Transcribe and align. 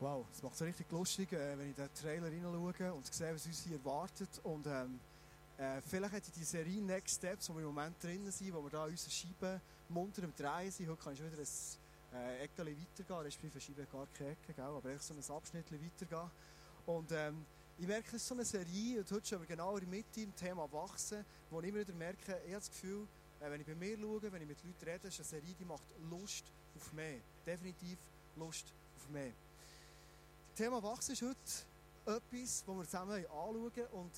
Wow, 0.00 0.24
es 0.32 0.40
macht 0.44 0.56
so 0.56 0.64
richtig 0.64 0.86
lustig, 0.92 1.32
äh, 1.32 1.58
wenn 1.58 1.70
ich 1.70 1.74
den 1.74 1.92
Trailer 1.92 2.28
hineinschaue 2.28 2.92
und 2.92 3.12
sehe, 3.12 3.34
was 3.34 3.44
uns 3.46 3.64
hier 3.64 3.78
erwartet. 3.78 4.28
Und 4.44 4.64
ähm, 4.68 5.00
äh, 5.58 5.80
vielleicht 5.80 6.14
hat 6.14 6.22
die 6.36 6.44
Serie 6.44 6.80
Next 6.80 7.16
Steps, 7.16 7.50
wo 7.50 7.54
wir 7.54 7.62
im 7.62 7.74
Moment 7.74 8.00
drinnen 8.00 8.30
sind, 8.30 8.54
wo 8.54 8.62
wir 8.62 8.70
da 8.70 8.84
unsere 8.84 9.10
Scheiben 9.10 9.60
munter 9.88 10.22
am 10.22 10.32
Drehen 10.36 10.70
sind. 10.70 10.88
Heute 10.88 11.02
kann 11.02 11.14
ich 11.14 11.18
wieder 11.18 11.36
ein 11.36 12.16
äh, 12.16 12.44
Eckchen 12.44 12.66
weitergehen, 12.66 13.20
respektive 13.22 13.60
Scheibe 13.60 13.86
gar 13.86 14.06
keine 14.16 14.30
Ecke, 14.30 14.52
gell? 14.54 14.64
aber 14.64 14.88
echt 14.88 15.02
so 15.02 15.14
ein 15.14 15.36
Abschnitt 15.36 15.66
weitergehen. 15.72 16.30
Und 16.86 17.10
ähm, 17.10 17.44
ich 17.76 17.86
merke, 17.88 18.06
es 18.06 18.22
ist 18.22 18.28
so 18.28 18.34
eine 18.34 18.44
Serie, 18.44 19.00
und 19.00 19.10
heute 19.10 19.26
schon 19.26 19.44
genau 19.48 19.74
in 19.78 19.80
der 19.80 19.88
Mitte 19.88 20.20
im 20.20 20.34
Thema 20.36 20.72
Wachsen, 20.72 21.24
wo 21.50 21.60
ich 21.60 21.66
immer 21.70 21.80
wieder 21.80 21.94
merke, 21.94 22.40
ich 22.46 22.52
habe 22.52 22.60
das 22.60 22.70
Gefühl, 22.70 23.04
äh, 23.40 23.50
wenn 23.50 23.60
ich 23.60 23.66
bei 23.66 23.74
mir 23.74 23.98
schaue, 23.98 24.30
wenn 24.30 24.42
ich 24.42 24.48
mit 24.48 24.62
Leuten 24.62 24.84
rede, 24.84 25.08
ist 25.08 25.18
eine 25.18 25.24
Serie, 25.24 25.54
die 25.58 25.64
macht 25.64 25.82
Lust 26.08 26.44
auf 26.76 26.92
mehr. 26.92 27.18
Definitiv 27.44 27.98
Lust 28.36 28.72
auf 28.96 29.08
mehr. 29.10 29.32
Thema 30.58 30.82
Wachsen 30.82 31.12
ist 31.12 31.22
heute 31.22 31.36
etwas, 32.04 32.64
das 32.64 32.66
wir 32.66 32.84
zusammen 32.84 33.24
anschauen. 33.26 33.86
Und 33.92 34.10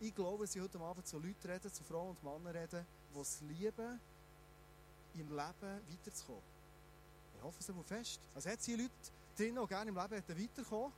ich 0.00 0.14
glaube, 0.14 0.44
dass 0.44 0.56
ich 0.56 0.62
heute 0.62 0.80
Abend 0.80 1.06
zu 1.06 1.18
Leuten 1.18 1.50
reden, 1.50 1.70
zu 1.70 1.84
Frauen 1.84 2.16
und 2.16 2.24
Männern 2.24 2.56
reden, 2.56 2.86
die 3.14 3.20
es 3.20 3.42
lieben, 3.42 4.00
im 5.16 5.28
Leben 5.28 5.80
weiterzukommen. 5.90 6.40
Ich 7.36 7.42
hoffe, 7.42 7.58
es 7.60 7.68
ist 7.68 7.88
fest. 7.88 8.20
Also 8.34 8.48
hat 8.48 8.58
es 8.58 8.64
hier 8.64 8.78
Leute 8.78 8.90
drin, 9.36 9.58
die 9.62 9.66
gerne 9.66 9.90
im 9.90 9.96
Leben 9.96 10.50
weiterkommen 10.56 10.92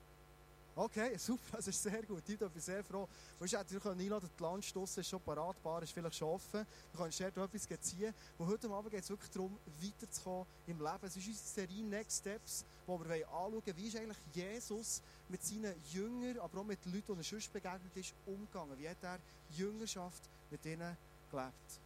Okay, 0.79 1.17
super, 1.19 1.57
das 1.57 1.67
ist 1.67 1.83
sehr 1.83 2.05
gut. 2.05 2.23
Ich 2.29 2.39
bin 2.39 2.51
sehr 2.55 2.85
froh. 2.85 3.09
Du 3.37 3.45
hättest 3.45 3.69
dich 3.73 3.85
einladen 3.85 4.31
die 4.33 4.73
draussen 4.73 5.01
ist 5.01 5.09
schon 5.09 5.21
parat, 5.21 5.57
die 5.57 5.63
Bar 5.65 5.83
ist 5.83 5.93
vielleicht 5.93 6.15
schon 6.15 6.29
offen. 6.29 6.65
Du 6.93 6.99
kannst 6.99 7.19
dir 7.19 7.27
etwas 7.27 7.67
ziehen. 7.81 8.15
Und 8.39 8.47
heute 8.47 8.71
Abend 8.71 8.93
geht 8.93 9.03
es 9.03 9.11
wirklich 9.11 9.31
darum, 9.33 9.59
weiterzukommen 9.83 10.47
im 10.69 10.79
Leben. 10.79 10.99
Es 11.03 11.17
ist 11.17 11.27
unsere 11.27 11.49
Serie 11.49 11.83
Next 11.83 12.21
Steps, 12.21 12.65
wo 12.87 12.97
wir 12.97 13.11
anschauen 13.13 13.55
wollen, 13.55 13.77
wie 13.77 13.89
ist 13.89 13.97
eigentlich 13.97 14.19
Jesus 14.33 15.03
mit 15.29 15.43
seinen 15.43 15.75
Jüngern, 15.91 16.39
aber 16.39 16.61
auch 16.61 16.65
mit 16.65 16.85
den 16.85 16.93
Leuten, 16.93 17.13
die 17.13 17.21
er 17.21 17.25
sonst 17.25 17.53
begegnet 17.53 17.97
ist, 17.97 18.15
umgegangen. 18.25 18.79
Wie 18.79 18.89
hat 18.89 19.03
er 19.03 19.19
Jüngerschaft 19.51 20.23
mit 20.49 20.65
ihnen 20.65 20.97
gelebt? 21.29 21.81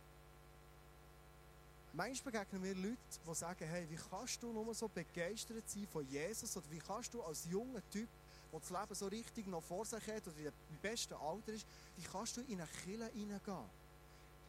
Manchmal 1.95 2.33
begegnen 2.33 2.63
wir 2.63 2.75
Leute, 2.75 2.97
die 3.27 3.35
sagen, 3.35 3.65
hey, 3.65 3.87
wie 3.89 3.99
kannst 4.11 4.43
du 4.43 4.53
nur 4.53 4.75
so 4.75 4.87
begeistert 4.89 5.67
sein 5.67 5.87
von 5.91 6.07
Jesus? 6.11 6.55
Oder 6.59 6.67
wie 6.71 6.79
kannst 6.79 7.15
du 7.15 7.23
als 7.23 7.47
junger 7.47 7.83
Typ 7.91 8.09
der 8.53 8.61
das 8.61 8.71
Leben 8.71 8.95
so 8.95 9.07
richtig 9.07 9.47
noch 9.47 9.63
vor 9.63 9.85
sich 9.85 10.07
hat 10.07 10.27
oder 10.27 10.37
im 10.47 10.79
besten 10.83 11.15
Alter 11.15 11.53
ist, 11.53 11.67
wie 11.97 12.05
kannst 12.05 12.37
du 12.37 12.43
in 12.43 12.61
eine 12.61 12.69
Kille 12.85 13.07
hineingehen? 13.15 13.83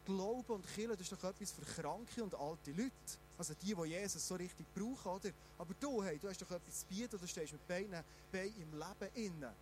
Glaube 0.06 0.54
und 0.54 0.68
Kille, 0.76 0.98
das 0.98 1.02
ist 1.02 1.14
doch 1.14 1.30
etwas 1.30 1.52
für 1.52 1.82
kranke 1.82 2.22
und 2.22 2.36
alte 2.36 2.72
Leute. 2.72 2.92
Also 3.38 3.54
die, 3.62 3.74
die 3.74 3.84
Jesus 3.84 4.28
so 4.28 4.36
richtig 4.36 4.66
brauchen, 4.76 5.12
oder? 5.12 5.30
Aber 5.58 5.74
du, 5.80 6.04
hey, 6.04 6.20
du 6.20 6.28
hast 6.28 6.42
doch 6.42 6.52
etwas 6.52 6.82
zu 6.82 6.86
bieten, 6.88 7.18
du 7.18 7.26
stehst 7.26 7.54
mit 7.54 7.66
beiden 7.68 8.04
Beinen 8.32 8.62
im 8.62 8.74
Leben 8.74 9.16
inne. 9.16 9.54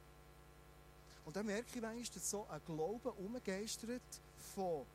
Und 1.25 1.35
dann 1.35 1.45
merke 1.45 1.67
ich 1.75 1.81
manchmal, 1.81 2.03
dass 2.03 2.29
so 2.29 2.47
ein 2.49 2.61
Glaube 2.65 3.11
umgeistert 3.11 4.01
von, 4.55 4.85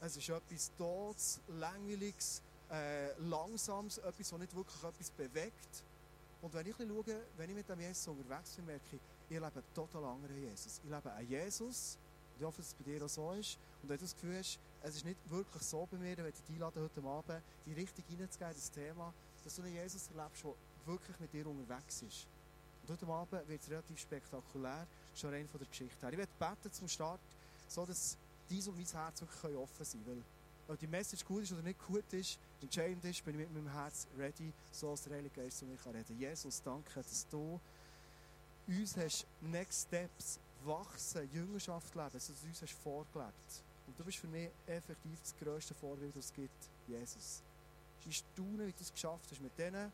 es 0.00 0.16
ist 0.16 0.28
etwas 0.28 0.70
Todes, 0.76 1.38
Langweiliges, 1.48 2.42
äh, 2.70 3.12
Langsames, 3.20 3.98
etwas, 3.98 4.30
das 4.30 4.38
nicht 4.38 4.54
wirklich 4.54 4.82
etwas 4.82 5.10
bewegt. 5.10 5.84
Und 6.42 6.54
wenn 6.54 6.66
ich 6.66 6.76
schaue, 6.76 7.22
wenn 7.36 7.50
ich 7.50 7.56
mit 7.56 7.68
dem 7.68 7.80
Jesus 7.80 8.08
unterwegs 8.08 8.54
bin, 8.56 8.66
merke 8.66 8.96
ich, 8.96 9.00
ich 9.28 9.38
lebe 9.38 9.62
total 9.74 10.04
anderen 10.04 10.36
Jesus. 10.36 10.80
Ich 10.82 10.90
lebe 10.90 11.12
einen 11.12 11.28
Jesus, 11.28 11.98
und 12.34 12.40
ich 12.40 12.46
hoffe, 12.46 12.58
dass 12.58 12.68
es 12.68 12.74
bei 12.74 12.84
dir 12.84 13.04
auch 13.04 13.08
so 13.08 13.32
ist. 13.32 13.58
Und 13.82 13.88
wenn 13.88 13.98
du 13.98 14.04
das 14.04 14.14
Gefühl 14.14 14.38
hast, 14.38 14.58
es 14.82 14.96
ist 14.96 15.04
nicht 15.04 15.18
wirklich 15.28 15.62
so 15.62 15.86
bei 15.90 15.98
mir, 15.98 16.16
dann 16.16 16.24
werde 16.24 16.38
ich 16.38 16.44
dich 16.44 16.54
einladen, 16.54 16.82
heute 16.82 17.06
Abend 17.06 17.42
die 17.66 17.74
Richtung 17.74 18.04
hineinzugehen, 18.08 18.54
das 18.54 18.70
Thema, 18.70 19.12
dass 19.44 19.54
du 19.54 19.62
einen 19.62 19.74
Jesus 19.74 20.08
erlebst, 20.14 20.44
der 20.44 20.54
wirklich 20.86 21.20
mit 21.20 21.32
dir 21.32 21.46
unterwegs 21.46 22.02
ist. 22.02 22.26
Und 22.82 22.90
heute 22.90 23.06
Abend 23.06 23.48
wird 23.48 23.60
es 23.60 23.70
relativ 23.70 24.00
spektakulär, 24.00 24.86
schon 25.14 25.30
rein 25.30 25.46
von 25.46 25.60
der 25.60 25.68
Geschichte 25.68 26.00
her. 26.00 26.12
Ich 26.12 26.18
werde 26.18 26.32
beten 26.38 26.72
zum 26.72 26.88
Start, 26.88 27.20
so 27.68 27.84
dass 27.84 28.16
dies 28.48 28.66
und 28.66 28.76
mein 28.76 28.86
Herz 28.86 29.20
wirklich 29.20 29.56
offen 29.56 29.84
sein 29.84 30.04
können 30.04 30.24
ob 30.70 30.78
die 30.78 30.86
Message 30.86 31.24
gut 31.24 31.42
ist 31.42 31.52
oder 31.52 31.62
nicht 31.62 31.84
gut 31.84 32.04
ist, 32.12 32.38
entscheidend 32.62 33.04
ist, 33.04 33.24
bin 33.24 33.38
ich 33.38 33.48
mit 33.48 33.54
meinem 33.54 33.72
Herz 33.72 34.06
ready, 34.18 34.52
so 34.70 34.90
als 34.90 35.02
der 35.02 35.16
Heilige 35.16 35.40
Geist 35.40 35.58
zu 35.58 35.64
mir 35.64 35.76
kann 35.76 35.94
reden. 35.94 36.18
Jesus, 36.18 36.62
danke, 36.62 36.92
dass 36.94 37.26
du 37.28 37.60
uns 38.66 38.96
hast 38.96 39.26
Next 39.40 39.88
Steps 39.88 40.38
wachsen, 40.64 41.28
Jüngerschaft 41.32 41.94
leben, 41.94 42.10
dass 42.12 42.26
du 42.26 42.32
uns 42.46 42.62
hast 42.62 42.72
vorgelebt. 42.72 43.64
Und 43.86 43.98
du 43.98 44.04
bist 44.04 44.18
für 44.18 44.28
mich 44.28 44.50
effektiv 44.66 45.18
das 45.20 45.34
grösste 45.36 45.74
Vorbild, 45.74 46.14
das 46.14 46.26
es 46.26 46.32
gibt, 46.32 46.70
Jesus. 46.86 47.42
Ich 48.06 48.18
staune, 48.18 48.66
wie 48.66 48.72
du 48.72 48.82
es 48.82 48.92
geschafft 48.92 49.30
hast, 49.30 49.40
mit 49.40 49.56
diesen 49.58 49.92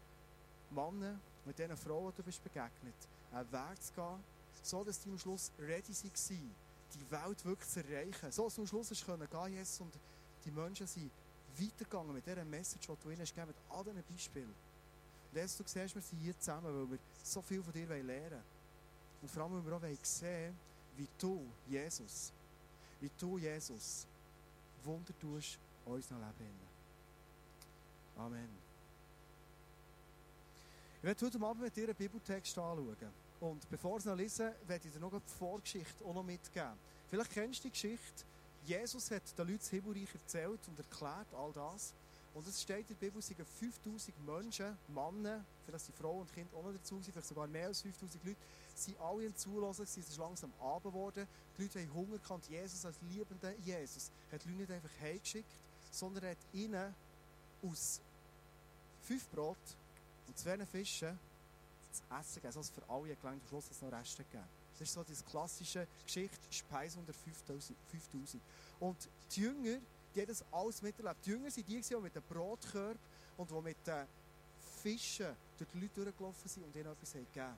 Männern, 0.71 1.21
mit 1.45 1.59
diesen 1.59 1.77
Frauen, 1.77 2.13
die 2.13 2.17
du 2.17 2.23
bist 2.25 2.43
begegnet, 2.43 2.95
einen 3.33 3.53
Weg 3.53 3.83
zu 3.83 3.93
gehen, 3.95 4.25
so 4.63 4.85
dass 4.85 5.01
die 5.01 5.11
am 5.11 5.19
Schluss 5.19 5.51
ready 5.59 5.93
waren, 5.93 6.55
die 6.95 7.11
Welt 7.11 7.45
wirklich 7.45 7.69
zu 7.69 7.81
erreichen. 7.81 8.33
So 8.33 8.45
dass 8.45 8.55
du 8.57 8.63
am 8.63 8.67
Schluss 8.67 8.91
gehen 8.91 9.53
Jesus, 9.53 9.81
und 9.81 9.95
die 10.45 10.51
Menschen 10.51 10.87
sind 10.87 11.11
weitergegangen 11.59 12.13
mit 12.13 12.27
dieser 12.27 12.45
Message, 12.45 12.87
die 12.87 13.03
du 13.03 13.11
ihnen 13.11 13.21
hast, 13.21 13.37
mit 13.37 13.57
all 13.69 13.85
diesen 13.85 14.03
Beispielen. 14.03 14.55
Und 15.33 15.39
jetzt, 15.39 15.59
du 15.59 15.65
siehst, 15.67 15.95
wir 15.95 16.03
sind 16.03 16.19
hier 16.21 16.39
zusammen, 16.39 16.67
weil 16.67 16.91
wir 16.93 16.99
so 17.23 17.43
viel 17.43 17.63
von 17.63 17.73
dir 17.73 17.87
lernen 17.87 18.09
wollen. 18.09 18.43
Und 19.23 19.31
vor 19.31 19.43
allem, 19.43 19.65
weil 19.65 19.81
wir 19.81 19.91
auch 19.91 20.05
sehen 20.05 20.57
wie 20.97 21.09
du, 21.19 21.47
Jesus, 21.69 22.33
wie 23.01 23.11
du, 23.19 23.39
Jesus, 23.39 24.07
Wunder 24.85 25.13
tust 25.19 25.59
in 25.85 25.93
unserem 25.93 26.21
Leben. 26.21 26.67
Amen. 28.17 28.49
Ich 30.99 31.05
werde 31.05 31.27
heute 31.27 31.45
Abend 31.45 31.63
mit 31.63 31.77
dir 31.77 31.85
einen 31.85 31.95
Bibeltext 31.95 32.57
anschauen. 32.57 32.97
Und 33.41 33.69
bevor 33.69 33.93
wir 33.93 33.99
es 33.99 34.05
noch 34.07 34.17
lesen, 34.17 34.51
werde 34.67 34.89
ich 34.89 34.95
dir 34.95 35.01
noch 35.01 35.11
die 35.11 35.21
Vorgeschichte 35.39 36.05
auch 36.05 36.15
noch 36.15 36.23
mitgeben. 36.23 36.73
Vielleicht 37.11 37.31
kennst 37.31 37.61
du 37.61 37.69
die 37.69 37.73
Geschichte 37.73 38.25
Jesus 38.67 39.11
hat 39.11 39.23
den 39.39 39.47
Leuten 39.47 39.59
das 39.59 39.69
Himmelreich 39.69 40.13
erzählt 40.13 40.61
und 40.67 40.79
erklärt 40.79 41.33
all 41.35 41.53
das. 41.53 41.95
Und 42.35 42.47
es 42.47 42.61
steht 42.61 42.81
in 42.81 42.89
der 42.89 42.95
Bibel, 42.97 43.21
es 43.21 43.29
sind 43.29 43.39
5000 43.39 44.27
Menschen, 44.27 44.77
Männer, 44.89 45.43
vielleicht 45.65 45.87
sind 45.87 45.97
Frauen 45.97 46.21
und 46.21 46.35
Kinder 46.35 46.55
auch 46.55 46.65
noch 46.65 46.73
dazu, 46.73 47.01
vielleicht 47.01 47.27
sogar 47.27 47.47
mehr 47.47 47.69
als 47.69 47.81
5000 47.81 48.23
Leute, 48.25 48.37
sind 48.75 49.01
alle 49.01 49.25
in 49.25 49.37
Zulassen, 49.37 49.85
es 49.85 49.97
ist 49.97 50.19
langsam 50.19 50.53
Abend 50.61 50.93
geworden. 50.93 51.27
Die 51.57 51.63
Leute 51.63 51.81
haben 51.81 51.95
Hunger 51.95 52.19
gehabt. 52.19 52.47
Jesus 52.51 52.85
als 52.85 52.97
liebender 53.11 53.55
Jesus 53.65 54.11
hat 54.31 54.45
die 54.45 54.49
Leute 54.49 54.61
nicht 54.61 54.71
einfach 54.71 55.01
heimgeschickt, 55.01 55.51
sondern 55.91 56.25
er 56.25 56.31
hat 56.33 56.39
ihnen 56.53 56.95
aus 57.63 58.01
fünf 59.05 59.27
Brot 59.31 59.57
und 60.27 60.37
zwei 60.37 60.59
Fischen 60.67 61.19
zu 61.93 62.03
essen 62.21 62.35
gegeben. 62.43 62.59
Also 62.59 62.73
für 62.75 62.91
alle 62.91 63.17
gelangt, 63.17 63.41
am 63.43 63.49
Schluss 63.49 63.65
hat 63.65 63.73
es 63.73 63.81
noch 63.81 63.93
Reste 63.93 64.25
gegeben. 64.25 64.66
Das 64.79 64.89
ist 64.89 64.95
so 64.95 65.03
die 65.03 65.15
klassische 65.31 65.87
Geschichte, 66.05 66.39
Speise 66.51 66.99
unter 66.99 67.15
5000. 67.15 68.43
Und 68.79 69.09
die 69.31 69.41
Jünger, 69.41 69.79
die 70.15 70.21
haben 70.21 70.29
das 70.29 70.45
alles 70.53 70.83
miterlebt. 70.83 71.25
Die 71.25 71.31
Jünger 71.31 71.51
sind 71.51 71.67
die, 71.67 71.81
die 71.81 71.97
mit 71.97 72.15
dem 72.15 72.23
Brotkörb 72.23 72.99
und 73.39 73.51
die 73.51 73.61
mit 73.63 73.87
den 73.87 74.07
Fischen 74.83 75.35
durch 75.57 75.71
die 75.71 75.81
Leute 75.81 76.05
durchgelaufen 76.05 76.49
sind 76.49 76.65
und 76.65 76.77
ihnen 76.77 76.93
etwas 76.93 77.13
gegeben 77.13 77.57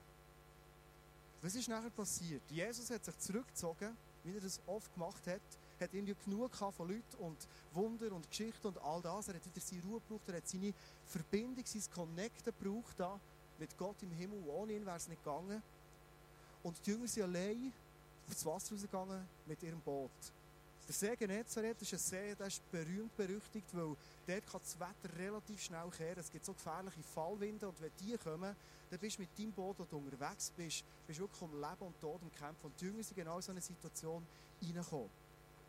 Was 1.41 1.55
ist 1.55 1.67
nachher 1.67 1.89
passiert? 1.89 2.41
Jesus 2.49 2.89
hat 2.89 3.03
sich 3.03 3.17
zurückgezogen, 3.19 3.97
wie 4.23 4.35
er 4.35 4.41
das 4.41 4.61
oft 4.65 4.93
gemacht 4.93 5.27
hat, 5.27 5.41
hat 5.79 5.93
irgendwie 5.93 6.15
genug 6.25 6.55
von 6.55 6.87
Leuten 6.87 7.17
und 7.19 7.47
Wunder 7.73 8.11
und 8.13 8.29
Geschichten 8.29 8.67
und 8.67 8.77
all 8.79 9.01
das. 9.01 9.27
Er 9.27 9.35
hat 9.35 9.45
wieder 9.45 9.61
seine 9.61 9.83
Ruhe 9.83 9.99
gebraucht, 10.01 10.27
er 10.27 10.37
hat 10.37 10.47
seine 10.47 10.73
Verbindung, 11.05 11.65
sein 11.65 11.83
Connecten 11.93 12.53
gebraucht 12.57 12.97
mit 13.57 13.77
Gott 13.77 14.01
im 14.03 14.11
Himmel. 14.11 14.41
Ohne 14.47 14.73
ihn 14.73 14.85
wäre 14.85 14.97
es 14.97 15.07
nicht 15.07 15.23
gegangen. 15.23 15.61
Und 16.63 16.75
die 16.85 16.91
Jünger 16.91 17.07
sind 17.07 17.23
allein 17.23 17.71
aufs 18.27 18.45
Wasser 18.45 18.73
rausgegangen 18.73 19.27
mit 19.45 19.61
ihrem 19.63 19.79
Boot. 19.81 20.11
Der 20.87 20.95
See 20.95 21.15
Genezareth 21.15 21.81
ist 21.83 21.93
ein 21.93 21.99
See, 21.99 22.35
der 22.35 22.47
ist 22.47 22.71
berühmt 22.71 23.15
berüchtigt, 23.15 23.67
weil 23.73 23.95
dort 24.25 24.47
kann 24.51 24.61
das 24.61 24.79
Wetter 24.79 25.17
relativ 25.19 25.61
schnell 25.61 25.87
kehren. 25.95 26.17
Es 26.17 26.31
gibt 26.31 26.43
so 26.43 26.53
gefährliche 26.53 27.03
Fallwinde 27.03 27.67
und 27.67 27.79
wenn 27.79 27.91
die 27.99 28.17
kommen, 28.17 28.55
dann 28.89 28.99
bist 28.99 29.17
du 29.17 29.21
mit 29.21 29.29
deinem 29.37 29.51
Boot, 29.51 29.77
wo 29.77 29.83
du 29.83 29.97
unterwegs 29.97 30.51
bist, 30.57 30.83
bist 31.05 31.19
wirklich 31.19 31.41
um 31.43 31.53
Leben 31.53 31.81
und 31.81 31.99
Tod 32.01 32.19
im 32.23 32.31
Kämpfen. 32.31 32.65
Und 32.65 32.81
die 32.81 32.85
Jünger 32.85 33.03
sind 33.03 33.15
genau 33.15 33.35
in 33.35 33.41
so 33.43 33.51
eine 33.51 33.61
Situation 33.61 34.25
reingekommen. 34.63 35.09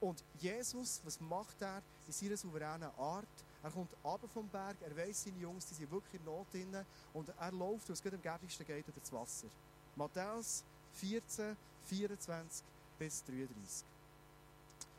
Und 0.01 0.25
Jesus, 0.39 1.03
was 1.05 1.21
macht 1.21 1.61
er 1.61 1.83
in 2.07 2.13
seiner 2.13 2.39
souveränen 2.39 2.89
Art? 2.97 3.27
Er 3.63 3.71
kommt 3.71 3.93
ab 4.03 4.21
vom 4.33 4.49
Berg, 4.49 4.77
er 4.81 4.97
weiss, 4.97 5.25
seine 5.25 5.39
Jungs, 5.39 5.67
die 5.67 5.75
sind 5.75 5.91
wirklich 5.91 6.15
in 6.15 6.25
Not 6.25 6.47
drin 6.51 6.75
und 7.13 7.29
er 7.29 7.53
läuft, 7.53 7.91
weil 7.91 7.95
es 7.95 8.07
am 8.07 8.23
gäbigsten 8.23 8.67
geht, 8.67 8.89
über 8.89 8.99
das 8.99 9.13
Wasser. 9.13 9.49
Matthäus 9.97 10.65
14, 10.95 11.57
24 11.87 12.65
bis 12.99 13.25
33. 13.25 13.87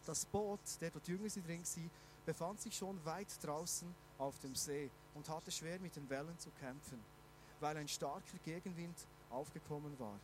Das 0.05 0.25
Boot, 0.25 0.59
der 0.79 0.89
dort 0.89 1.07
Jünger 1.07 1.29
drin 1.29 1.63
waren, 1.63 1.91
befand 2.25 2.61
sich 2.61 2.75
schon 2.75 3.03
weit 3.05 3.27
draußen 3.41 3.88
auf 4.17 4.39
dem 4.39 4.55
See 4.55 4.89
und 5.15 5.27
hatte 5.29 5.51
schwer 5.51 5.79
mit 5.79 5.95
den 5.95 6.09
Wellen 6.09 6.38
zu 6.39 6.49
kämpfen, 6.59 6.99
weil 7.59 7.77
ein 7.77 7.88
starker 7.88 8.38
Gegenwind 8.43 8.95
aufgekommen 9.29 9.97
war. 9.99 10.19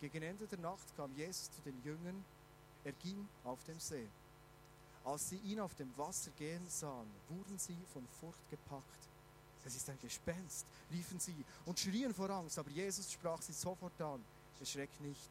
Gegen 0.00 0.22
Ende 0.22 0.46
der 0.46 0.58
Nacht 0.58 0.96
kam 0.96 1.14
Jesus 1.14 1.50
zu 1.50 1.60
den 1.62 1.80
Jüngern. 1.82 2.24
Er 2.84 2.92
ging 2.92 3.26
auf 3.44 3.62
dem 3.64 3.80
See. 3.80 4.06
Als 5.04 5.28
sie 5.28 5.36
ihn 5.38 5.60
auf 5.60 5.74
dem 5.74 5.96
Wasser 5.96 6.30
gehen 6.38 6.66
sahen, 6.68 7.10
wurden 7.28 7.58
sie 7.58 7.76
von 7.92 8.06
Furcht 8.20 8.50
gepackt. 8.50 9.08
das 9.62 9.74
ist 9.74 9.88
ein 9.88 9.98
Gespenst, 10.00 10.66
riefen 10.90 11.18
sie 11.18 11.44
und 11.64 11.78
schrien 11.78 12.12
vor 12.12 12.28
Angst. 12.30 12.58
Aber 12.58 12.70
Jesus 12.70 13.12
sprach 13.12 13.40
sie 13.40 13.52
sofort 13.52 13.98
an, 14.00 14.22
erschreckt 14.60 15.00
nicht, 15.00 15.28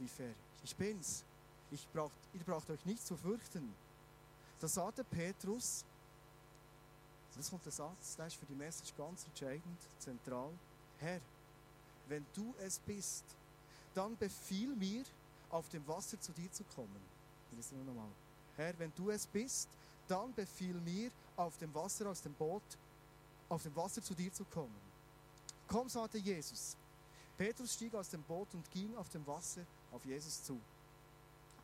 rief 0.00 0.18
er, 0.18 0.34
ich 0.64 0.74
bin's, 0.76 1.24
ich 1.70 1.86
braucht, 1.88 2.16
ihr 2.34 2.44
braucht 2.44 2.70
euch 2.70 2.84
nicht 2.84 3.06
zu 3.06 3.16
fürchten. 3.16 3.74
Da 4.60 4.68
sagte 4.68 5.04
Petrus, 5.04 5.84
das 7.36 7.50
kommt 7.50 7.64
der 7.64 7.72
Satz, 7.72 8.16
der 8.16 8.26
ist 8.26 8.36
für 8.36 8.46
die 8.46 8.54
Message 8.54 8.94
ganz 8.96 9.24
entscheidend, 9.24 9.78
zentral. 9.98 10.50
Herr, 10.98 11.20
wenn 12.08 12.24
du 12.32 12.54
es 12.60 12.78
bist, 12.78 13.24
dann 13.94 14.16
befiehl 14.16 14.74
mir, 14.74 15.04
auf 15.50 15.68
dem 15.68 15.86
Wasser 15.86 16.20
zu 16.20 16.32
dir 16.32 16.50
zu 16.50 16.64
kommen. 16.74 17.00
Ist 17.58 17.72
nur 17.72 17.84
nochmal. 17.84 18.10
Herr, 18.56 18.78
wenn 18.78 18.92
du 18.96 19.10
es 19.10 19.26
bist, 19.26 19.68
dann 20.08 20.32
befiehl 20.34 20.74
mir, 20.80 21.10
auf 21.36 21.56
dem 21.58 21.74
Wasser 21.74 22.08
aus 22.08 22.22
dem 22.22 22.32
Boot, 22.34 22.62
auf 23.48 23.62
dem 23.62 23.74
Wasser 23.76 24.02
zu 24.02 24.14
dir 24.14 24.32
zu 24.32 24.44
kommen. 24.44 24.74
Komm, 25.68 25.88
sagte 25.88 26.18
Jesus. 26.18 26.76
Petrus 27.36 27.74
stieg 27.74 27.94
aus 27.94 28.08
dem 28.08 28.22
Boot 28.22 28.48
und 28.54 28.70
ging 28.70 28.94
auf 28.96 29.08
dem 29.10 29.26
Wasser 29.26 29.62
auf 29.92 30.04
Jesus 30.04 30.42
zu. 30.42 30.58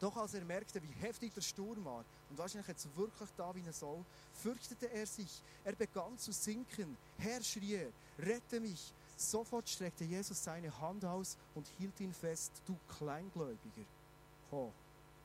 Doch 0.02 0.16
als 0.16 0.34
er 0.34 0.44
merkte, 0.44 0.82
wie 0.82 0.92
heftig 1.00 1.32
der 1.32 1.40
Sturm 1.40 1.84
war 1.84 2.04
und 2.28 2.36
wahrscheinlich 2.36 2.66
jetzt 2.66 2.88
wirklich 2.96 3.28
da 3.36 3.54
wie 3.54 3.60
eine 3.60 3.72
Sau, 3.72 4.04
fürchtete 4.34 4.90
er 4.90 5.06
sich. 5.06 5.42
Er 5.64 5.76
begann 5.76 6.18
zu 6.18 6.32
sinken. 6.32 6.96
Herr, 7.18 7.40
schrie 7.40 7.74
er, 7.74 7.92
rette 8.18 8.58
mich. 8.58 8.92
Sofort 9.16 9.68
streckte 9.68 10.02
Jesus 10.02 10.42
seine 10.42 10.76
Hand 10.80 11.04
aus 11.04 11.36
und 11.54 11.68
hielt 11.78 12.00
ihn 12.00 12.12
fest. 12.12 12.50
Du 12.66 12.76
Kleingläubiger. 12.98 13.86
Oh, 14.50 14.70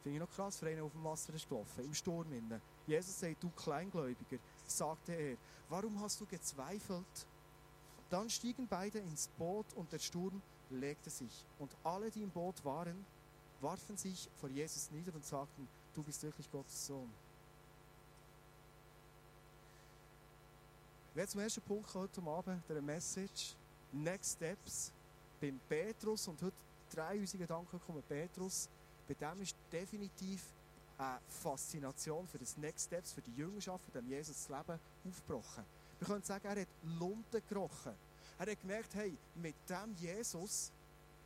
finde 0.03 0.17
ich 0.17 0.21
noch 0.21 0.35
krass, 0.35 0.57
für 0.59 0.67
einen 0.67 0.81
auf 0.81 0.91
dem 0.91 1.03
Wasser 1.03 1.33
ist 1.33 1.49
gelaufen, 1.49 1.83
im 1.83 1.94
Sturm. 1.95 2.31
Innen. 2.31 2.61
Jesus 2.85 3.19
sagt, 3.19 3.41
du 3.41 3.49
Kleingläubiger, 3.49 4.38
sagte 4.67 5.13
er. 5.13 5.38
Warum 5.69 5.99
hast 5.99 6.21
du 6.21 6.25
gezweifelt? 6.27 7.25
Dann 8.09 8.30
stiegen 8.30 8.68
beide 8.68 9.00
ins 9.00 9.27
Boot 9.38 9.65
und 9.75 9.92
der 9.92 10.00
Sturm 10.00 10.42
legte 10.69 11.09
sich. 11.09 11.45
Und 11.59 11.75
alle, 11.83 12.09
die 12.09 12.24
im 12.24 12.30
Boot 12.30 12.63
waren, 12.63 13.06
warfen 13.62 13.98
sich 13.98 14.30
vor 14.39 14.50
Jesus 14.50 14.92
nieder 14.92 15.13
und 15.13 15.25
sagten, 15.25 15.68
du 15.94 16.04
bist 16.04 16.24
wirklich 16.24 16.50
Gottes 16.51 16.88
Sohn. 16.88 17.12
Wer 21.13 21.27
zum 21.27 21.42
ersten 21.42 21.62
Punkt 21.62 21.92
heute 21.95 22.21
Abend, 22.21 22.62
der 22.69 22.81
Message, 22.81 23.56
Next 23.92 24.36
Steps, 24.36 24.92
beim 25.42 25.59
Petrus, 25.68 26.27
und 26.27 26.42
heute 26.42 26.56
drei 26.94 27.19
unsere 27.19 27.39
Gedanken 27.39 27.80
kommen, 27.81 28.04
Petrus, 28.07 28.69
bei 29.07 29.15
dem 29.15 29.42
ist 29.42 29.56
definitiv 29.71 30.44
eine 30.98 31.19
Faszination 31.27 32.27
für 32.27 32.38
das 32.38 32.56
Next 32.57 32.86
Steps, 32.86 33.13
für 33.13 33.21
die 33.21 33.33
Jüngerschaft, 33.33 33.83
für 33.86 33.92
dem 33.92 34.07
Jesus 34.07 34.48
Leben 34.50 34.80
aufgebrochen. 35.07 35.65
Wir 35.99 36.07
können 36.07 36.23
sagen, 36.23 36.47
er 36.47 36.61
hat 36.61 36.67
Lunten 36.99 37.41
gerochen. 37.47 37.94
Er 38.39 38.51
hat 38.51 38.61
gemerkt, 38.61 38.94
hey, 38.95 39.17
mit 39.35 39.55
dem 39.67 39.95
Jesus 39.95 40.71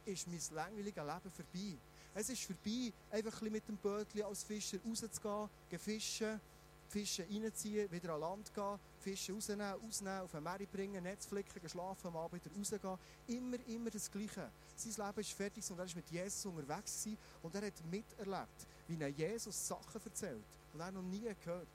ist 0.05 0.27
mein 0.27 0.39
langweiliges 0.55 1.03
Leben 1.03 1.31
vorbei. 1.31 1.77
Es 2.13 2.29
ist 2.29 2.43
vorbei, 2.43 2.91
einfach 3.09 3.41
ein 3.41 3.51
mit 3.51 3.67
dem 3.67 3.77
Bötchen 3.77 4.23
als 4.23 4.43
Fischer 4.43 4.77
rauszugehen, 4.85 5.49
fischen, 5.79 6.41
Fische 6.89 7.23
reinziehen, 7.23 7.89
wieder 7.89 8.13
an 8.13 8.19
Land 8.19 8.53
gehen, 8.53 8.79
Fische 8.99 9.33
rausnehmen, 9.33 9.75
ausnehmen, 9.87 10.21
auf 10.21 10.35
ein 10.35 10.43
Meer 10.43 10.59
bringen, 10.71 11.03
Netz 11.03 11.25
flicken, 11.25 11.67
schlafen, 11.69 12.07
am 12.07 12.17
Abend 12.17 12.43
wieder 12.43 12.53
rausgehen. 12.53 12.97
Immer, 13.27 13.57
immer 13.67 13.89
das 13.89 14.11
Gleiche. 14.11 14.49
Sein 14.75 15.07
Leben 15.07 15.19
ist 15.21 15.31
fertig 15.31 15.71
und 15.71 15.79
er 15.79 15.87
war 15.87 15.95
mit 15.95 16.09
Jesus 16.09 16.45
unterwegs 16.45 17.03
gewesen 17.03 17.17
und 17.41 17.55
er 17.55 17.67
hat 17.67 17.85
miterlebt, 17.89 18.67
wie 18.87 19.01
er 19.01 19.07
Jesus 19.07 19.67
Sachen 19.67 20.01
erzählt, 20.03 20.43
die 20.73 20.79
er 20.79 20.91
noch 20.91 21.01
nie 21.01 21.33
gehört. 21.43 21.67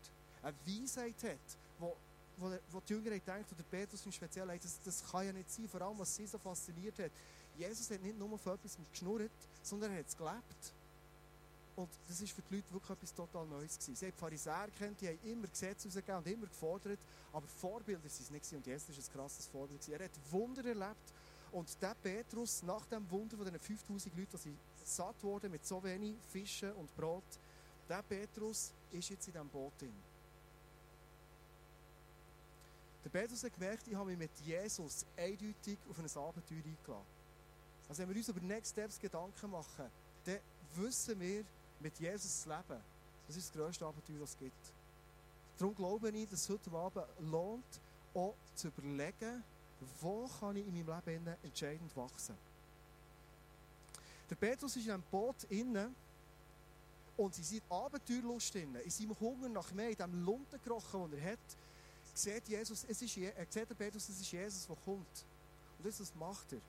Eine 0.43 0.56
Weisheit 0.66 1.22
hat, 1.22 1.90
wo, 2.36 2.50
wo, 2.70 2.80
die 2.80 2.92
Jünger 2.92 3.10
denken, 3.10 3.54
oder 3.54 3.62
Petrus 3.70 4.04
im 4.04 4.12
Speziellen, 4.12 4.58
das, 4.62 4.78
das 4.84 5.10
kann 5.10 5.26
ja 5.26 5.32
nicht 5.32 5.50
sein, 5.50 5.68
vor 5.68 5.80
allem 5.82 5.98
was 5.98 6.14
sie 6.14 6.26
so 6.26 6.38
fasziniert 6.38 6.98
hat. 6.98 7.10
Jesus 7.56 7.90
hat 7.90 8.02
nicht 8.02 8.18
nur 8.18 8.38
von 8.38 8.54
etwas 8.54 8.76
geschnurrt, 8.90 9.30
sondern 9.62 9.92
er 9.92 10.00
hat 10.00 10.08
es 10.08 10.16
gelebt. 10.16 10.72
Und 11.76 11.90
das 12.08 12.20
war 12.20 12.28
für 12.28 12.42
die 12.42 12.56
Leute 12.56 12.72
wirklich 12.72 12.90
etwas 12.90 13.14
total 13.14 13.46
Neues. 13.46 13.78
Gewesen. 13.78 13.96
Sie 13.96 14.06
haben 14.06 14.14
Pharisäer 14.14 14.68
kennt, 14.78 15.00
die 15.00 15.08
haben 15.08 15.18
immer 15.24 15.46
Gesetze 15.46 15.88
rausgegeben 15.88 16.16
und 16.16 16.26
immer 16.26 16.46
gefordert, 16.46 16.98
aber 17.32 17.46
Vorbilder 17.46 18.02
waren 18.02 18.10
es 18.10 18.30
nicht. 18.30 18.52
Und 18.52 18.66
Jesus 18.66 18.88
war 18.88 18.96
ein 18.96 19.12
krasses 19.12 19.46
Vorbild. 19.46 19.80
Gewesen. 19.80 20.00
Er 20.00 20.04
hat 20.06 20.32
Wunder 20.32 20.64
erlebt. 20.64 21.12
Und 21.52 21.70
der 21.80 21.94
Petrus, 22.02 22.62
nach 22.62 22.84
dem 22.86 23.08
Wunder 23.10 23.36
von 23.36 23.46
diesen 23.46 23.60
5000 23.60 24.16
Leuten, 24.16 24.38
die 24.44 24.56
satt 24.84 25.22
wurden 25.22 25.50
mit 25.50 25.66
so 25.66 25.82
wenig 25.82 26.16
Fischen 26.30 26.72
und 26.72 26.94
Brot, 26.96 27.24
der 27.88 28.02
Petrus 28.02 28.72
ist 28.90 29.10
jetzt 29.10 29.26
in 29.28 29.32
diesem 29.32 29.48
Boot 29.48 29.72
drin. 29.80 29.94
Der 33.06 33.20
Petrus 33.20 33.44
hat 33.44 33.55
gemerkt, 33.55 33.87
ich 33.87 33.94
habe 33.94 34.11
mich 34.11 34.19
mit 34.19 34.32
Jesus 34.44 35.06
eindeutig 35.17 35.79
auf 35.88 35.97
ein 35.97 36.06
Abenteuer 36.06 36.56
eingeladen. 36.56 37.06
Also 37.88 38.03
wenn 38.03 38.08
wir 38.08 38.17
uns 38.17 38.29
über 38.29 38.41
Next 38.41 38.73
Steps 38.73 38.99
Gedanken 38.99 39.49
machen, 39.49 39.85
dann 40.25 40.41
wissen 40.75 41.20
wir, 41.20 41.44
mit 41.79 41.97
Jesus 42.00 42.43
zu 42.43 42.49
leben, 42.49 42.82
das 43.29 43.37
ist 43.37 43.49
das 43.49 43.53
grösste 43.53 43.87
Abenteuer, 43.87 44.19
das 44.19 44.31
es 44.31 44.38
gibt. 44.38 44.73
Darum 45.56 45.76
glaube 45.76 46.11
ich, 46.11 46.29
dass 46.29 46.41
es 46.41 46.49
heute 46.49 46.69
Abend 46.73 47.06
lohnt, 47.20 47.81
auch 48.12 48.35
zu 48.56 48.67
überlegen, 48.67 49.44
wo 50.00 50.29
kann 50.41 50.56
ich 50.56 50.67
in 50.67 50.85
meinem 50.85 51.00
Leben 51.06 51.37
entscheidend 51.44 51.97
wachsen. 51.97 52.37
Der 54.29 54.35
Petrus 54.35 54.75
ist 54.75 54.85
in 54.85 54.91
einem 54.91 55.05
Boot 55.12 55.44
innen 55.44 55.94
und 57.17 57.38
in 57.38 57.44
seiner 57.44 57.70
Abenteuerlust 57.70 58.56
innen, 58.56 58.82
in 58.82 58.91
seinem 58.91 59.20
Hunger 59.20 59.49
nach 59.49 59.70
mehr, 59.70 59.91
in 59.91 59.97
dem 59.97 60.25
Luntengerochen, 60.25 61.08
den 61.12 61.20
er 61.20 61.35
hat, 61.35 61.56
sieht 62.16 62.48
Jesus, 62.48 62.84
es 62.88 63.02
ist, 63.02 63.16
er 63.16 63.46
sieht 63.48 63.78
Petrus, 63.78 64.08
es 64.08 64.20
ist 64.20 64.30
Jesus, 64.32 64.66
der 64.66 64.76
kommt. 64.84 65.24
Und 65.78 65.86
das, 65.86 66.14
macht 66.14 66.52
er? 66.52 66.60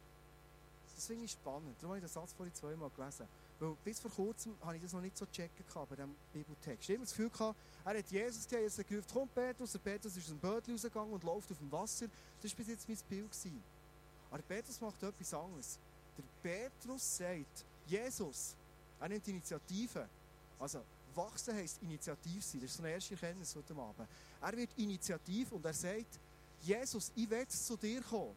Das 0.96 1.06
finde 1.06 1.26
ich 1.26 1.32
spannend. 1.32 1.76
Darum 1.78 1.90
habe 1.96 2.00
ich 2.00 2.06
den 2.06 2.14
Satz 2.14 2.34
vorhin 2.34 2.54
zweimal 2.54 2.90
gelesen. 2.90 3.28
Weil 3.60 3.76
bis 3.84 4.00
vor 4.00 4.12
kurzem 4.12 4.56
habe 4.62 4.76
ich 4.76 4.82
das 4.82 4.94
noch 4.94 5.02
nicht 5.02 5.18
so 5.18 5.26
checken 5.28 5.66
bei 5.74 5.96
diesem 5.96 6.16
Bibeltext. 6.34 6.90
Ich 6.90 6.96
habe 6.96 7.06
das 7.06 7.12
Gefühl 7.12 7.30
gehabt, 7.30 7.58
er 7.86 7.98
hat 7.98 8.12
Jesus 8.12 8.48
gesehen, 8.48 8.70
hat 8.70 8.88
gerufen, 8.88 9.08
komm 9.14 9.30
Petrus, 9.30 9.72
der 9.72 9.80
Petrus 9.80 10.18
ist 10.18 10.24
aus 10.24 10.30
dem 10.30 10.40
Bötchen 10.40 10.74
rausgegangen 10.74 11.14
und 11.14 11.24
läuft 11.24 11.52
auf 11.52 11.58
dem 11.58 11.72
Wasser. 11.72 12.08
Das 12.42 12.52
war 12.52 12.58
bis 12.58 12.68
jetzt 12.68 12.88
mein 12.88 12.98
Bild. 13.10 13.32
Gewesen. 13.32 13.64
Aber 14.30 14.42
Petrus 14.42 14.82
macht 14.82 15.02
etwas 15.02 15.34
anderes. 15.34 15.80
Der 16.18 16.24
Petrus 16.42 17.18
sagt, 17.18 17.66
Jesus, 17.86 18.56
er 19.00 19.10
nimmt 19.10 19.28
Initiative. 19.28 20.08
Also, 20.60 20.82
wachsen 21.18 21.56
heisst 21.56 21.82
Initiativ 21.82 22.44
sein. 22.44 22.62
Das 22.62 22.72
ist 22.72 22.78
so 22.78 22.86
erste 22.86 23.14
Erkenntnis 23.16 23.56
heute 23.56 23.74
Abend. 23.74 24.08
Er 24.42 24.58
wird 24.58 24.70
Initiativ 24.78 25.52
und 25.52 25.66
er 25.66 25.74
sagt, 25.74 26.20
Jesus, 26.62 27.12
ich 27.16 27.30
will 27.30 27.48
zu 27.48 27.76
dir 27.76 28.02
kommen. 28.02 28.36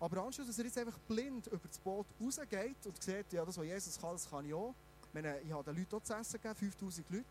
Aber 0.00 0.22
anstatt 0.22 0.48
dass 0.48 0.58
er 0.58 0.64
jetzt 0.64 0.78
einfach 0.78 0.98
blind 1.08 1.46
über 1.46 1.68
das 1.68 1.78
Boot 1.78 2.06
rausgeht 2.20 2.76
und 2.84 3.02
sieht, 3.02 3.32
ja, 3.32 3.44
das, 3.44 3.56
was 3.56 3.64
Jesus 3.64 3.98
kann, 3.98 4.12
das 4.12 4.28
kann 4.28 4.44
ich 4.44 4.54
auch. 4.54 4.74
Ich, 5.08 5.14
meine, 5.14 5.40
ich 5.40 5.52
habe 5.52 5.64
den 5.64 5.76
Leuten 5.78 5.96
auch 5.96 6.02
zu 6.02 6.14
essen 6.14 6.40
gegeben, 6.40 6.54
5000 6.54 7.10
Leute. 7.10 7.24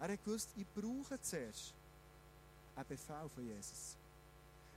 Er 0.00 0.12
hat 0.12 0.24
gewusst, 0.24 0.48
ich 0.56 0.66
brauche 0.74 1.20
zuerst 1.20 1.72
einen 2.74 2.86
Befehl 2.88 3.28
von 3.34 3.46
Jesus. 3.46 3.96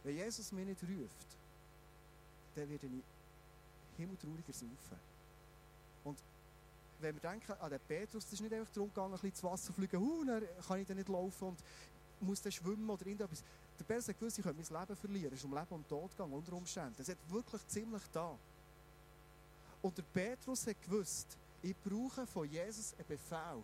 Wenn 0.04 0.16
Jesus 0.16 0.52
mich 0.52 0.66
nicht 0.66 0.84
ruft, 0.84 1.28
dann 2.56 2.70
werde 2.70 2.88
ich 2.88 3.04
himmeltrauriger 3.98 4.54
saufen. 4.54 5.00
Und 6.04 6.18
wenn 7.02 7.16
wir 7.16 7.22
denken 7.22 7.52
an 7.54 7.70
den 7.70 7.80
Petrus, 7.88 8.26
das 8.26 8.34
ist 8.34 8.42
nicht 8.42 8.54
einfach 8.54 8.72
darum 8.74 8.90
gegangen, 8.90 9.14
ein 9.14 9.20
bisschen 9.20 9.30
ins 9.30 9.44
Wasser 9.44 9.66
zu 9.68 9.74
fliegen, 9.74 10.48
kann 10.68 10.80
ich 10.80 10.88
dann 10.88 10.98
nicht 10.98 11.10
laufen 11.10 11.50
und 11.50 11.60
muss 12.22 12.42
dann 12.42 12.52
schwimmen 12.52 12.90
oder 12.90 13.06
irgendetwas. 13.06 13.44
Der 13.80 13.84
Petrus 13.84 14.08
hat 14.10 14.20
gewusst, 14.20 14.38
ich 14.38 14.44
könnte 14.44 14.62
mein 14.62 14.82
Leben 14.82 14.96
verlieren. 14.96 15.34
Es 15.34 15.40
ist 15.40 15.46
um 15.46 15.54
Leben 15.54 15.74
und 15.74 15.90
Tod 15.90 16.12
gegangen, 16.12 16.34
unter 16.34 16.54
Umständen. 16.54 16.96
Es 17.00 17.10
hat 17.10 17.18
wirklich 17.30 17.68
ziemlich 17.68 18.04
da. 18.14 18.38
Und 19.82 19.98
der 19.98 20.04
Petrus 20.04 20.68
hat 20.68 20.82
gewusst, 20.84 21.38
ich 21.64 21.76
brauche 21.78 22.28
von 22.28 22.50
Jesus 22.50 22.94
einen 22.94 23.08
Befehl. 23.08 23.64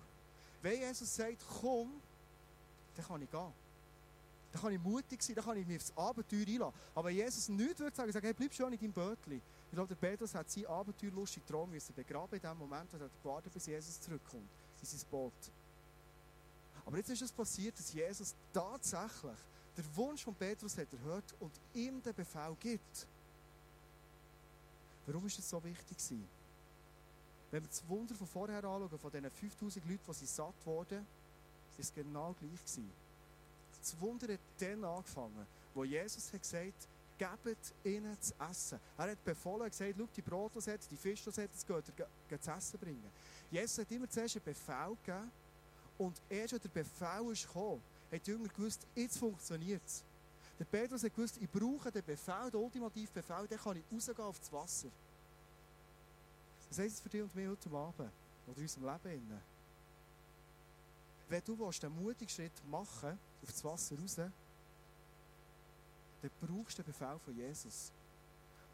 Wenn 0.61 0.79
Jesus 0.79 1.15
sagt, 1.15 1.37
komm, 1.61 2.01
dann 2.95 3.05
kann 3.05 3.21
ich 3.21 3.29
gehen. 3.29 3.53
Dann 4.51 4.61
kann 4.61 4.73
ich 4.73 4.79
mutig 4.79 5.21
sein, 5.21 5.35
dann 5.35 5.45
kann 5.45 5.57
ich 5.57 5.67
mich 5.67 5.77
aufs 5.77 5.93
Abenteuer 5.95 6.47
einlassen. 6.47 6.79
Aber 6.95 7.09
wenn 7.09 7.15
Jesus 7.15 7.49
nichts 7.49 7.79
würde 7.79 7.95
sagen, 7.95 8.11
sagen, 8.11 8.25
hey, 8.25 8.33
bleib 8.33 8.53
schon 8.53 8.73
in 8.73 8.79
deinem 8.79 8.93
Bötchen. 8.93 9.41
Ich 9.69 9.73
glaube, 9.73 9.93
der 9.93 9.95
Petrus 9.95 10.33
hat 10.33 10.49
seinen 10.49 10.67
abenteuerlustigen 10.67 11.45
Traum 11.45 11.69
müssen 11.69 11.93
begraben 11.93 12.35
in 12.35 12.41
dem 12.41 12.57
Moment, 12.57 12.91
wo 12.93 12.97
er 12.97 13.09
gewartet 13.21 13.53
bis 13.53 13.65
Jesus 13.65 13.99
zurückkommt 13.99 14.49
in 14.81 14.85
sein 14.87 15.09
Boot. 15.09 15.33
Aber 16.85 16.97
jetzt 16.97 17.09
ist 17.09 17.21
es 17.21 17.31
passiert, 17.31 17.77
dass 17.77 17.91
Jesus 17.91 18.33
tatsächlich 18.53 19.37
den 19.75 19.95
Wunsch 19.95 20.23
von 20.23 20.33
Petrus 20.33 20.77
hat 20.77 20.91
erhört 20.93 21.35
und 21.39 21.51
ihm 21.73 22.01
den 22.01 22.13
Befehl 22.13 22.55
gibt. 22.59 23.07
Warum 25.05 25.25
ist 25.25 25.37
das 25.37 25.49
so 25.49 25.63
wichtig 25.63 25.97
gewesen? 25.97 26.27
Wenn 27.51 27.63
wir 27.63 27.67
das 27.67 27.87
Wunder 27.87 28.15
von 28.15 28.27
vorher 28.27 28.63
anschauen, 28.63 28.99
von 28.99 29.11
diesen 29.11 29.31
5000 29.31 29.85
Leuten, 29.85 30.01
die 30.07 30.25
satt 30.25 30.65
wurden, 30.65 31.05
ist 31.77 31.89
es 31.89 31.93
genau 31.93 32.33
gleich 32.39 32.59
gewesen. 32.59 32.91
Das 33.79 33.99
Wunder 34.01 34.33
hat 34.33 34.39
dann 34.59 34.83
angefangen, 34.83 35.45
wo 35.73 35.83
Jesus 35.83 36.33
hat 36.33 36.41
gesagt 36.41 36.87
gebt 37.17 37.73
ihnen 37.83 38.19
zu 38.21 38.33
essen. 38.49 38.79
Er 38.97 39.11
hat 39.11 39.23
befohlen, 39.23 39.69
gesagt, 39.69 39.95
schau, 39.97 40.07
die 40.15 40.21
Brot, 40.21 40.51
die 40.55 40.71
hat, 40.71 40.91
die 40.91 40.97
Fische, 40.97 41.31
die 41.31 41.41
hat, 41.41 41.49
das 41.53 41.65
geht 41.65 41.83
ihr 42.29 42.41
zu 42.41 42.51
essen 42.51 42.79
bringen. 42.79 43.11
Jesus 43.51 43.79
hat 43.79 43.91
immer 43.91 44.09
zuerst 44.09 44.35
einen 44.35 44.45
Befehl 44.45 44.97
gegeben 45.03 45.31
und 45.97 46.21
erst, 46.29 46.53
als 46.53 46.61
der 46.61 46.69
Befehl 46.69 47.31
ist 47.31 47.47
gekommen, 47.47 47.81
hat 48.11 48.25
die 48.25 48.31
Jünger 48.31 48.49
gewusst, 48.49 48.85
jetzt 48.95 49.17
funktioniert 49.17 49.81
es. 49.85 50.03
Der 50.59 50.65
Petrus 50.65 51.03
hat 51.03 51.15
gewusst, 51.15 51.37
ich 51.37 51.49
brauche 51.49 51.91
den 51.91 52.03
Befehl, 52.03 52.51
den 52.51 52.61
ultimativen 52.61 53.13
Befehl, 53.13 53.47
dann 53.47 53.59
kann 53.59 53.77
ich 53.77 53.83
rausgehen 53.91 54.19
auf 54.19 54.39
das 54.39 54.51
Wasser. 54.51 54.89
Was 56.69 56.79
heisst 56.79 56.95
es 56.95 57.01
für 57.01 57.09
dich 57.09 57.21
und 57.21 57.33
mich 57.35 57.47
heute 57.47 57.69
Abend? 57.69 58.11
Oder 58.47 58.57
in 58.57 58.63
unserem 58.63 58.85
Leben? 58.85 59.41
Wenn 61.29 61.43
du 61.43 61.59
willst, 61.59 61.83
den 61.83 61.93
mutigen 61.93 62.29
Schritt 62.29 62.51
machen 62.69 63.19
auf 63.41 63.51
das 63.51 63.63
Wasser 63.63 63.95
raus, 63.99 64.17
dann 66.29 66.49
brauchst 66.49 66.77
du 66.77 66.83
den 66.83 66.91
Befehl 66.91 67.19
von 67.23 67.35
Jesus. 67.35 67.91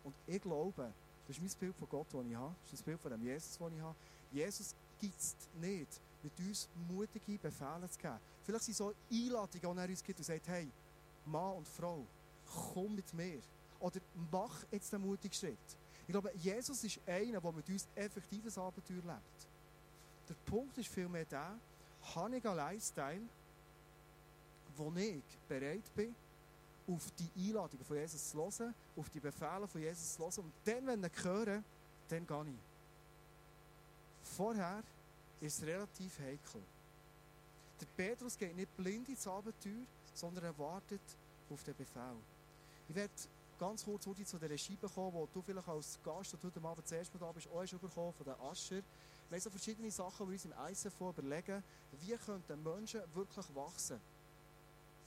Und 0.04 0.14
ich 0.28 0.42
glaube, 0.42 0.92
das 1.28 1.38
ist 1.38 1.42
mein 1.42 1.52
Bild 1.60 1.76
von 1.76 1.90
Gott, 1.90 2.08
das 2.12 2.26
ich 2.26 2.36
habe. 2.36 2.56
Das 2.64 2.74
ist 2.74 2.80
das 2.80 2.84
Bild 2.84 3.00
von 3.00 3.12
dem 3.12 3.24
Jesus, 3.24 3.58
das 3.58 3.72
ich 3.72 3.82
habe. 3.82 3.96
Jesus 4.32 4.76
gibt 5.00 5.20
es 5.20 5.36
nicht, 5.60 6.02
mit 6.22 6.40
uns 6.40 6.70
mutige 6.90 7.38
Befehle 7.38 7.90
zu 7.90 8.00
geben. 8.00 8.20
Vielleicht 8.44 8.64
sind 8.66 8.76
so 8.76 8.94
Einladungen, 9.12 9.76
die 9.76 9.82
er 9.82 9.90
uns 9.90 10.04
gibt 10.04 10.20
und 10.20 10.26
sagt, 10.26 10.48
hey, 10.48 10.70
Mann 11.26 11.58
und 11.58 11.68
Frau, 11.68 12.06
komm 12.74 12.96
mit 12.96 13.14
mir. 13.14 13.42
Oder 13.80 14.00
mach 14.32 14.64
jetzt 14.72 14.92
den 14.92 15.02
mutigen 15.02 15.34
Schritt. 15.34 15.58
Ich 16.06 16.12
glaube, 16.12 16.32
Jesus 16.36 16.84
ist 16.84 17.00
einer, 17.06 17.40
der 17.40 17.52
mit 17.52 17.70
uns 17.70 17.88
effektives 17.96 18.58
Abenteuer 18.58 18.98
lebt. 18.98 19.48
Der 20.28 20.36
Punkt 20.46 20.78
ist 20.78 20.88
vielmehr 20.88 21.26
der, 21.26 21.58
habe 22.16 22.38
ich 22.38 22.46
einen 22.46 22.58
Lifestyle, 22.58 23.22
wo 24.76 24.92
ich 24.96 25.24
bereit 25.48 25.84
bin, 25.96 26.16
auf 26.88 27.12
die 27.18 27.48
Einladungen 27.48 27.86
von 27.86 27.98
Jesus 27.98 28.30
zu 28.30 28.38
hören, 28.38 28.74
auf 28.96 29.10
die 29.10 29.20
Befehle 29.20 29.68
von 29.68 29.82
Jesus 29.82 30.14
zu 30.16 30.24
hören. 30.24 30.46
Und 30.46 30.54
dann, 30.66 30.88
wenn 30.88 31.04
ich 31.04 31.24
höre, 31.24 31.64
dann 32.10 32.28
gehe 32.28 32.46
ich. 32.54 32.60
Vorher 34.36 34.84
ist 35.40 35.60
es 35.60 35.66
relativ 35.66 36.20
heikel. 36.20 36.62
Der 37.80 37.86
Petrus 37.98 38.38
geht 38.38 38.56
nicht 38.56 38.76
blind 38.78 39.10
ins 39.10 39.28
Abenteuer, 39.28 39.86
sondern 40.14 40.46
er 40.46 40.58
wartet 40.58 41.02
auf 41.50 41.64
den 41.64 41.76
Befehl. 41.76 42.16
Ich 42.88 42.96
werde 42.96 43.14
ganz 43.60 43.84
kurz 43.84 44.06
heute 44.06 44.26
zu 44.26 44.38
der 44.38 44.58
Scheibe 44.58 44.90
kommen, 44.90 45.14
wo 45.14 45.28
du 45.32 45.42
vielleicht 45.42 45.68
als 45.68 46.00
Gast, 46.04 46.34
der 46.34 46.44
heute 46.44 46.62
Abend 46.64 46.88
zuerst 46.88 47.14
mal 47.14 47.20
da 47.20 47.32
bist, 47.32 47.48
auch 47.48 47.62
hast 47.62 47.80
bekommen 47.80 48.14
von 48.14 48.26
den 48.26 48.40
Ascher. 48.42 48.82
Wir 49.30 49.38
haben 49.38 49.40
so 49.40 49.50
verschiedene 49.50 49.90
Sachen, 49.90 50.26
die 50.26 50.32
wir 50.32 50.34
uns 50.34 50.46
im 50.46 50.54
ICF 50.70 51.02
überlegen, 51.02 51.64
wie 52.02 52.16
könnten 52.18 52.64
Menschen 52.64 53.02
wirklich 53.14 53.56
wachsen. 53.56 54.00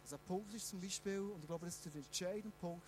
Also 0.06 0.14
ein 0.14 0.22
Punkt 0.28 0.54
ist 0.54 0.68
zum 0.68 0.80
Beispiel, 0.80 1.18
und 1.18 1.40
ich 1.40 1.48
glaube, 1.48 1.66
das 1.66 1.74
ist 1.74 1.84
der 1.86 1.96
entscheidende 1.96 2.56
Punkt, 2.60 2.86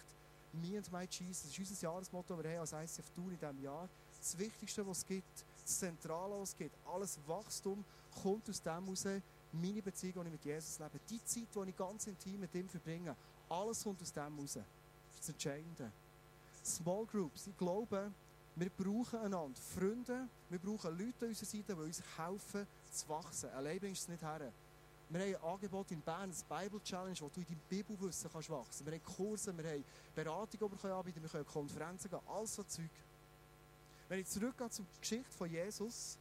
Me 0.52 0.78
and 0.78 0.92
My 0.92 1.04
Jesus, 1.10 1.42
das 1.42 1.58
ist 1.58 1.70
unser 1.70 1.82
Jahresmotto, 1.82 2.36
das 2.36 2.44
wir 2.44 2.50
haben 2.52 2.60
als 2.60 2.72
ICF 2.72 3.10
Tour 3.10 3.32
in 3.32 3.38
diesem 3.40 3.60
Jahr. 3.60 3.88
Das 4.20 4.38
Wichtigste, 4.38 4.86
was 4.86 4.98
es 4.98 5.06
gibt, 5.06 5.44
das 5.60 5.78
Zentrale, 5.80 6.38
was 6.38 6.50
es 6.50 6.56
gibt, 6.56 6.76
alles 6.86 7.18
Wachstum 7.26 7.84
kommt 8.22 8.48
aus 8.48 8.62
dem 8.62 8.84
heraus, 8.84 9.04
meine 9.50 9.82
Beziehung, 9.82 10.22
die 10.22 10.28
ich 10.28 10.32
mit 10.32 10.44
Jesus 10.44 10.78
lebe, 10.78 11.00
die 11.10 11.24
Zeit, 11.24 11.48
die 11.52 11.70
ich 11.70 11.76
ganz 11.76 12.06
intim 12.06 12.38
mit 12.38 12.54
ihm 12.54 12.68
verbringe, 12.68 13.16
alles 13.48 13.82
kommt 13.82 14.00
aus 14.00 14.12
dem 14.12 14.36
heraus. 14.36 14.54
Das 14.54 14.62
ist 15.14 15.18
das 15.18 15.28
Entscheidende. 15.30 15.90
Small 16.64 17.04
Groups, 17.06 17.48
ich 17.48 17.58
glaube, 17.58 18.12
wir 18.54 18.70
brauchen 18.70 19.18
einander. 19.18 19.60
Freunde, 19.74 20.28
wir 20.50 20.58
brauchen 20.60 20.96
Leute 20.96 21.24
an 21.24 21.28
unserer 21.30 21.46
Seite, 21.46 21.74
die 21.74 21.82
uns 21.82 22.00
helfen 22.16 22.64
zu 22.92 23.08
wachsen. 23.08 23.50
Allein 23.50 23.80
bringst 23.80 24.06
du 24.06 24.12
es 24.12 24.20
nicht 24.20 24.22
her. 24.22 24.52
Wir 25.10 25.20
haben 25.20 25.34
ein 25.34 25.50
Angebot 25.54 25.90
in 25.90 26.02
Bern, 26.02 26.28
das 26.28 26.42
Bible 26.42 26.82
Challenge, 26.82 27.16
wo 27.20 27.28
du 27.28 27.40
in 27.40 27.46
deinem 27.46 27.60
Bibelwissen 27.68 28.30
kannst 28.30 28.50
wachsen 28.50 28.84
Wir 28.84 28.92
haben 28.92 29.02
Kurse, 29.02 29.56
wir 29.56 29.70
haben 29.70 29.84
Beratung, 30.14 30.70
die 30.70 30.82
wir 30.82 30.94
anbieten 30.94 31.22
wir 31.22 31.30
können 31.30 31.46
Konferenzen 31.46 32.10
gehen, 32.10 32.20
all 32.26 32.46
so 32.46 32.62
Zeug. 32.62 32.90
Wenn 34.08 34.20
ich 34.20 34.26
zurückgehe 34.26 34.68
zur 34.68 34.84
Geschichte 35.00 35.32
von 35.32 35.50
Jesus, 35.50 36.18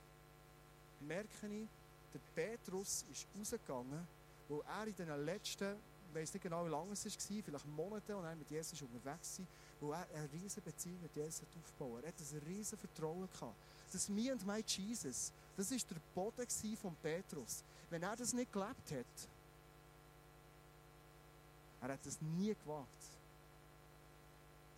merke 1.02 1.48
ich, 1.48 1.68
der 2.14 2.20
Petrus 2.34 3.06
ist 3.12 3.28
rausgegangen, 3.38 4.08
wo 4.48 4.62
er 4.62 4.88
in 4.88 4.96
den 4.96 5.26
letzten, 5.26 5.76
ich 6.10 6.16
weiß 6.16 6.34
nicht 6.34 6.44
genau 6.44 6.66
wie 6.66 6.70
lange 6.70 6.94
es 6.94 7.06
war, 7.06 7.44
vielleicht 7.44 7.66
Monate, 7.66 8.16
und 8.16 8.24
er 8.24 8.36
mit 8.36 8.50
Jesus 8.50 8.82
unterwegs 8.82 9.40
war, 9.40 9.46
wo 9.82 9.92
er 9.92 10.08
eine 10.14 10.32
riesige 10.32 10.62
Beziehung 10.62 11.02
mit 11.02 11.14
Jesus 11.14 11.42
aufgebaut. 11.42 12.04
Er 12.04 12.10
hat 12.10 12.16
ein 12.20 12.42
riesiges 12.48 12.80
Vertrauen 12.80 13.28
gehabt. 13.30 13.56
Das 13.92 14.08
Me 14.10 14.32
and 14.32 14.46
My 14.46 14.64
Jesus, 14.66 15.32
das 15.58 15.72
war 15.72 15.78
der 15.90 16.02
Boden 16.14 16.78
von 16.78 16.96
Petrus. 17.02 17.64
Wenn 17.90 18.04
er 18.04 18.16
das 18.16 18.32
nicht 18.34 18.54
gelebt 18.54 18.92
hat, 18.92 19.30
er 21.82 21.94
hat 21.94 22.06
das 22.06 22.22
nie 22.22 22.54
gewagt. 22.54 22.88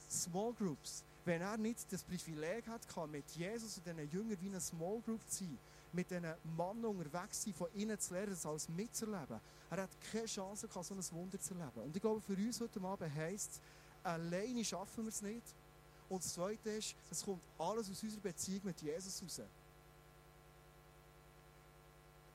Small 0.09 0.53
Groups, 0.53 1.03
wenn 1.25 1.41
er 1.41 1.57
nicht 1.57 1.91
das 1.91 2.03
Privileg 2.03 2.65
hat, 2.67 2.81
mit 3.09 3.29
Jesus 3.31 3.77
und 3.77 3.86
diesen 3.86 4.09
Jüngern 4.09 4.38
wie 4.41 4.48
eine 4.48 4.62
Small 4.62 5.01
Group 5.01 5.21
zu 5.29 5.43
sein, 5.43 5.57
mit 5.91 6.09
diesen 6.09 6.33
Männern 6.57 6.86
unterwegs 6.86 7.43
sein, 7.43 7.53
von 7.53 7.67
ihnen 7.75 8.00
zu 8.00 8.13
lernen, 8.13 8.31
das 8.31 8.45
alles 8.45 8.69
mitzuerleben. 8.69 9.39
Er 9.69 9.83
hat 9.83 9.89
keine 10.12 10.25
Chance 10.25 10.67
gehabt, 10.67 10.86
so 10.86 10.93
ein 10.93 11.12
Wunder 11.12 11.39
zu 11.39 11.53
erleben. 11.53 11.81
Und 11.83 11.95
ich 11.95 12.01
glaube, 12.01 12.21
für 12.21 12.33
uns 12.33 12.59
heute 12.62 12.81
Abend 12.81 13.13
heisst 13.13 13.51
es, 13.51 13.62
alleine 14.03 14.63
schaffen 14.63 15.03
wir 15.03 15.09
es 15.09 15.21
nicht. 15.21 15.43
Und 16.07 16.24
das 16.24 16.33
Zweite 16.33 16.71
ist, 16.71 16.95
es 17.12 17.24
kommt 17.24 17.41
alles 17.57 17.89
aus 17.91 18.01
unserer 18.01 18.21
Beziehung 18.21 18.62
mit 18.63 18.81
Jesus 18.81 19.21
raus. 19.21 19.41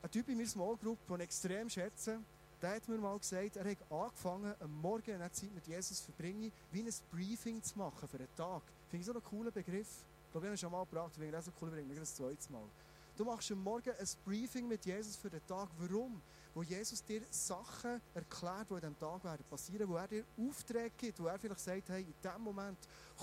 Ein 0.04 0.10
Typ 0.10 0.28
in 0.28 0.36
meiner 0.36 0.50
Small 0.50 0.76
Group, 0.76 0.98
den 1.06 1.16
ich 1.16 1.22
extrem 1.22 1.70
schätze, 1.70 2.20
der 2.60 2.74
hat 2.76 2.86
mir 2.88 2.98
mal 2.98 3.18
gesagt, 3.18 3.56
er 3.56 3.70
hat 3.70 3.90
angefangen, 3.90 4.54
am 4.60 4.82
Morgen 4.82 5.14
eine 5.14 5.32
Zeit 5.32 5.50
mit 5.54 5.66
Jesus 5.66 5.96
zu 5.96 6.04
verbringen, 6.04 6.52
wie 6.72 6.82
ein 6.82 6.94
Briefing 7.10 7.62
zu 7.62 7.78
machen 7.78 8.06
für 8.06 8.18
einen 8.18 8.36
Tag. 8.36 8.60
Finde 8.90 9.00
ich 9.00 9.06
so 9.06 9.12
einen 9.12 9.22
coolen 9.22 9.50
Begriff. 9.50 10.04
Ich 10.26 10.30
glaube, 10.30 10.46
ich 10.46 10.48
habe 10.48 10.48
ihn 10.48 10.58
schon 10.58 10.72
mal 10.72 10.84
gebracht, 10.84 11.12
auch 11.18 11.42
so 11.42 11.50
cool, 11.58 11.70
bringen 11.70 11.96
das 11.96 12.14
zweites 12.14 12.50
Mal. 12.50 12.68
Du 13.16 13.24
machst 13.24 13.50
am 13.50 13.62
Morgen 13.62 13.92
ein 13.98 14.08
Briefing 14.26 14.68
mit 14.68 14.84
Jesus 14.84 15.16
für 15.16 15.30
den 15.30 15.40
Tag. 15.46 15.70
Warum? 15.78 16.20
Wo 16.52 16.62
Jesus 16.62 17.02
dir 17.02 17.22
Sachen 17.30 17.98
erklärt, 18.12 18.68
die 18.68 18.74
in 18.74 18.80
diesem 18.80 18.98
Tag 18.98 19.24
werden 19.24 19.46
passieren, 19.48 19.88
wo 19.88 19.96
er 19.96 20.06
dir 20.06 20.24
Aufträge 20.36 20.92
gibt, 20.98 21.18
wo 21.18 21.28
er 21.28 21.38
vielleicht 21.38 21.60
sagt, 21.60 21.88
hey, 21.88 22.02
in 22.02 22.14
diesem 22.22 22.42
Moment 22.42 22.76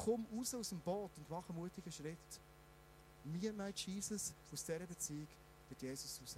komm 0.03 0.25
raus 0.35 0.55
aus 0.55 0.69
dem 0.69 0.79
Boot 0.79 1.11
und 1.15 1.29
mach 1.29 1.47
einen 1.47 1.59
mutigen 1.59 1.91
Schritt. 1.91 2.17
Mir 3.23 3.53
meint 3.53 3.77
Jesus 3.85 4.33
aus 4.51 4.65
dieser 4.65 4.79
Beziehung 4.79 5.27
mit 5.69 5.79
Jesus 5.79 6.19
raus. 6.19 6.37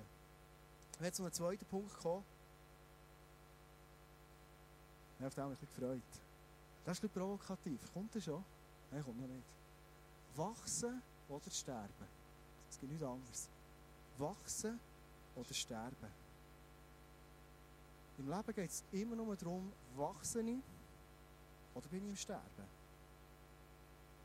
Haben 1.04 1.14
zu 1.14 1.24
einem 1.24 1.34
zweiten 1.34 1.66
Punkt 1.66 1.94
gekommen. 1.94 2.24
Ich 5.20 5.38
habe 5.38 5.50
mich 5.50 5.60
gefreut. 5.60 6.02
Das 6.86 6.98
ist 6.98 7.04
ein 7.04 7.10
bisschen 7.10 7.10
provokativ. 7.10 7.94
Kommt 7.94 8.16
er 8.16 8.22
schon? 8.22 8.44
Nein, 8.90 9.04
kommt 9.04 9.20
noch 9.20 9.28
nicht. 9.28 9.44
Wachsen 10.36 11.02
oder 11.28 11.52
sterben? 11.52 12.08
Es 12.70 12.80
gibt 12.80 12.92
nichts 12.92 13.06
anderes. 13.06 13.50
Wachsen 14.18 14.80
oder 15.36 15.54
sterben. 15.54 16.24
Im 18.18 18.30
Leben 18.30 18.54
geht 18.54 18.70
es 18.70 18.84
immer 18.92 19.16
nur 19.16 19.36
darum, 19.36 19.74
wachse 19.96 20.42
ich 20.42 20.60
oder 21.74 21.88
bin 21.88 22.04
ich 22.06 22.12
im 22.12 22.16
Sterben? 22.16 22.68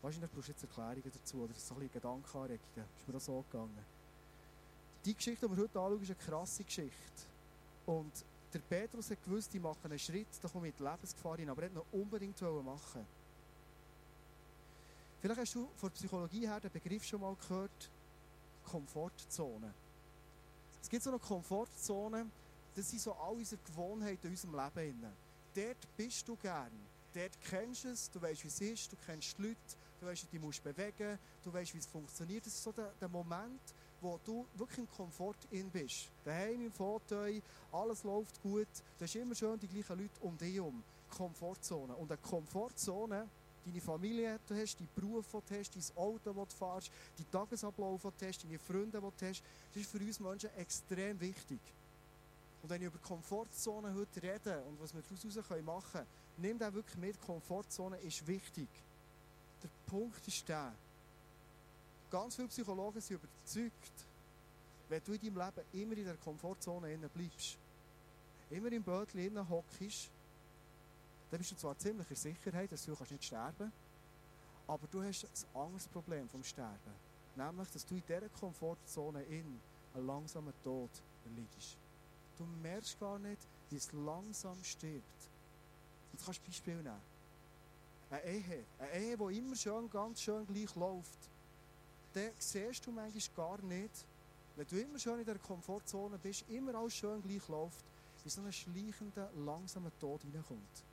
Wahrscheinlich 0.03 0.31
brauchst 0.31 0.49
du 0.49 0.53
jetzt 0.53 0.63
Erklärungen 0.63 1.03
dazu 1.13 1.39
oder 1.39 1.55
so 1.55 1.75
ein 1.75 1.81
bisschen 1.81 1.93
Gedankenanregungen. 1.93 2.85
Ist 2.99 3.09
mir 3.09 3.17
auch 3.17 3.21
so 3.21 3.45
gegangen. 3.51 3.98
Die 5.05 5.15
Geschichte, 5.15 5.49
die 5.49 5.57
wir 5.57 5.63
heute 5.63 5.79
anschauen, 5.79 6.03
ist 6.03 6.11
eine 6.11 6.19
krasse 6.19 6.65
Geschichte. 6.65 7.23
Und 7.87 8.13
der 8.53 8.61
Petrus 8.61 9.11
hat 9.11 9.23
gewusst, 9.23 9.55
ich 9.55 9.61
mache 9.61 9.79
einen 9.85 9.99
Schritt, 9.99 10.27
da 10.43 10.49
komme 10.49 10.69
ich 10.69 10.75
in 10.75 10.85
die 10.85 10.91
Lebensgefahr 10.91 11.37
hin, 11.37 11.49
aber 11.51 11.63
er 11.63 11.75
wollte 11.75 11.87
noch 11.93 12.01
unbedingt 12.01 12.41
machen. 12.41 13.07
Vielleicht 15.21 15.41
hast 15.41 15.55
du 15.55 15.69
von 15.77 15.89
der 15.89 15.95
Psychologie 15.95 16.47
her 16.47 16.61
den 16.61 16.71
Begriff 16.71 17.05
schon 17.05 17.21
mal 17.21 17.35
gehört, 17.37 17.91
Komfortzone. 18.65 19.73
Es 20.81 20.89
gibt 20.89 21.03
so 21.03 21.11
eine 21.11 21.19
Komfortzone, 21.19 22.27
das 22.75 22.91
sind 22.91 23.01
so 23.01 23.13
all 23.15 23.35
unsere 23.35 23.61
Gewohnheiten 23.63 24.27
in 24.27 24.33
unserem 24.33 24.55
Leben. 24.55 25.07
Dort 25.55 25.97
bist 25.97 26.29
du 26.29 26.37
gern. 26.37 26.71
Dort 27.13 27.41
kennst 27.41 27.85
du 27.85 27.89
es, 27.89 28.11
du 28.11 28.23
weißt, 28.23 28.45
wie 28.45 28.49
es 28.49 28.61
ist, 28.61 28.93
du 28.93 28.97
kennst 29.05 29.37
die 29.39 29.43
Leute, 29.43 29.59
du 30.01 30.07
weißt, 30.07 30.33
wie 30.33 30.39
du 30.39 30.47
dich 30.47 30.63
bewegen 30.63 31.11
musst, 31.11 31.47
du 31.47 31.53
weißt, 31.53 31.75
wie 31.75 31.79
es 31.79 31.87
funktioniert. 31.87 32.47
Das 32.47 32.55
ist 32.55 32.63
so 32.63 32.71
der, 32.71 32.93
der 33.01 33.09
Moment, 33.09 33.61
wo 34.01 34.19
du 34.25 34.47
wirklich 34.55 34.79
im 34.79 34.91
Komfort 34.91 35.37
in 35.51 35.71
bist. 35.71 36.09
Daheim 36.25 36.63
im 36.63 36.73
Fauteuil, 36.73 37.43
alles 37.73 38.05
läuft 38.05 38.41
gut, 38.43 38.69
du 38.99 39.05
hast 39.05 39.17
immer 39.17 39.35
schön 39.35 39.59
die 39.59 39.69
gleichen 39.69 39.99
Leute 39.99 40.21
um 40.21 40.37
dich 40.37 40.55
herum. 40.55 40.83
Komfortzone. 41.11 41.95
Und 41.95 42.11
eine 42.11 42.21
Komfortzone 42.21 43.27
deine 43.69 43.81
Familie, 43.81 44.39
die 44.39 44.55
du 44.55 44.61
hast, 44.61 44.79
deinen 44.79 44.89
Beruf, 44.95 45.27
den 45.31 45.43
du 45.49 45.59
hast, 45.59 45.75
dein 45.75 45.97
Auto, 45.97 46.33
das 46.33 46.49
du 46.49 46.57
fährst, 46.57 46.91
deinen 47.17 47.31
Tagesablauf, 47.31 48.03
den 48.03 48.13
du 48.19 48.27
hast, 48.27 48.45
deine 48.45 48.59
Freunde, 48.59 49.01
die 49.01 49.19
du 49.21 49.27
hast. 49.27 49.43
Das 49.73 49.83
ist 49.83 49.91
für 49.91 49.99
uns 49.99 50.21
Menschen 50.21 50.51
extrem 50.57 51.21
wichtig. 51.21 51.61
Und 52.63 52.71
wenn 52.71 52.83
ich 52.83 52.89
über 52.89 52.99
Komfortzone 52.99 53.95
heute 53.95 54.23
rede 54.23 54.63
und 54.69 54.81
was 54.81 54.95
wir 54.95 55.03
daraus 55.03 55.65
machen 55.65 55.93
können, 55.93 56.07
nimm 56.39 56.59
da 56.59 56.73
wirklich 56.73 56.97
mit, 56.97 57.21
Komfortzone 57.21 57.99
ist 57.99 58.27
wichtig. 58.27 58.69
Der 59.63 59.69
Punkt 59.87 60.27
ist 60.27 60.49
der, 60.49 60.73
ganz 62.11 62.37
viele 62.37 62.49
Psychologen 62.49 63.01
sind 63.01 63.17
überzeugt, 63.17 63.93
wenn 64.89 65.03
du 65.05 65.13
in 65.13 65.21
deinem 65.21 65.37
Leben 65.37 65.67
immer 65.73 65.97
in 65.97 66.05
der 66.05 66.17
Komfortzone 66.17 66.97
bleibst, 67.15 67.59
immer 68.51 68.73
im 68.73 68.83
Bötchen 68.83 69.49
hockst, 69.49 70.11
dann 71.31 71.39
bist 71.39 71.53
du 71.53 71.57
zwar 71.57 71.77
ziemlich 71.77 72.09
in 72.11 72.17
Sicherheit, 72.17 72.73
dass 72.73 72.87
du 72.87 72.97
kannst 72.97 73.13
nicht 73.13 73.25
sterben 73.25 73.71
aber 74.69 74.87
du 74.91 75.03
hast 75.03 75.25
ein 75.25 75.61
anderes 75.61 75.89
Problem 75.89 76.29
vom 76.29 76.45
Sterben. 76.45 77.09
Nämlich, 77.35 77.71
dass 77.71 77.87
du 77.87 77.95
in 77.95 78.03
dieser 78.07 78.29
Komfortzone 78.29 79.23
in 79.23 79.59
einen 79.95 80.07
langsamen 80.07 80.53
Tod 80.63 80.91
erleidest. 81.25 81.79
Du 82.37 82.45
merkst 82.63 83.01
gar 83.01 83.19
nicht, 83.19 83.41
wie 83.71 83.77
es 83.77 83.91
langsam 83.93 84.63
stirbt. 84.63 85.31
Jetzt 86.13 86.25
kannst 86.25 86.41
du 86.41 86.47
Beispiel 86.47 86.77
nehmen. 86.77 87.01
Eine 88.11 88.25
Ehe, 88.25 88.65
eine 88.79 88.93
Ehe, 88.93 89.17
die 89.17 89.39
immer 89.39 89.57
schön, 89.57 89.89
ganz 89.91 90.21
schön 90.21 90.47
gleich 90.47 90.75
läuft, 90.77 91.19
dann 92.15 92.31
siehst 92.39 92.87
du 92.87 92.93
manchmal 92.93 93.37
gar 93.37 93.63
nicht, 93.65 93.93
wenn 94.57 94.67
du 94.67 94.81
immer 94.81 94.99
schön 94.99 95.21
in 95.21 95.25
der 95.25 95.39
Komfortzone 95.39 96.19
bist, 96.19 96.45
immer 96.49 96.75
alles 96.75 96.95
schön 96.95 97.23
gleich 97.23 97.47
läuft, 97.49 97.85
wie 98.25 98.31
so 98.31 98.41
ein 98.41 98.53
schleichender, 98.53 99.31
langsamer 99.37 99.97
Tod 100.01 100.23
hineinkommt. 100.23 100.85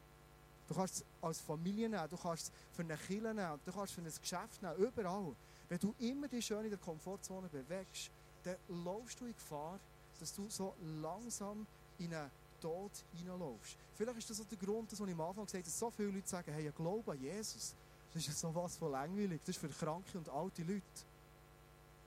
Du 0.67 0.74
kannst 0.74 0.98
es 0.98 1.05
als 1.22 1.39
Familie 1.41 1.89
nehmen, 1.89 2.10
du 2.10 2.17
kannst 2.17 2.48
es 2.48 2.51
für 2.74 2.81
eine 2.81 2.98
Kirche 2.98 3.34
nehmen, 3.34 3.60
du 3.65 3.72
kannst 3.72 3.91
es 3.91 3.95
für 3.95 4.01
ein 4.01 4.22
Geschäft 4.22 4.62
nehmen, 4.62 4.77
überall. 4.77 5.36
Wenn 5.67 5.79
du 5.79 5.95
immer 6.00 6.27
dich 6.27 6.45
schön 6.45 6.63
in 6.63 6.69
der 6.69 6.79
Komfortzone 6.79 7.50
bewegst, 7.50 8.12
dann 8.43 8.55
laufst 8.84 9.19
du 9.19 9.25
in 9.25 9.34
Gefahr, 9.34 9.79
dass 10.19 10.34
du 10.34 10.50
so 10.50 10.75
langsam 11.01 11.65
in 11.98 12.13
einen 12.13 12.29
Tod 12.62 12.91
hineinlaufst. 13.17 13.77
Vielleicht 13.95 14.17
ist 14.19 14.29
das 14.29 14.41
auch 14.41 14.45
der 14.45 14.57
Grund, 14.57 14.91
dass 14.91 15.00
ich 15.00 15.12
am 15.12 15.22
Anfang 15.22 15.45
gesagt 15.45 15.53
habe, 15.53 15.63
dass 15.63 15.79
so 15.79 15.89
viele 15.89 16.10
Leute 16.10 16.27
sagen, 16.27 16.51
hey, 16.53 16.67
ich 16.67 16.75
glaube 16.75 17.12
an 17.12 17.19
Jesus. 17.19 17.75
Das 18.15 18.25
ist 18.25 18.39
so 18.39 18.55
was 18.55 18.77
von 18.77 18.93
langweilig. 18.93 19.41
Das 19.41 19.57
ist 19.57 19.60
für 19.60 19.67
kranke 19.67 20.17
und 20.17 20.29
alte 20.29 20.63
Leute. 20.63 20.81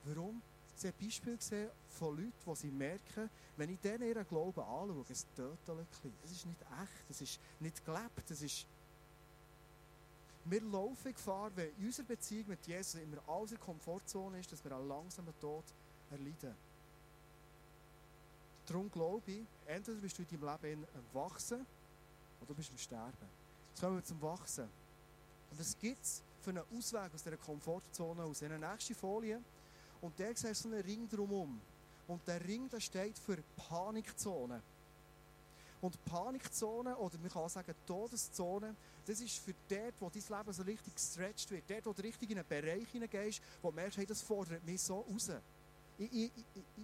Warum? 0.04 0.40
Sie 0.74 0.88
haben 0.88 0.96
Beispiele 0.98 1.36
gesehen 1.36 1.68
von 1.90 2.16
Leuten, 2.16 2.32
die 2.46 2.56
sie 2.56 2.70
merken, 2.70 3.28
wenn 3.58 3.68
ich 3.68 3.78
denen 3.80 4.08
ihren 4.08 4.26
Glauben 4.26 4.60
anschaue, 4.60 5.04
es 5.10 5.26
tötet. 5.36 5.86
Es 6.24 6.30
ist 6.30 6.46
nicht 6.46 6.62
echt, 6.62 7.10
es 7.10 7.20
ist 7.20 7.38
nicht 7.60 7.84
gelebt, 7.84 8.30
es 8.30 8.40
ist... 8.40 8.66
Wir 10.46 10.62
laufen 10.62 11.12
Gefahr, 11.12 11.50
wenn 11.54 11.76
in 11.76 11.86
unserer 11.86 12.06
Beziehung 12.06 12.48
mit 12.48 12.66
Jesus 12.66 13.02
immer 13.02 13.18
alles 13.26 13.50
in 13.50 13.58
der 13.58 13.66
Komfortzone 13.66 14.40
ist, 14.40 14.50
dass 14.50 14.64
wir 14.64 14.74
einen 14.74 14.88
langsamen 14.88 15.38
Tod 15.40 15.64
erleiden. 16.10 16.54
Darum 18.64 18.90
glaube 18.90 19.30
ich, 19.30 19.44
entweder 19.66 20.00
bist 20.00 20.16
du 20.16 20.22
in 20.22 20.40
deinem 20.40 20.58
Leben 20.62 20.86
am 20.94 21.20
Wachsen 21.20 21.66
oder 22.40 22.46
du 22.46 22.54
bist 22.54 22.70
am 22.70 22.78
Sterben. 22.78 23.28
Jetzt 23.70 23.80
kommen 23.80 23.96
wir 23.96 24.04
zum 24.04 24.22
Wachsen. 24.22 24.70
Es 25.58 25.78
gibt 25.78 26.04
für 26.42 26.50
einen 26.50 26.64
Ausweg 26.76 27.14
aus 27.14 27.22
dieser 27.22 27.36
Komfortzone 27.36 28.22
aus. 28.22 28.42
In 28.42 28.50
der 28.50 28.58
nächsten 28.58 28.94
Folie 28.94 29.40
und 30.00 30.18
der 30.18 30.34
siehst 30.36 30.62
so 30.62 30.68
einen 30.68 30.80
Ring 30.82 31.08
drumherum. 31.08 31.60
Und 32.06 32.26
der 32.26 32.44
Ring 32.44 32.68
der 32.68 32.80
steht 32.80 33.18
für 33.18 33.38
Panikzone. 33.68 34.62
Und 35.80 36.04
Panikzone, 36.04 36.96
oder 36.96 37.18
man 37.18 37.30
kann 37.30 37.42
auch 37.42 37.50
sagen 37.50 37.74
Todeszone, 37.86 38.74
das 39.06 39.20
ist 39.20 39.38
für 39.38 39.54
dort, 39.68 39.94
wo 40.00 40.10
dein 40.10 40.38
Leben 40.38 40.52
so 40.52 40.62
richtig 40.62 40.94
gestretched 40.94 41.50
wird. 41.50 41.64
Dort, 41.68 41.86
wo 41.86 41.92
du 41.92 42.02
richtig 42.02 42.30
in 42.30 42.38
einen 42.38 42.48
Bereich 42.48 42.88
hineingehst, 42.90 43.40
wo 43.62 43.70
du 43.70 43.76
merkst, 43.76 43.98
hey, 43.98 44.06
das 44.06 44.22
fordert 44.22 44.64
mich 44.64 44.80
so 44.80 45.00
raus. 45.00 45.30
Ich, 45.98 46.12
ich, 46.12 46.30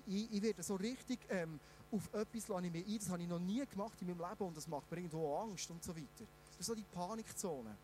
ich, 0.06 0.33
ich 0.33 0.42
werde 0.42 0.62
so 0.62 0.75
richtig 0.76 1.21
ähm, 1.28 1.59
auf 1.92 2.12
etwas 2.12 2.49
lasse 2.49 2.66
ich 2.66 2.73
mich 2.73 2.87
ein, 2.87 2.99
das 2.99 3.09
habe 3.09 3.23
ich 3.23 3.28
noch 3.28 3.38
nie 3.38 3.64
gemacht 3.66 4.00
in 4.00 4.09
meinem 4.09 4.28
Leben 4.28 4.44
und 4.44 4.56
das 4.56 4.66
macht 4.66 4.90
mir 4.90 4.97
irgendwo 4.97 5.37
Angst 5.37 5.71
und 5.71 5.83
so 5.83 5.94
weiter. 5.94 6.25
Das 6.49 6.61
ist 6.61 6.66
so 6.66 6.75
die 6.75 6.85
Panikzone 6.92 7.76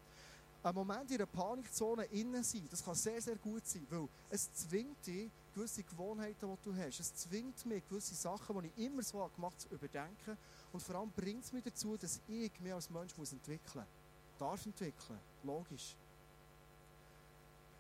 einen 0.63 0.75
Moment 0.75 1.11
in 1.11 1.17
einer 1.17 1.27
Panikzone 1.27 2.05
innen 2.07 2.43
sein, 2.43 2.67
das 2.71 2.85
kann 2.85 2.95
sehr, 2.95 3.21
sehr 3.21 3.37
gut 3.37 3.67
sein, 3.67 3.87
weil 3.91 4.09
es 4.29 4.53
zwingt 4.53 5.07
dich, 5.07 5.31
gewisse 5.55 5.83
Gewohnheiten, 5.83 6.49
die 6.49 6.63
du 6.63 6.77
hast. 6.77 7.01
Es 7.01 7.15
zwingt 7.15 7.65
mich, 7.67 7.87
gewisse 7.89 8.15
Sachen, 8.15 8.61
die 8.63 8.69
ich 8.69 8.87
immer 8.87 9.03
so 9.03 9.19
gemacht 9.35 9.55
habe, 9.55 9.57
zu 9.57 9.75
überdenken. 9.75 10.37
Und 10.73 10.83
vor 10.83 10.97
allem 10.97 11.11
bringt 11.11 11.45
es 11.45 11.53
mich 11.53 11.65
dazu, 11.65 11.97
dass 11.97 12.21
ich 12.29 12.61
mich 12.61 12.73
als 12.73 12.91
Mensch 12.91 13.17
muss 13.17 13.33
entwickeln 13.33 13.85
muss. 13.85 14.39
Darf 14.39 14.65
entwickeln. 14.67 15.19
Logisch. 15.43 15.97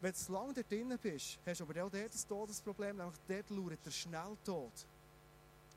Wenn 0.01 0.15
du 0.27 0.33
lange 0.33 0.55
dort 0.55 0.71
drinnen 0.71 0.99
bist, 0.99 1.39
hast 1.45 1.61
du 1.61 1.65
aber 1.65 1.85
auch 1.85 1.91
dort 1.91 2.15
ein 2.15 2.29
Todesproblem, 2.29 2.97
nämlich 2.97 3.17
dort 3.29 3.51
lauert 3.51 3.85
der 3.85 3.91
Schnelltod. 3.91 4.73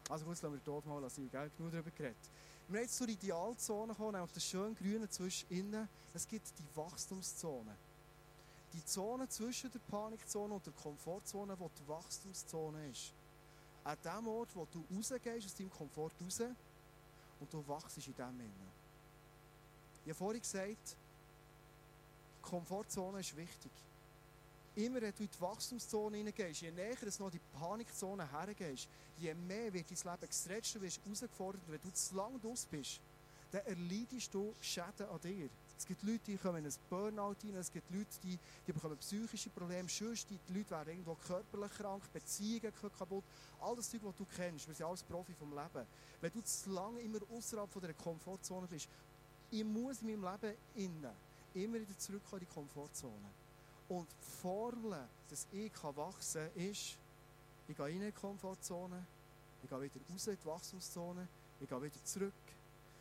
Also 0.10 0.26
gut, 0.26 0.42
lassen 0.42 0.54
wir 0.54 0.60
den 0.60 0.64
Tod 0.64 0.86
mal 0.86 1.00
lassen, 1.00 1.30
gell? 1.30 1.52
genug 1.58 1.72
darüber 1.72 1.92
geredet. 1.92 2.30
Wir 2.74 2.82
jetzt 2.82 2.98
zur 2.98 3.08
Idealzone 3.08 3.94
gekommen, 3.94 4.14
nämlich 4.14 4.32
das 4.32 4.44
schön 4.44 4.74
grüne 4.74 5.08
zwischen 5.08 5.48
innen. 5.52 5.88
Es 6.12 6.28
gibt 6.28 6.48
die 6.58 6.76
Wachstumszone. 6.76 7.78
Die 8.74 8.84
Zone 8.84 9.30
zwischen 9.30 9.72
der 9.72 9.78
Panikzone 9.78 10.56
und 10.56 10.66
der 10.66 10.74
Komfortzone, 10.74 11.56
wo 11.60 11.70
die 11.70 11.88
Wachstumszone 11.88 12.90
ist. 12.90 13.14
An 13.84 13.96
dem 14.04 14.28
Ort, 14.28 14.56
wo 14.56 14.68
du 14.72 14.84
rausgehst 14.92 15.46
aus 15.46 15.54
deinem 15.54 15.70
Komfort 15.70 16.14
raus 16.20 16.42
und 17.40 17.54
du 17.54 17.64
wachst 17.68 17.96
in 18.08 18.16
dem 18.16 18.40
innen. 18.40 18.72
Ich 20.04 20.10
habe 20.10 20.16
vorhin 20.16 20.42
gesagt, 20.42 20.98
die 22.40 22.42
Komfortzone 22.42 23.20
ist 23.20 23.38
wichtig. 23.38 23.72
Immer 24.74 25.00
wenn 25.00 25.14
du 25.14 25.22
in 25.22 25.30
die 25.30 25.42
Wachstumszone 25.42 26.18
hineingehst, 26.18 26.62
je 26.62 26.72
näher 26.72 27.04
es 27.04 27.20
noch 27.20 27.28
in 27.28 27.34
die 27.34 27.60
Panikzone 27.60 28.32
hergehst, 28.32 28.90
je 29.24 29.34
mehr 29.34 29.74
wird 29.74 29.90
dein 29.90 30.14
Leben 30.14 30.28
gestretcht, 30.28 30.76
du 30.76 30.82
wirst 30.82 31.00
herausgefordert. 31.04 31.62
Wenn 31.68 31.82
du 31.82 31.92
zu 31.92 32.16
lange 32.16 32.40
draus 32.40 32.68
bist, 32.70 33.00
dann 33.52 33.66
erleidest 33.66 34.34
du 34.34 34.54
Schäden 34.60 35.08
an 35.10 35.20
dir. 35.22 35.50
Es 35.78 35.86
gibt 35.86 36.04
Leute, 36.04 36.20
die 36.28 36.38
kommen 36.38 36.60
in 36.60 36.66
ein 36.66 36.74
Burnout 36.90 37.36
rein, 37.44 37.56
es 37.56 37.72
gibt 37.72 37.90
Leute, 37.90 38.08
die, 38.24 38.38
die 38.68 38.72
bekommen 38.72 38.98
psychische 38.98 39.50
Probleme, 39.50 39.90
sonst 39.90 40.30
die, 40.30 40.40
Leute 40.54 40.72
werden 40.72 40.90
irgendwo 40.90 41.16
körperlich 41.16 41.72
krank, 41.72 42.04
Beziehungen 42.14 42.62
gehen 42.62 42.92
kaputt, 42.98 43.24
all 43.60 43.76
das 43.76 43.90
Zeug, 43.90 44.02
was 44.04 44.16
du 44.16 44.26
kennst, 44.36 44.68
wir 44.68 44.76
sind 44.76 44.86
alles 44.86 45.04
Profi 45.04 45.34
vom 45.34 45.50
Leben. 45.50 45.86
Wenn 46.22 46.32
du 46.32 46.42
zu 46.42 46.70
lange 46.70 47.02
immer 47.02 47.20
außerhalb 47.36 47.70
von 47.72 47.82
dieser 47.82 47.94
Komfortzone 47.96 48.68
bist, 48.68 48.88
ich 49.52 49.64
muss 49.64 50.02
in 50.02 50.22
meinem 50.22 50.32
Leben 50.32 50.58
innen 50.76 51.12
immer 51.54 51.80
wieder 51.80 51.98
zurück 51.98 52.22
in 52.32 52.40
die 52.40 52.46
Komfortzone. 52.46 53.30
Und 53.90 54.08
die 54.10 54.42
Formel, 54.42 55.08
dass 55.30 55.48
ich 55.52 55.72
wachsen 55.84 56.50
kann, 56.54 56.64
ist, 56.64 56.98
ich 57.68 57.78
gehe 57.78 57.90
in 57.90 58.02
die 58.02 58.12
Komfortzone, 58.12 59.06
ich 59.64 59.70
gehe 59.70 59.82
wieder 59.82 60.00
raus 60.12 60.28
in 60.28 60.38
die 60.38 60.46
Wachstumszone, 60.46 61.28
ich 61.60 61.70
gehe 61.70 61.82
wieder 61.82 62.04
zurück, 62.04 62.34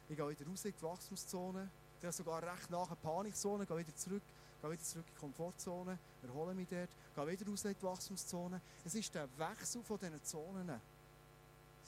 ich 0.08 0.16
gehe 0.16 0.28
wieder 0.28 0.46
raus 0.46 0.64
in 0.64 0.74
die 0.76 0.82
Wachstumszone, 0.82 1.70
dann 2.00 2.12
sogar 2.12 2.42
recht 2.42 2.70
nach 2.70 2.88
der 2.88 2.96
Panikzone, 2.96 3.66
gehe 3.66 3.78
wieder 3.78 3.96
zurück, 3.96 4.22
gehe 4.60 4.70
wieder 4.70 4.82
zurück 4.82 5.06
in 5.06 5.14
die 5.14 5.20
Komfortzone, 5.20 5.98
erhole 6.22 6.54
mich 6.54 6.68
dort, 6.68 6.90
gehe 7.14 7.26
wieder 7.26 7.50
raus 7.50 7.64
in 7.64 7.74
die 7.74 7.82
Wachstumszone. 7.82 8.60
Es 8.84 8.94
ist 8.94 9.14
der 9.14 9.28
Wechsel 9.38 9.82
von 9.82 9.98
diesen 9.98 10.22
Zonen. 10.22 10.80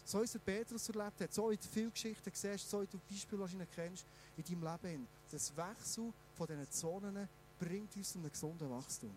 So 0.05 0.21
wie 0.21 0.25
es 0.25 0.39
Petrus 0.39 0.89
erlebt 0.91 1.21
hat, 1.21 1.33
so 1.33 1.51
wie 1.51 1.57
du 1.57 1.67
viele 1.67 1.91
Geschichten 1.91 2.31
siehst, 2.33 2.69
so 2.69 2.83
wie 2.83 2.87
du 2.87 2.99
Beispiele 3.09 3.41
wahrscheinlich 3.41 3.71
kennst 3.75 4.05
in 4.37 4.45
deinem 4.45 4.73
Leben. 4.83 5.09
Das 5.31 5.57
Wechsel 5.57 6.13
von 6.35 6.47
diesen 6.47 6.71
Zonen 6.71 7.29
bringt 7.59 7.97
uns 7.97 8.13
zu 8.13 8.19
einem 8.19 8.31
gesunden 8.31 8.69
Wachstum. 8.71 9.15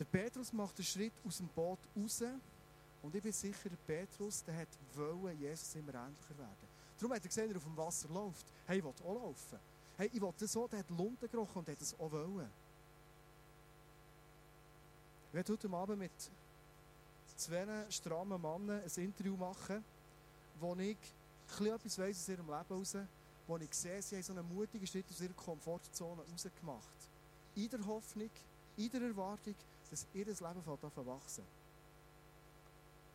Der 0.00 0.06
Petrus 0.06 0.50
macht 0.54 0.78
den 0.78 0.84
Schritt 0.84 1.12
aus 1.26 1.36
dem 1.36 1.48
Boot 1.48 1.78
raus 1.94 2.24
und 3.02 3.14
ich 3.14 3.22
bin 3.22 3.32
sicher, 3.32 3.68
der 3.68 3.76
Petrus 3.86 4.42
der 4.44 4.56
hat 4.56 4.68
wollen, 4.94 5.38
Jesus 5.38 5.74
immer 5.74 5.94
ähnlicher 5.94 6.38
werden. 6.38 6.68
Darum 6.98 7.14
hat 7.14 7.22
er 7.22 7.28
gesehen, 7.28 7.50
er 7.50 7.56
auf 7.58 7.64
dem 7.64 7.76
Wasser 7.76 8.08
läuft. 8.08 8.46
Hey, 8.66 8.78
ich 8.78 8.84
will 8.84 8.92
auch 9.04 9.14
laufen. 9.14 9.58
Hey, 9.98 10.10
ich 10.10 10.20
will 10.20 10.32
das 10.38 10.52
so, 10.52 10.66
der 10.66 10.78
hat 10.78 10.90
Lunte 10.90 11.28
gerochen 11.28 11.58
und 11.58 11.68
hat 11.68 11.80
es 11.80 11.92
auch 12.00 12.10
wollen. 12.10 12.50
Ich 15.28 15.34
werde 15.34 15.52
heute 15.52 15.70
Abend 15.70 15.98
mit 15.98 16.10
zwei 17.36 17.86
strammen 17.90 18.40
Männern 18.40 18.82
ein 18.82 19.04
Interview 19.04 19.36
machen, 19.36 19.84
wo 20.58 20.74
ich 20.76 20.96
etwas 21.60 21.98
weiss 21.98 22.16
aus 22.18 22.28
ihrem 22.28 22.46
Leben 22.46 22.68
heraus, 22.68 22.96
wo 23.46 23.58
ich 23.58 23.74
sehe, 23.74 24.00
sie 24.00 24.16
haben 24.16 24.22
so 24.22 24.32
einen 24.32 24.54
mutigen 24.54 24.86
Schritt 24.86 25.06
aus 25.10 25.20
ihrer 25.20 25.34
Komfortzone 25.34 26.22
rausgemacht. 26.32 27.10
In 27.54 27.68
der 27.68 27.84
Hoffnung, 27.86 28.30
in 28.76 28.90
der 28.90 29.02
Erwartung, 29.02 29.54
dass 29.90 30.06
ihr 30.14 30.24
Leben 30.24 30.46
anfängt 30.46 31.06
wachsen. 31.06 31.44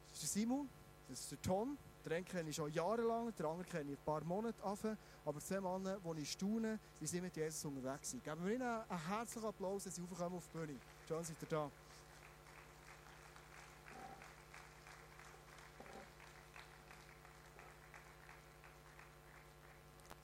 Das 0.09 0.23
ist 0.23 0.35
der 0.35 0.41
Simon, 0.41 0.69
das 1.09 1.19
ist 1.21 1.31
der 1.31 1.41
Tom, 1.41 1.77
den 2.05 2.13
einen 2.13 2.25
kenne 2.25 2.49
ich 2.49 2.55
schon 2.55 2.71
jahrelang, 2.71 3.33
den 3.33 3.45
anderen 3.45 3.67
kenne 3.67 3.91
ich 3.91 3.97
ein 3.97 4.05
paar 4.05 4.23
Monate 4.23 4.63
an, 4.63 4.97
aber 5.25 5.39
zwei 5.39 5.59
Männer, 5.59 5.97
die 5.99 6.21
ich 6.21 6.31
staune, 6.31 6.79
wie 6.99 7.07
sie 7.07 7.19
mit 7.19 7.35
Jesus 7.35 7.65
unterwegs 7.65 8.11
sind. 8.11 8.23
Geben 8.23 8.45
wir 8.45 8.53
ihnen 8.53 8.61
einen 8.61 9.07
herzlichen 9.07 9.47
Applaus, 9.47 9.85
dass 9.85 9.95
sie 9.95 10.03
auf 10.03 10.47
die 10.53 10.57
Bühne. 10.57 10.79
Schön, 11.07 11.23
seid 11.23 11.41
ihr 11.41 11.47
da. 11.47 11.71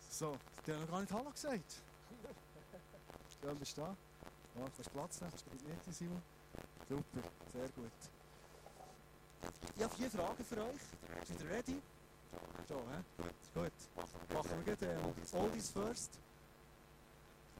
So, 0.10 0.38
die 0.68 0.72
haben 0.72 0.82
noch 0.82 0.92
gar 0.92 1.02
nicht 1.02 1.14
Hallo 1.14 1.32
gesagt. 1.32 1.82
Schön, 3.42 3.58
bist 3.58 3.76
du 3.76 3.82
da. 3.82 3.98
Ja, 4.56 4.70
kannst 4.76 4.94
Platz 4.94 5.20
nehmen, 5.20 5.32
kannst 5.32 5.46
du 5.64 5.68
nicht, 5.68 5.98
Simon. 5.98 6.22
Super, 6.92 7.24
sehr 7.54 7.70
gut. 7.70 7.92
Ich 9.78 9.84
habe 9.84 9.96
vier 9.96 10.12
Fragen 10.12 10.44
für 10.44 10.58
euch. 10.58 10.82
Seid 11.26 11.42
ihr 11.42 11.50
ready? 11.50 11.82
So, 12.68 12.76
hä? 12.76 13.24
Gut. 13.54 13.72
Machen 14.34 14.66
wir 14.66 14.76
gleich 14.76 14.92
äh, 14.92 15.38
Oldies 15.38 15.70
first. 15.70 16.12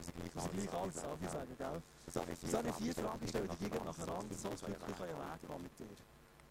Ich 0.02 0.34
muss 0.34 0.50
gleich 0.50 0.72
alles 0.74 0.94
Sachen 0.96 1.28
sagen, 1.30 1.56
gell? 1.56 1.82
So 2.12 2.20
habe 2.20 2.32
ich 2.32 2.74
vier 2.74 2.94
Fragen 2.94 3.20
gestellt, 3.20 3.50
die 3.58 3.70
gehen 3.70 3.84
nacheinander, 3.86 4.34
so 4.36 4.50
dass 4.50 4.60
wir 4.60 4.68
einen 4.68 4.80
Weg 4.82 4.96
gehen 4.98 5.62
mit 5.62 5.78
dir. 5.78 5.86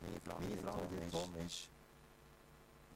Meine 0.01 0.19
Frage, 0.21 0.87
die 0.89 1.11
Tom 1.11 1.35
ist, 1.45 1.69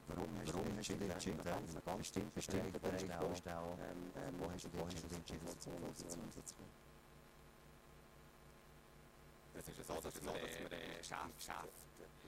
warum 0.08 0.28
hast 0.40 0.52
du 0.52 0.58
dich 0.58 0.74
entschieden, 0.74 1.10
entschieden, 1.12 1.40
einen 1.46 1.82
ganz 1.84 2.10
bestimmten 2.34 2.72
Bereich 2.72 3.02
ähm, 3.04 4.34
wo 4.40 4.50
hast 4.50 4.64
du 4.64 4.68
dich 4.68 5.16
entschieden, 5.16 5.46
zu 5.60 5.70
kommen? 5.70 6.86
Es 9.58 9.68
ist 9.68 9.88
so, 9.88 9.94
dass 9.94 10.20
wir 10.20 10.36
Chef, 11.00 11.32
Chef 11.40 11.72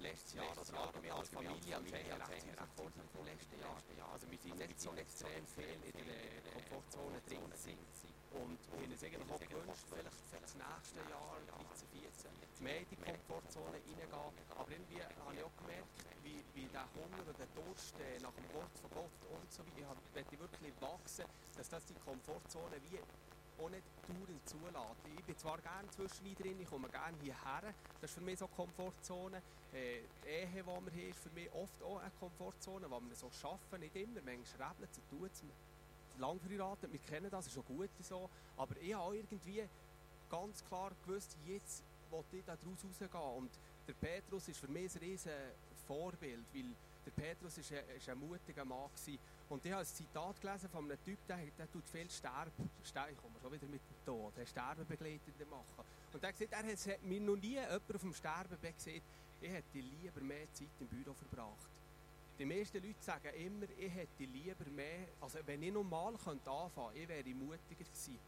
letztes 0.00 0.32
Jahr 0.32 0.48
oder 0.48 0.80
allgemein 0.80 1.12
als 1.12 1.28
Familie 1.28 1.76
als 1.76 1.84
Familie 1.84 2.16
recht 2.16 2.46
herausfordernd 2.48 3.10
vom 3.12 3.24
letzten 3.28 3.58
Jahr. 3.60 3.76
Also 4.12 4.30
wir 4.30 4.38
sind 4.38 4.56
nicht 4.56 4.80
so 4.80 4.90
extrem 4.96 5.44
viel 5.46 5.76
in 5.92 6.06
der 6.08 6.40
Komfortzone 6.56 7.20
drin. 7.28 7.44
Und 7.44 8.58
wir 8.72 8.80
haben 8.80 8.92
uns 8.92 9.04
eigentlich 9.04 9.28
auch 9.28 9.40
gewünscht, 9.40 9.84
vielleicht 9.92 10.24
für 10.32 10.40
das 10.40 10.54
nächste 10.56 11.00
Jahr, 11.04 11.36
13, 11.68 11.88
14, 12.00 12.64
mehr 12.64 12.80
in 12.80 12.88
die 12.88 12.96
Komfortzone 12.96 13.76
reingehen. 13.76 14.12
Aber 14.56 14.70
irgendwie 14.72 15.02
habe 15.04 15.34
ich 15.36 15.44
auch 15.44 15.56
gemerkt, 15.60 16.00
wie, 16.24 16.64
der 16.72 16.88
Hunger 16.96 17.22
und 17.28 17.38
der 17.38 17.50
Durst 17.52 17.94
äh, 18.00 18.20
nach 18.20 18.32
dem 18.32 18.48
Wort 18.54 18.72
von 18.80 18.90
Gott 18.90 19.20
und 19.28 19.52
so 19.52 19.62
weiter, 19.64 19.96
ich 20.16 20.38
wirklich 20.38 20.74
wachsen, 20.80 21.24
dass 21.56 21.68
das 21.68 21.84
die 21.86 21.94
Komfortzone 22.04 22.76
wie 22.88 23.00
auch 23.58 23.70
nicht 23.70 23.82
dauernd 24.06 24.48
zulässt. 24.48 25.18
Ich 25.18 25.24
bin 25.24 25.36
zwar 25.36 25.58
gerne 25.58 25.88
zwischen 25.90 26.34
drin, 26.34 26.60
ich 26.60 26.68
komme 26.68 26.88
gerne 26.88 27.16
hierher, 27.20 27.74
das 28.00 28.10
ist 28.10 28.14
für 28.14 28.20
mich 28.20 28.38
so 28.38 28.46
eine 28.46 28.54
Komfortzone. 28.54 29.42
Äh, 29.72 30.00
die 30.24 30.28
Ehe, 30.28 30.46
die 30.48 30.66
wir 30.66 30.72
haben, 30.74 30.88
ist 30.88 31.18
für 31.18 31.30
mich 31.30 31.52
oft 31.52 31.82
auch 31.82 31.98
eine 31.98 32.10
Komfortzone, 32.18 32.90
wo 32.90 33.00
wir 33.00 33.14
so 33.14 33.30
arbeiten, 33.42 33.80
nicht 33.80 33.96
immer, 33.96 34.20
manchmal 34.24 34.72
und 34.80 35.10
tut 35.10 35.32
es. 35.32 35.44
Lang 36.18 36.40
verheiratet, 36.40 36.92
wir 36.92 37.00
kennen 37.00 37.30
das, 37.30 37.46
ist 37.46 37.54
schon 37.54 37.64
gut 37.64 37.90
so, 38.00 38.28
aber 38.56 38.76
ich 38.80 38.92
habe 38.92 39.16
irgendwie 39.16 39.62
ganz 40.28 40.64
klar 40.64 40.90
gewusst, 41.04 41.36
jetzt 41.46 41.84
wollte 42.10 42.38
ich 42.38 42.44
da 42.44 42.56
daraus 42.56 42.84
rausgehen 42.84 43.36
und 43.36 43.50
der 43.86 43.92
Petrus 43.94 44.48
ist 44.48 44.58
für 44.58 44.68
mich 44.68 44.94
ein 44.94 44.98
riesen 45.00 45.32
Vorbild, 45.86 46.44
weil 46.52 46.74
der 47.06 47.10
Petrus 47.12 47.56
ist 47.58 47.72
ein, 47.72 47.96
ist 47.96 48.08
ein 48.08 48.18
mutiger 48.18 48.64
Mann 48.64 48.90
gewesen. 48.94 49.18
Und 49.48 49.64
ich 49.64 49.72
habe 49.72 49.80
ein 49.80 49.86
Zitat 49.86 50.40
gelesen 50.40 50.68
von 50.68 50.84
einem 50.84 51.02
Typ, 51.02 51.18
der, 51.26 51.38
der 51.56 51.70
tut 51.70 51.88
viel 51.88 52.10
Sterben, 52.10 52.70
Sterben, 52.84 53.12
ich 53.12 53.18
komme 53.18 53.40
schon 53.40 53.52
wieder 53.52 53.66
mit 53.66 53.80
dem 53.80 54.04
Tod, 54.04 54.36
der 54.36 54.44
Sterbebegleitende 54.44 55.46
machen. 55.46 55.84
Und 56.12 56.22
er 56.22 56.28
hat 56.28 56.40
er 56.40 56.94
hat 56.94 57.02
mir 57.02 57.20
noch 57.20 57.36
nie 57.36 57.54
jemand 57.54 57.94
auf 57.94 58.00
dem 58.00 58.12
Sterbebett 58.12 58.76
gesehen, 58.76 59.02
ich 59.40 59.50
hätte 59.50 59.78
lieber 59.78 60.20
mehr 60.20 60.52
Zeit 60.52 60.68
im 60.80 60.88
Büro 60.88 61.14
verbracht. 61.14 61.68
Die 62.38 62.44
meisten 62.44 62.76
Leute 62.82 63.02
sagen 63.02 63.34
immer, 63.34 63.66
ich 63.78 63.92
hätte 63.92 64.24
lieber 64.24 64.64
mehr, 64.70 65.08
also 65.20 65.38
wenn 65.46 65.62
ich 65.62 65.72
normal 65.72 66.14
könnte 66.22 66.50
anfangen 66.50 66.96
ich 66.96 67.08
wäre 67.08 67.34
mutiger 67.34 67.84
gewesen. 67.84 68.18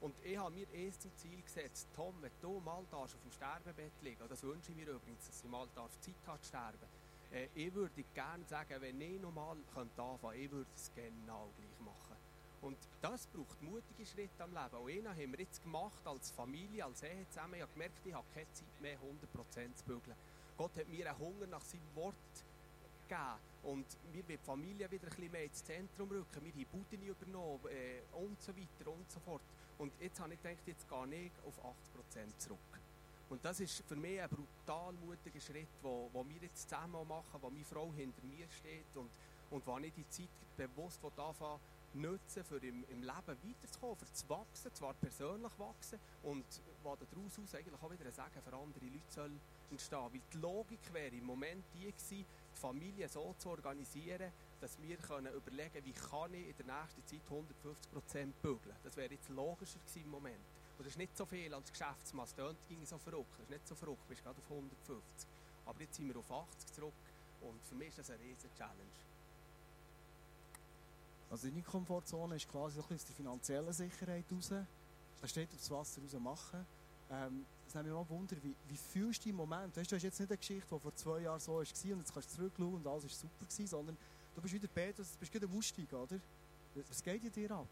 Und 0.00 0.14
ich 0.24 0.36
habe 0.36 0.54
mir 0.54 0.68
erst 0.72 1.02
zum 1.02 1.16
Ziel 1.16 1.40
gesetzt, 1.40 1.88
Tom, 1.96 2.14
wenn 2.20 2.30
du 2.42 2.60
mal 2.60 2.84
auf 2.90 3.16
dem 3.24 3.32
Sterbebett 3.32 3.92
liegen, 4.02 4.28
das 4.28 4.42
wünsche 4.42 4.72
ich 4.72 4.76
mir 4.76 4.88
übrigens, 4.88 5.26
dass 5.26 5.42
ich 5.42 5.50
mal 5.50 5.66
Zeit 5.74 6.14
habe 6.26 6.40
zu 6.42 6.48
sterben, 6.48 6.86
äh, 7.32 7.48
ich 7.54 7.74
würde 7.74 8.04
gerne 8.14 8.44
sagen, 8.44 8.80
wenn 8.80 9.00
ich 9.00 9.20
nochmal 9.20 9.56
anfangen 9.56 9.90
könnte, 9.96 10.36
ich 10.38 10.50
würde 10.50 10.70
es 10.74 10.90
genau 10.94 11.50
gleich 11.56 11.80
machen. 11.80 12.16
Und 12.62 12.78
das 13.00 13.26
braucht 13.28 13.62
mutige 13.62 14.04
Schritte 14.06 14.42
am 14.42 14.52
Leben. 14.52 14.76
Und 14.76 14.90
einen 14.90 15.08
haben 15.08 15.32
wir 15.32 15.40
jetzt 15.40 15.62
gemacht 15.62 16.04
als 16.04 16.30
Familie, 16.30 16.84
als 16.84 17.02
Ehe 17.02 17.26
zusammen. 17.28 17.54
Ich 17.54 17.62
habe 17.62 17.72
gemerkt, 17.72 18.00
ich 18.04 18.14
habe 18.14 18.26
keine 18.34 18.52
Zeit 18.52 18.80
mehr, 18.80 18.98
100% 18.98 19.74
zu 19.74 19.84
bügeln. 19.84 20.16
Gott 20.56 20.76
hat 20.76 20.88
mir 20.88 21.08
einen 21.08 21.18
Hunger 21.18 21.46
nach 21.46 21.64
seinem 21.64 21.94
Wort 21.94 22.14
gegeben. 23.08 23.38
Und 23.62 23.86
wir 24.12 24.22
wollen 24.22 24.28
die 24.28 24.36
Familie 24.38 24.90
wieder 24.90 25.04
ein 25.04 25.10
bisschen 25.10 25.32
mehr 25.32 25.44
ins 25.44 25.64
Zentrum 25.64 26.08
rücken. 26.08 26.44
Wir 26.44 26.52
haben 26.52 26.66
Buden 26.72 27.02
übernommen 27.06 27.66
äh, 27.66 28.00
und 28.16 28.40
so 28.40 28.56
weiter 28.56 28.90
und 28.90 29.10
so 29.10 29.20
fort. 29.20 29.42
Und 29.78 29.92
jetzt 30.00 30.18
habe 30.20 30.34
ich 30.34 30.42
gedacht, 30.42 30.62
jetzt 30.66 30.88
gehe 30.88 31.26
ich 31.26 31.32
auf 31.44 31.58
80% 31.64 32.38
zurück. 32.38 32.75
Und 33.28 33.44
das 33.44 33.60
ist 33.60 33.82
für 33.86 33.96
mich 33.96 34.20
ein 34.20 34.28
brutal 34.28 34.92
mutiger 34.94 35.40
Schritt, 35.40 35.68
wo, 35.82 36.08
wo 36.12 36.24
wir 36.28 36.40
jetzt 36.42 36.68
zusammen 36.68 37.06
machen, 37.08 37.40
wo 37.40 37.50
meine 37.50 37.64
Frau 37.64 37.92
hinter 37.92 38.24
mir 38.24 38.46
steht 38.50 38.96
und, 38.96 39.10
und 39.50 39.66
wo 39.66 39.78
ich 39.78 39.92
die 39.94 40.08
Zeit 40.08 40.28
bewusst 40.56 41.00
anfangen 41.04 41.60
nutzen, 41.94 42.44
für 42.44 42.58
im, 42.58 42.84
im 42.88 43.02
Leben 43.02 43.36
weiterzukommen, 43.42 43.96
für 43.96 44.12
zu 44.12 44.28
wachsen, 44.28 44.74
zwar 44.74 44.94
persönlich 44.94 45.58
wachsen 45.58 45.98
und 46.22 46.44
wo 46.82 46.94
daraus 46.94 47.38
aus 47.38 47.54
eigentlich 47.54 47.82
auch 47.82 47.90
wieder 47.90 48.04
ein 48.04 48.12
Sagen 48.12 48.40
für 48.42 48.54
andere 48.54 48.84
Leute 48.84 49.10
soll 49.10 49.32
entstehen. 49.70 49.98
Weil 49.98 50.20
die 50.32 50.38
Logik 50.38 50.92
wäre 50.92 51.14
im 51.14 51.24
Moment 51.24 51.64
die 51.74 51.86
gewesen, 51.86 52.26
die 52.54 52.60
Familie 52.60 53.08
so 53.08 53.34
zu 53.38 53.50
organisieren, 53.50 54.30
dass 54.60 54.80
wir 54.80 54.96
können 54.98 55.32
überlegen 55.34 55.84
wie 55.84 55.92
kann 55.92 56.32
ich 56.34 56.48
in 56.48 56.56
der 56.58 56.80
nächsten 56.80 57.04
Zeit 57.06 57.20
150% 57.30 58.32
bügeln. 58.42 58.76
Das 58.84 58.96
wäre 58.96 59.12
jetzt 59.12 59.28
logischer 59.30 59.78
gewesen 59.80 60.04
im 60.04 60.10
Moment. 60.10 60.55
Und 60.78 60.84
das 60.84 60.88
ist 60.88 60.98
nicht 60.98 61.16
so 61.16 61.24
viel 61.24 61.52
als 61.52 61.70
Geschäftsmann. 61.70 62.26
Es 62.26 62.34
ging 62.68 62.84
so 62.84 62.98
verrückt. 62.98 63.32
Das 63.38 63.44
ist 63.44 63.50
nicht 63.50 63.68
so 63.68 63.74
verrückt. 63.74 64.00
Du 64.04 64.08
bist 64.08 64.22
gerade 64.22 64.38
auf 64.38 64.50
150. 64.50 65.28
Aber 65.64 65.80
jetzt 65.80 65.96
sind 65.96 66.08
wir 66.08 66.16
auf 66.18 66.30
80 66.30 66.72
zurück. 66.74 66.92
Und 67.40 67.62
für 67.64 67.74
mich 67.74 67.88
ist 67.88 67.98
das 67.98 68.10
eine 68.10 68.20
riesige 68.20 68.54
Challenge. 68.56 68.96
Also 71.30 71.48
deine 71.48 71.62
Komfortzone 71.62 72.36
ist 72.36 72.48
quasi 72.48 72.78
ein 72.78 72.84
aus 72.94 73.04
der 73.04 73.14
finanziellen 73.16 73.72
Sicherheit 73.72 74.24
raus. 74.30 74.50
Da 75.20 75.28
steht 75.28 75.52
aufs 75.54 75.70
Wasser 75.70 76.00
raus 76.02 76.12
machen. 76.20 76.66
Ähm, 77.10 77.46
das 77.64 77.74
nimmt 77.74 77.86
mich 77.86 77.94
mal 77.94 78.08
Wunder, 78.08 78.36
wie, 78.42 78.54
wie 78.68 78.76
fühlst 78.76 79.24
du 79.24 79.30
im 79.30 79.36
Moment? 79.36 79.76
Weißt, 79.76 79.90
du 79.90 79.96
hast 79.96 80.02
jetzt 80.02 80.20
nicht 80.20 80.30
eine 80.30 80.38
Geschichte, 80.38 80.66
die 80.72 80.80
vor 80.80 80.94
zwei 80.94 81.20
Jahren 81.20 81.40
so 81.40 81.52
war 81.52 81.58
und 81.58 81.66
jetzt 81.66 82.14
kannst 82.14 82.30
du 82.32 82.36
zurückschauen 82.36 82.74
und 82.74 82.86
alles 82.86 83.04
war 83.04 83.10
super 83.10 83.44
gewesen, 83.44 83.66
sondern 83.66 83.96
du 84.34 84.40
bist 84.40 84.54
wieder 84.54 84.68
Petrus, 84.68 85.12
du 85.12 85.18
bist 85.18 85.34
wieder 85.34 85.46
am 85.46 85.56
Aussteigen, 85.56 85.94
oder? 85.96 86.20
Was 86.88 87.02
geht 87.02 87.34
dir 87.34 87.50
ab? 87.52 87.68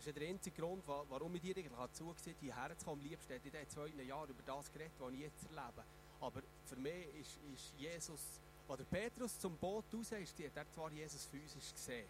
Das 0.00 0.06
ist 0.06 0.16
der 0.16 0.28
einzige 0.28 0.62
Grund, 0.62 0.82
warum 0.88 1.34
ich 1.34 1.42
dir 1.42 1.54
eigentlich 1.58 1.92
zugesehen 1.92 2.34
habe, 2.34 2.46
hierher 2.46 2.78
zu 2.78 2.86
kommen. 2.86 3.02
Am 3.02 3.06
liebsten 3.06 3.32
hätte 3.34 3.48
ich 3.48 3.54
in 3.54 3.68
zwei 3.68 4.02
Jahren 4.02 4.30
über 4.30 4.42
das 4.46 4.72
geredet, 4.72 4.94
was 4.98 5.12
ich 5.12 5.20
jetzt 5.20 5.44
erlebe. 5.44 5.84
Aber 6.22 6.40
für 6.64 6.76
mich 6.76 7.06
ist, 7.20 7.38
ist 7.52 7.74
Jesus, 7.76 8.40
als 8.66 8.78
der 8.78 8.84
Petrus 8.86 9.38
zum 9.38 9.58
Boot 9.58 9.84
raus 9.92 10.12
ist, 10.12 10.40
hat 10.56 10.72
zwar 10.72 10.90
Jesus 10.90 11.26
physisch 11.26 11.74
gesehen, 11.74 12.06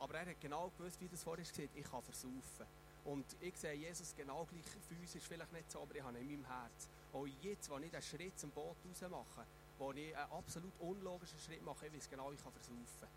aber 0.00 0.14
er 0.14 0.30
hat 0.30 0.40
genau 0.40 0.72
gewusst, 0.76 1.00
wie 1.00 1.06
das 1.06 1.22
vorher 1.22 1.44
gesagt 1.44 1.68
ich 1.76 1.84
kann 1.84 2.02
versaufen. 2.02 2.66
Und 3.04 3.24
ich 3.40 3.56
sehe 3.56 3.74
Jesus 3.74 4.16
genau 4.16 4.44
gleich 4.44 4.66
physisch, 4.88 5.22
vielleicht 5.22 5.52
nicht 5.52 5.70
so, 5.70 5.82
aber 5.82 5.94
ich 5.94 6.02
habe 6.02 6.18
ihn 6.18 6.28
in 6.28 6.40
meinem 6.40 6.60
Herz. 6.60 6.88
Auch 7.12 7.24
jetzt, 7.40 7.70
wenn 7.70 7.84
ich 7.84 7.92
den 7.92 8.02
Schritt 8.02 8.36
zum 8.36 8.50
Boot 8.50 8.74
raus 8.84 9.08
mache, 9.08 9.46
wo 9.78 9.92
ich 9.92 10.16
einen 10.16 10.32
absolut 10.32 10.72
unlogischen 10.80 11.38
Schritt 11.38 11.62
mache, 11.62 11.86
ich 11.86 11.92
weiß 11.92 12.10
genau, 12.10 12.32
ich 12.32 12.42
kann 12.42 12.50
versaufen. 12.50 13.08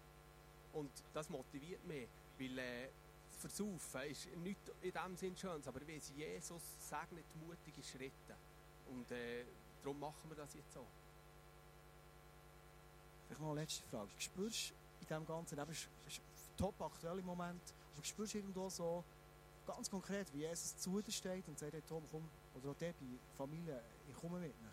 Und 0.74 0.92
das 1.12 1.28
motiviert 1.28 1.84
mich, 1.86 2.08
weil 2.38 2.60
äh, 2.60 2.90
Versaufen 3.42 4.02
ist 4.10 4.28
nicht 4.38 4.60
in 4.82 4.92
dem 4.92 5.18
Sinn 5.18 5.36
schön, 5.36 5.62
aber 5.66 5.88
wie 5.88 6.00
Jesus 6.16 6.62
segnet 6.80 7.26
mutige 7.46 7.84
Schritte. 7.84 8.36
Und 8.90 9.12
äh, 9.12 9.44
darum 9.82 10.00
machen 10.00 10.30
wir 10.30 10.36
das 10.36 10.54
jetzt 10.54 10.74
so. 10.74 10.86
Vielleicht 13.26 13.42
noch 13.42 13.52
eine 13.52 13.62
letzte 13.62 13.84
Frage. 13.90 14.10
Spürst 14.18 14.70
du 14.70 14.74
in 15.02 15.08
diesem 15.08 15.26
Ganzen, 15.26 15.60
eben 15.60 15.72
ist, 15.72 15.88
ist 16.08 16.22
top 16.58 16.80
aktuell 16.82 17.20
im 17.20 17.26
Moment, 17.26 17.62
aber 17.96 18.06
spürst 18.06 18.34
du 18.34 18.38
irgendwo 18.38 18.70
so 18.70 19.04
ganz 19.66 19.90
konkret, 19.90 20.32
wie 20.34 20.40
Jesus 20.40 20.78
zu 20.78 21.02
dir 21.02 21.12
steht 21.12 21.48
und 21.48 21.58
sagt, 21.58 21.74
hey, 21.74 21.82
Tom, 21.88 22.04
komm, 22.12 22.28
oder 22.56 22.72
auch 22.72 22.78
der 22.78 22.94
bei 22.94 23.06
Familie, 23.38 23.82
ich 24.10 24.16
komme 24.16 24.40
mit 24.40 24.54
nach. 24.62 24.70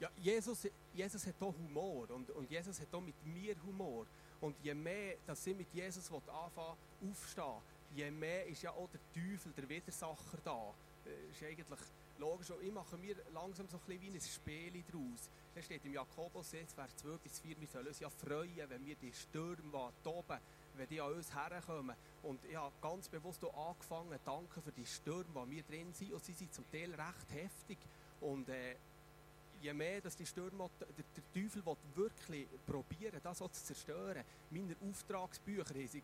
Ja, 0.00 0.10
Jesus, 0.16 0.66
Jesus 0.94 1.26
hat 1.26 1.34
auch 1.40 1.54
Humor 1.54 2.10
und, 2.10 2.30
und 2.30 2.50
Jesus 2.50 2.80
hat 2.80 2.92
auch 2.92 3.02
mit 3.02 3.14
mir 3.26 3.54
Humor. 3.62 4.06
Und 4.40 4.56
je 4.62 4.74
mehr, 4.74 5.16
dass 5.26 5.44
sie 5.44 5.54
mit 5.54 5.72
Jesus 5.72 6.10
anfangen 6.10 6.76
aufstehen, 7.08 7.60
je 7.94 8.10
mehr 8.10 8.46
ist 8.46 8.62
ja 8.62 8.70
auch 8.70 8.88
der 8.88 9.00
Teufel, 9.12 9.52
der 9.52 9.68
Widersacher 9.68 10.38
da. 10.44 10.74
Das 11.04 11.12
äh, 11.12 11.30
ist 11.30 11.42
eigentlich 11.42 11.80
logisch. 12.18 12.50
Und 12.50 12.62
ich 12.62 12.72
mache 12.72 12.96
mir 12.96 13.16
langsam 13.32 13.68
so 13.68 13.76
ein 13.78 13.82
bisschen 13.86 14.02
wie 14.02 14.16
ein 14.16 14.20
Spiel 14.20 14.84
daraus. 14.90 15.30
Da 15.54 15.62
steht 15.62 15.84
im 15.84 15.92
Jakobus 15.92 16.52
jetzt, 16.52 16.74
Vers 16.74 16.96
2 16.96 17.16
bis 17.18 17.40
4, 17.40 17.60
wir 17.60 17.66
sollen 17.66 17.88
uns 17.88 17.98
ja 17.98 18.08
freuen, 18.08 18.68
wenn 18.70 18.86
wir 18.86 18.94
die 18.94 19.12
Stürme, 19.12 19.92
die 20.04 20.08
oben, 20.08 20.38
wenn 20.76 20.88
die 20.88 21.00
an 21.00 21.12
uns 21.12 21.34
herkommen. 21.34 21.96
Und 22.22 22.44
ich 22.44 22.56
habe 22.56 22.72
ganz 22.80 23.08
bewusst 23.08 23.44
auch 23.44 23.70
angefangen, 23.70 24.18
danke 24.24 24.62
für 24.62 24.72
die 24.72 24.86
Stürme, 24.86 25.44
die 25.46 25.56
wir 25.56 25.62
drin 25.64 25.92
sind. 25.92 26.12
Und 26.12 26.24
sie 26.24 26.32
sind 26.32 26.54
zum 26.54 26.70
Teil 26.70 26.94
recht 26.94 27.32
heftig. 27.32 27.78
Und 28.20 28.48
äh, 28.48 28.76
je 29.60 29.72
mehr 29.72 30.00
dass 30.00 30.16
die 30.16 30.26
Stürme, 30.26 30.68
der, 30.80 30.86
der 30.88 31.32
Teufel 31.32 31.62
wirklich 31.94 32.46
probieren, 32.66 33.20
das 33.22 33.38
zu 33.38 33.48
zerstören. 33.48 34.24
Meine 34.50 34.76
Auftragsbücher 34.88 35.74
haben 35.74 35.88
sich 35.88 36.02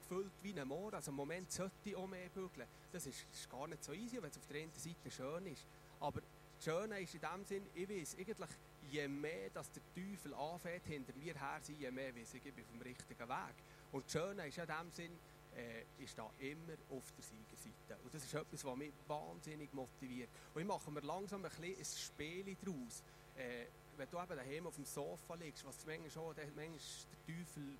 gefüllt 0.00 0.32
wie 0.42 0.58
ein 0.58 0.66
Moor. 0.66 0.92
Also 0.94 1.10
im 1.10 1.16
Moment 1.16 1.50
sollte 1.52 1.74
ich 1.84 1.96
auch 1.96 2.06
mehr 2.06 2.28
bügeln. 2.28 2.66
Das 2.92 3.06
ist, 3.06 3.24
ist 3.32 3.48
gar 3.48 3.66
nicht 3.68 3.84
so 3.84 3.92
easy, 3.92 4.20
wenn 4.20 4.30
es 4.30 4.38
auf 4.38 4.46
der 4.46 4.62
einen 4.62 4.72
Seite 4.74 5.10
schön 5.10 5.46
ist. 5.46 5.64
Aber 6.00 6.20
das 6.20 6.64
Schöne 6.64 7.00
ist 7.00 7.14
in 7.14 7.20
dem 7.20 7.44
Sinn, 7.44 7.62
ich 7.74 7.88
weiß 7.88 8.16
eigentlich, 8.18 8.50
je 8.90 9.08
mehr 9.08 9.50
dass 9.50 9.70
der 9.70 9.82
Teufel 9.94 10.34
anfängt, 10.34 10.86
hinter 10.86 11.14
mir 11.14 11.34
her 11.34 11.58
sein, 11.62 11.76
je 11.78 11.90
mehr 11.90 12.14
weiß 12.14 12.34
ich, 12.34 12.44
ich 12.44 12.52
bin 12.52 12.64
auf 12.64 12.70
dem 12.72 12.82
richtigen 12.82 13.28
Weg. 13.28 13.54
Und 13.92 14.04
das 14.04 14.12
Schöne 14.12 14.46
ist 14.48 14.58
in 14.58 14.66
dem 14.66 14.90
Sinn, 14.92 15.18
äh, 15.60 16.02
ist 16.02 16.16
da 16.16 16.30
immer 16.38 16.74
auf 16.90 17.12
der 17.12 17.24
Siegerseite. 17.24 18.02
Und 18.02 18.14
das 18.14 18.24
ist 18.24 18.34
etwas, 18.34 18.64
was 18.64 18.76
mich 18.76 18.92
wahnsinnig 19.06 19.72
motiviert. 19.72 20.30
Und 20.54 20.62
ich 20.62 20.66
mache 20.66 20.90
mir 20.90 21.00
langsam 21.00 21.44
ein, 21.44 21.50
bisschen 21.50 21.76
ein 21.76 21.84
Spiel 21.84 22.56
daraus. 22.62 23.02
Äh, 23.36 23.66
wenn 23.96 24.08
du 24.08 24.18
eben 24.18 24.36
daheim 24.36 24.66
auf 24.66 24.74
dem 24.76 24.84
Sofa 24.84 25.34
liegst, 25.34 25.64
was 25.66 25.84
manchmal 25.86 26.10
schon, 26.10 26.34
der, 26.34 26.46
manchmal 26.56 26.78
der 26.78 27.34
Teufel, 27.36 27.76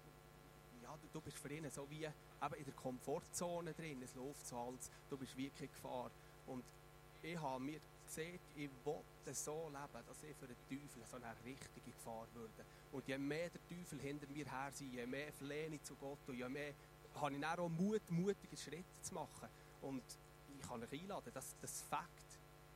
ja, 0.83 0.99
du, 1.01 1.09
du, 1.13 1.21
bist 1.21 1.39
für 1.39 1.53
ihn 1.53 1.69
so 1.71 1.89
wie 1.89 2.05
eben 2.05 2.55
in 2.59 2.65
der 2.65 2.75
Komfortzone 2.75 3.73
drin, 3.73 4.03
es 4.03 4.15
läuft 4.15 4.47
so 4.47 4.57
als, 4.57 4.91
du 5.09 5.17
bist 5.17 5.37
wirklich 5.37 5.71
Gefahr. 5.73 6.11
Und 6.47 6.65
ich 7.23 7.39
habe 7.39 7.63
mir 7.63 7.81
gesehen, 8.05 8.39
ich 8.57 8.71
wollte 8.85 9.33
so 9.33 9.69
leben, 9.69 10.07
dass 10.07 10.23
ich 10.23 10.37
für 10.37 10.47
den 10.47 10.57
Teufel 10.69 11.03
so 11.07 11.17
eine 11.17 11.35
richtige 11.45 11.91
Gefahr 11.91 12.27
würde. 12.35 12.65
Und 12.93 13.07
je 13.07 13.17
mehr 13.17 13.49
der 13.49 13.61
Teufel 13.69 14.01
hinter 14.01 14.27
mir 14.29 14.45
her 14.45 14.71
sei, 14.73 14.87
je 14.87 15.07
mehr 15.07 15.33
flehne 15.33 15.77
ich 15.77 15.83
zu 15.83 15.95
Gott 15.95 16.19
und 16.27 16.37
je 16.37 16.49
mehr 16.49 16.75
habe 17.17 17.35
ich 17.35 17.41
dann 17.41 17.59
auch 17.59 17.69
Mut, 17.69 18.03
mutige 18.11 18.57
Schritte 18.57 18.85
zu 19.03 19.15
machen. 19.15 19.49
Und 19.83 20.03
ich 20.59 20.69
kann 20.69 20.83
euch 20.83 20.93
einladen, 20.93 21.31
das, 21.33 21.55
das 21.61 21.83
Fakt, 21.83 22.09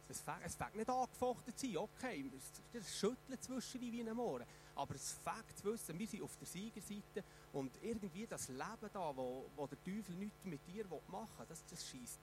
es 0.09 0.21
fängt, 0.21 0.77
nicht 0.77 0.89
angefochten 0.89 1.57
zu 1.57 1.67
sein, 1.67 1.77
okay, 1.79 2.31
das 2.73 2.99
Schütteln 2.99 3.41
zwischen 3.41 3.81
wie 3.81 4.01
ein 4.01 4.15
Mohren. 4.15 4.47
Aber 4.77 4.95
es 4.95 5.13
fängt 5.13 5.57
zu 5.57 5.73
wissen, 5.73 5.99
wir 5.99 6.07
sind 6.07 6.23
auf 6.23 6.37
der 6.37 6.47
Siegerseite 6.47 7.25
und 7.53 7.71
irgendwie 7.83 8.27
das 8.27 8.49
Leben 8.49 8.91
da, 8.93 9.17
wo, 9.17 9.47
wo 9.57 9.67
der 9.67 9.83
Teufel 9.85 10.17
nichts 10.17 10.45
mit 10.45 10.61
dir 10.67 10.85
machen 11.09 11.29
will, 11.39 11.47
das, 11.49 11.65
das 11.71 11.89
schießt, 11.89 12.19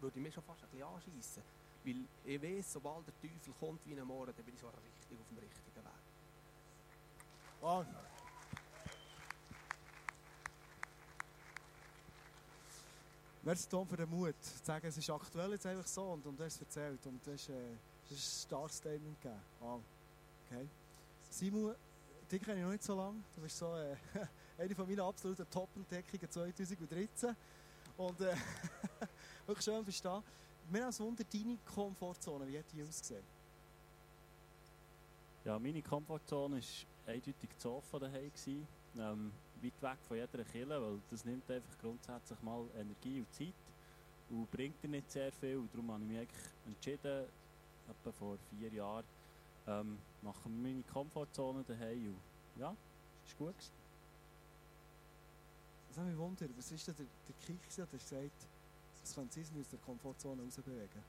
würde 0.00 0.18
ich 0.18 0.22
mir 0.22 0.32
schon 0.32 0.44
fast 0.44 0.62
ein 0.62 0.68
bisschen 0.70 0.86
anschiessen. 0.86 1.42
Weil 1.82 2.04
ich 2.24 2.42
weiß, 2.42 2.72
sobald 2.74 3.06
der 3.06 3.14
Teufel 3.20 3.54
kommt 3.58 3.80
wie 3.86 3.98
ein 3.98 4.06
Mohren, 4.06 4.34
dann 4.36 4.44
bin 4.44 4.54
ich 4.54 4.60
so 4.60 4.68
richtig 4.68 5.18
auf 5.18 5.28
dem 5.28 5.38
richtigen 5.38 5.84
Weg. 5.84 5.92
Oh. 7.62 7.84
Merci 13.42 13.66
Tom 13.70 13.88
für 13.88 13.96
den 13.96 14.10
Mut, 14.10 14.34
zu 14.42 14.62
sagen, 14.62 14.86
es 14.86 14.98
ist 14.98 15.08
aktuell 15.08 15.52
jetzt 15.52 15.64
einfach 15.64 15.86
so 15.86 16.02
und, 16.02 16.26
und 16.26 16.38
du 16.38 16.44
hast 16.44 16.56
es 16.56 16.60
erzählt 16.60 17.06
und 17.06 17.26
das 17.26 17.34
ist, 17.36 17.48
äh, 17.48 17.54
das 18.02 18.18
ist 18.18 18.44
ein 18.44 18.46
starkes 18.48 18.76
Statement 18.76 19.18
gegeben. 19.18 19.40
Wow. 19.60 19.80
Okay. 20.46 20.68
Simon, 21.30 21.74
dich 22.30 22.42
kenne 22.42 22.58
ich 22.58 22.64
noch 22.64 22.70
nicht 22.72 22.84
so 22.84 22.94
lange. 22.94 23.22
Du 23.34 23.40
bist 23.40 23.56
so 23.56 23.74
äh, 23.76 23.96
eine 24.58 24.74
von 24.74 24.86
meinen 24.86 25.00
absoluten 25.00 25.48
Top-Entdeckungen 25.48 26.30
2013 26.30 27.34
und 27.96 28.20
äh, 28.20 28.36
wirklich 29.46 29.64
schön 29.64 29.82
bist 29.86 30.04
du 30.04 30.08
da. 30.08 30.22
Mir 30.70 30.84
als 30.84 31.00
Wunder, 31.00 31.24
deine 31.24 31.56
Komfortzone, 31.74 32.46
wie 32.46 32.58
hat 32.58 32.66
die 32.74 32.82
ausgesehen? 32.82 33.24
Ja, 35.46 35.58
meine 35.58 35.80
Komfortzone 35.80 36.56
war 36.56 37.14
eindeutig 37.14 37.48
das 37.54 37.62
Sofa 37.62 37.98
daheim. 37.98 38.30
Weit 39.62 39.82
weg 39.82 39.98
von 40.06 40.16
jeder 40.16 40.44
Kille, 40.44 40.80
weil 40.80 40.98
das 41.10 41.24
nimmt 41.24 41.50
einfach 41.50 41.78
grundsätzlich 41.80 42.40
mal 42.42 42.64
Energie 42.76 43.20
und 43.20 43.32
Zeit 43.34 43.54
und 44.30 44.50
bringt 44.50 44.82
dir 44.82 44.88
nicht 44.88 45.10
sehr 45.10 45.32
viel. 45.32 45.56
Und 45.56 45.72
darum 45.72 45.92
habe 45.92 46.02
ich 46.02 46.08
mich 46.08 46.18
eigentlich 46.18 46.46
entschieden, 46.66 47.26
etwa 47.88 48.12
vor 48.12 48.38
vier 48.50 48.72
Jahren, 48.72 49.04
ähm, 49.66 49.98
machen 50.22 50.62
wir 50.62 50.70
meine 50.70 50.82
Komfortzone 50.84 51.64
daheim 51.66 52.08
und 52.08 52.60
ja, 52.60 52.74
es 53.26 53.38
war 53.38 53.46
gut. 53.46 53.56
Gewesen. 53.56 53.80
Das 55.88 55.98
hat 55.98 56.06
mich 56.06 56.16
wundert, 56.16 56.50
was 56.56 56.70
ist 56.70 56.86
denn 56.86 56.94
der, 56.96 57.06
der 57.28 57.46
Kick, 57.46 57.76
der 57.76 57.86
gesagt 57.86 58.32
es 59.02 59.14
könnte 59.14 59.34
sein, 59.34 59.42
dass 59.44 59.54
wir 59.54 59.60
aus 59.60 59.68
der 59.68 59.78
Komfortzone 59.80 60.42
rausbewegen? 60.42 61.02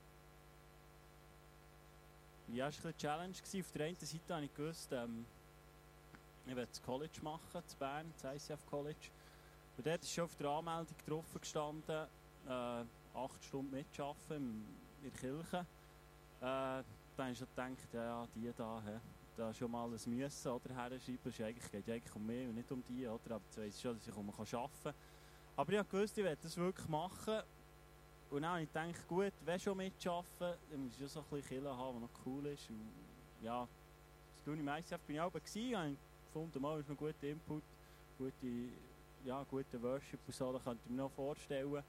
Ja, 2.48 2.68
es 2.68 2.78
war 2.78 2.90
eine 2.90 2.96
Challenge. 2.96 3.34
Auf 3.34 3.72
der 3.72 3.86
einen 3.86 3.96
Seite 3.96 4.34
habe 4.34 4.44
ich 4.44 4.54
gewusst, 4.54 4.88
ähm, 4.92 5.24
ich 6.46 6.56
will 6.56 6.66
das 6.66 6.82
College 6.82 7.20
machen, 7.22 7.62
zu 7.66 7.76
Bern, 7.76 8.12
das 8.20 8.48
ICF 8.48 8.66
College. 8.66 9.10
Und 9.76 9.86
dort 9.86 10.02
ist 10.02 10.12
schon 10.12 10.24
auf 10.24 10.36
der 10.36 10.48
Anmeldung 10.48 10.96
drauf 11.06 11.24
gestanden, 11.40 12.06
äh, 12.46 12.84
acht 13.14 13.44
Stunden 13.44 13.70
mitarbeiten 13.70 14.64
in 15.02 15.10
der 15.10 15.20
Kirche. 15.20 15.58
Äh, 15.58 15.64
dann 16.42 16.84
habe 17.18 17.32
ich 17.32 17.38
schon 17.38 17.48
gedacht, 17.48 17.94
ja, 17.94 18.26
die 18.34 18.52
da, 18.56 18.82
he, 18.84 18.98
da 19.36 19.54
schon 19.54 19.70
mal 19.70 19.88
ein 19.88 20.14
Müssen 20.14 20.50
oder 20.50 20.74
herschreiben. 20.74 21.18
Es 21.24 21.40
eigentlich, 21.40 21.70
geht 21.70 21.88
eigentlich 21.88 22.16
um 22.16 22.26
mich 22.26 22.48
und 22.48 22.54
nicht 22.54 22.72
um 22.72 22.82
die. 22.88 23.06
Oder? 23.06 23.34
Aber 23.34 23.44
jetzt 23.44 23.58
weiss 23.58 23.80
schon, 23.80 23.94
dass 23.94 24.06
ich 24.06 24.16
um 24.16 24.28
arbeiten 24.30 24.68
kann. 24.82 24.94
Aber 25.56 25.72
ich 25.72 25.88
gewusst, 25.88 26.18
ich 26.18 26.24
will 26.24 26.38
das 26.40 26.56
wirklich 26.56 26.88
machen. 26.88 27.40
Und 28.30 28.42
dann 28.42 28.50
habe 28.52 28.62
ich 28.62 28.72
gedacht, 28.72 29.08
gut, 29.08 29.32
wenn 29.44 29.60
schon 29.60 29.76
mitarbeiten, 29.76 30.58
dann 30.70 30.84
muss 30.84 30.92
ich 30.94 30.98
schon 30.98 31.08
so 31.08 31.20
ein 31.20 31.26
bisschen 31.30 31.60
Kirche 31.60 31.76
haben, 31.76 31.94
was 31.94 32.02
noch 32.02 32.26
cool 32.26 32.46
ist. 32.46 32.70
Und 32.70 32.92
ja, 33.42 33.68
das 34.36 34.44
tue 34.44 34.56
ich 34.56 34.62
meistens 34.62 34.98
bin 35.06 35.16
ich 35.16 35.22
auch 35.22 35.32
gewesen, 35.32 35.98
gefunden, 36.32 36.62
mal 36.62 36.80
ist 36.80 36.88
noch 36.88 36.96
guter 36.96 37.26
Input, 37.26 37.62
gute, 38.18 38.46
ja, 39.24 39.44
guter 39.50 39.82
Worship 39.82 40.20
und 40.26 40.34
so, 40.34 40.52
das 40.52 40.64
könnte 40.64 40.80
ich 40.84 40.90
mir 40.90 41.02
noch 41.02 41.10
vorstellen. 41.10 41.82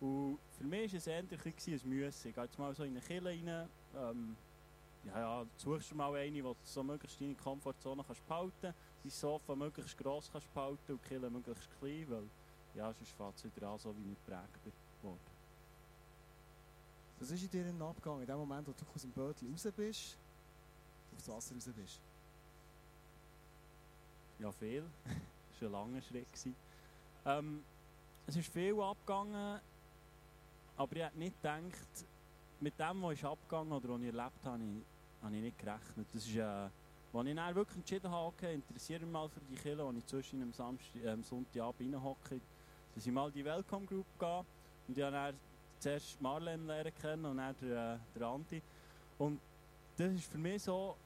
Und 0.00 0.38
für 0.58 0.64
mich 0.64 0.92
war 0.92 0.98
es 0.98 1.06
eher 1.06 1.18
ein, 1.18 1.28
ein 1.30 1.88
Müssen. 1.88 2.28
Ich 2.28 2.34
gehe 2.34 2.44
jetzt 2.44 2.58
mal 2.58 2.74
so 2.74 2.84
in 2.84 2.90
eine 2.90 3.00
Kille 3.00 3.30
rein, 3.30 3.68
ähm, 3.96 4.36
ja, 5.04 5.20
ja, 5.20 5.46
suchst 5.56 5.92
du 5.92 5.94
mal 5.94 6.14
eine, 6.14 6.44
wo 6.44 6.50
du 6.50 6.56
so 6.64 6.82
möglichst 6.82 7.20
deine 7.20 7.34
Komfortzone 7.34 8.02
kannst 8.04 8.26
behalten 8.26 8.52
kannst, 8.60 8.78
dein 9.02 9.10
Sofa 9.10 9.54
möglichst 9.54 9.96
gross 9.96 10.28
kannst 10.32 10.52
behalten 10.52 10.92
und 10.92 11.00
die 11.04 11.08
Kille 11.08 11.30
möglichst 11.30 11.68
klein, 11.78 12.06
weil 12.08 12.28
ja, 12.74 12.92
sonst 12.92 13.12
fängt 13.12 13.36
es 13.36 13.56
wieder 13.56 13.68
an, 13.68 13.78
so 13.78 13.94
wie 13.96 14.12
ich 14.12 14.24
geprägt 14.26 14.76
worden. 15.02 15.36
Was 17.18 17.30
ist 17.30 17.54
in 17.54 17.78
dir 17.78 17.84
abgegangen, 17.84 18.20
in 18.20 18.26
dem 18.26 18.36
Moment, 18.36 18.66
wo 18.66 18.72
du 18.72 18.84
aus 18.94 19.02
dem 19.02 19.10
Bötchen 19.12 19.50
raus 19.50 19.68
bist, 19.74 20.18
aufs 21.16 21.28
Wasser 21.28 21.54
raus 21.54 21.68
bist? 21.74 22.00
Ja 24.38 24.52
viel. 24.52 24.84
das 25.60 25.70
war 25.70 25.84
ein 25.84 25.92
langer 25.92 26.02
Schritt. 26.02 26.26
Ähm, 27.24 27.62
es 28.26 28.36
ist 28.36 28.52
viel 28.52 28.80
abgegangen, 28.80 29.60
aber 30.76 30.96
ich 30.96 31.02
hätte 31.02 31.18
nicht 31.18 31.36
gedacht, 31.40 32.06
mit 32.60 32.78
dem, 32.78 33.02
was 33.02 33.14
ist 33.14 33.24
abgegangen 33.24 33.72
oder 33.72 33.88
was 33.88 34.00
ich 34.00 34.06
erlebt 34.06 34.44
habe, 34.44 34.62
habe 35.22 35.36
ich 35.36 35.42
nicht 35.42 35.58
gerechnet. 35.58 36.06
Das 36.12 36.26
ist, 36.26 36.36
äh, 36.36 36.42
als 36.42 37.26
ich 37.26 37.34
dann 37.34 37.54
wirklich 37.54 37.76
entschieden 37.78 38.10
habe, 38.10 38.26
okay, 38.26 38.54
interessiere 38.54 39.00
mich 39.00 39.12
mal 39.12 39.28
für 39.28 39.40
die 39.40 39.56
Kille, 39.56 39.88
die 39.92 39.98
ich 39.98 40.06
zwischen 40.06 40.42
am 40.42 40.52
Samstag, 40.52 41.02
äh, 41.02 41.22
Sonntagabend 41.22 41.94
reinhocke, 41.94 42.40
dass 42.94 43.06
ich 43.06 43.12
mal 43.12 43.30
die 43.30 43.44
Welcome 43.44 43.86
Group 43.86 44.06
gehe 44.18 44.44
und 44.88 44.96
ich 44.96 45.02
habe 45.02 45.12
dann 45.12 45.34
zuerst 45.78 46.20
Marlene 46.20 46.64
lernen 46.64 46.92
kennen 47.00 47.24
und 47.24 47.36
dann 47.38 47.54
der, 47.60 47.94
äh, 47.94 48.18
der 48.18 48.26
Andi. 48.26 48.62
Und 49.18 49.40
das 49.96 50.12
ist 50.12 50.30
für 50.30 50.38
mich 50.38 50.62
so, 50.62 50.96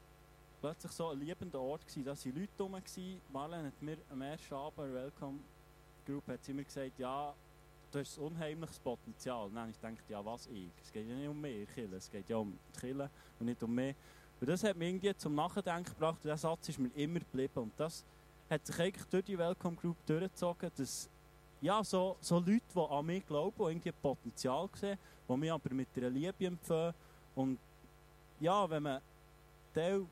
plötzlich 0.61 0.93
so 0.93 1.09
ein 1.09 1.19
liebender 1.19 1.61
Ort 1.61 1.87
gewesen. 1.87 2.05
Da 2.05 2.13
waren 2.13 2.35
Leute 2.35 2.63
rum. 2.63 3.21
Marlene 3.33 3.67
hat 3.69 3.83
mir 3.83 3.99
am 4.11 4.23
ersten 4.23 4.55
Abend 4.55 4.95
Welcome 4.95 5.39
Group 6.07 6.27
hat 6.29 6.45
sie 6.45 6.53
mir 6.53 6.65
gesagt, 6.65 6.99
ja, 6.99 7.35
du 7.91 7.99
hast 7.99 8.19
ein 8.19 8.25
unheimliches 8.25 8.79
Potenzial. 8.79 9.47
Und 9.47 9.71
ich 9.71 9.81
gedacht, 9.81 10.05
ja, 10.09 10.25
was 10.25 10.47
ich? 10.47 10.69
Es 10.83 10.93
geht 10.93 11.09
ja 11.09 11.15
nicht 11.15 11.29
um 11.29 11.41
mich, 11.41 11.69
Kille. 11.75 11.97
Es 11.97 12.11
geht 12.11 12.29
ja 12.29 12.37
um 12.37 12.57
die 12.75 12.81
Kille 12.81 13.11
und 13.39 13.47
nicht 13.47 13.63
um 13.63 13.75
mich. 13.75 13.95
Und 14.41 14.49
das 14.49 14.65
hat 14.65 14.77
mich 14.77 14.89
irgendwie 14.89 15.15
zum 15.17 15.35
Nachdenken 15.35 15.85
gebracht. 15.85 16.17
Und 16.17 16.25
dieser 16.25 16.37
Satz 16.37 16.69
ist 16.69 16.79
mir 16.79 16.91
immer 16.95 17.21
geblieben. 17.21 17.61
Und 17.61 17.73
das 17.77 18.05
hat 18.49 18.67
sich 18.67 18.79
eigentlich 18.79 19.07
durch 19.07 19.25
die 19.25 19.39
Welcome 19.39 19.77
Group 19.77 19.97
durchgezogen, 20.07 20.71
dass 20.77 21.09
ja, 21.61 21.85
so, 21.85 22.17
so 22.21 22.39
Leute, 22.39 22.63
die 22.75 22.81
an 22.81 23.05
mich 23.07 23.27
glauben, 23.27 23.55
die 23.59 23.65
irgendwie 23.65 23.93
Potenzial 23.93 24.69
sehen, 24.75 24.99
die 25.29 25.37
mich 25.37 25.53
aber 25.53 25.75
mit 25.75 25.89
einer 25.97 26.09
Liebe 26.09 26.47
empfehlen. 26.47 26.95
Und 27.35 27.59
ja, 28.41 28.69
wenn 28.69 28.83
man 28.83 29.03
Teil 29.75 30.07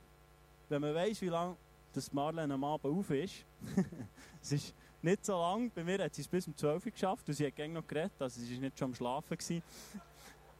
wenn 0.68 0.80
man 0.80 0.94
weiss, 0.94 1.20
wie 1.20 1.28
lange 1.28 1.56
das 1.92 2.12
Marlene 2.12 2.54
am 2.54 2.64
Abend 2.64 2.96
auf 2.96 3.10
ist, 3.10 3.44
es 4.42 4.52
ist 4.52 4.74
nicht 5.00 5.24
so 5.24 5.32
lang, 5.32 5.70
bei 5.74 5.84
mir 5.84 6.02
hat 6.02 6.14
sie 6.14 6.22
es 6.22 6.28
bis 6.28 6.46
um 6.46 6.56
12 6.56 6.86
Uhr 6.86 6.92
geschafft 6.92 7.28
und 7.28 7.34
sie 7.34 7.46
hat 7.46 7.58
noch 7.68 7.86
geredet, 7.86 8.20
also 8.20 8.40
sie 8.40 8.54
war 8.54 8.60
nicht 8.60 8.78
schon 8.78 8.88
am 8.88 8.94
Schlafen. 8.94 9.36
Gewesen. 9.36 9.62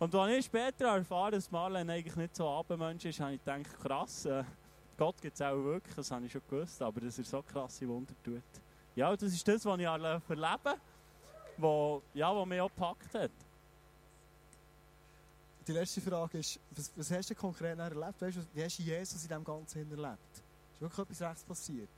Und 0.01 0.15
als 0.15 0.37
ich 0.37 0.45
später 0.45 0.97
erfahren 0.97 1.33
dass 1.33 1.51
Marlene 1.51 1.93
eigentlich 1.93 2.15
nicht 2.15 2.37
so 2.37 2.49
ein 2.49 2.55
Abendmensch 2.59 3.05
ist, 3.05 3.19
habe 3.19 3.35
ich 3.35 3.45
gedacht, 3.45 3.67
krass, 3.83 4.27
äh, 4.27 4.45
Gott 4.97 5.21
gibt 5.21 5.35
es 5.35 5.43
auch 5.43 5.57
wirklich, 5.57 5.95
das 5.95 6.11
habe 6.13 6.25
ich 6.25 6.31
schon 6.31 6.43
gewusst, 6.49 6.81
aber 6.81 7.01
dass 7.01 7.19
er 7.19 7.25
so 7.25 7.43
krasse 7.43 7.89
Wunder 7.89 8.15
tut. 8.23 8.43
Ja, 8.95 9.17
das 9.17 9.33
ist 9.33 9.47
das, 9.47 9.65
was 9.65 9.79
ich 9.79 9.85
erlebe, 9.85 10.23
was 11.57 12.03
ja, 12.15 12.35
was 12.35 12.47
mich 12.47 12.61
auch 12.61 12.69
gepackt 12.69 13.15
hat. 13.15 13.31
Die 15.69 15.75
letzte 15.75 16.01
Frage 16.01 16.39
ist, 16.39 16.59
was, 16.71 16.91
was 16.97 17.11
hast 17.11 17.29
du 17.29 17.35
konkret 17.35 17.79
erlebt? 17.79 18.23
Weißt 18.23 18.39
wie 18.55 18.65
hast 18.65 18.79
du 18.79 18.83
Jesus 18.83 19.23
in 19.23 19.29
dem 19.29 19.45
Ganzen 19.45 19.91
erlebt? 19.91 20.19
Ist 20.33 20.81
wirklich 20.81 20.99
etwas 20.99 21.21
rechts 21.21 21.45
passiert? 21.45 21.91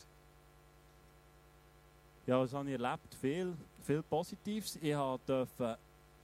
Ja, 2.26 2.40
was 2.40 2.52
habe 2.52 2.68
ich 2.68 2.80
erlebt? 2.80 3.14
Viel, 3.20 3.56
viel 3.86 4.02
Positives. 4.02 4.74
Ich 4.74 4.92
durfte 5.24 5.78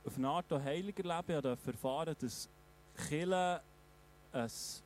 auf 0.04 0.16
eine 0.16 0.28
Art 0.28 0.50
heiliger 0.50 1.04
leben. 1.04 1.37
Ich 1.37 1.42
durfte 1.42 1.70
erfahren, 1.70 2.16
dass 2.18 2.48
Kirche 3.06 3.62
etwas 4.32 4.82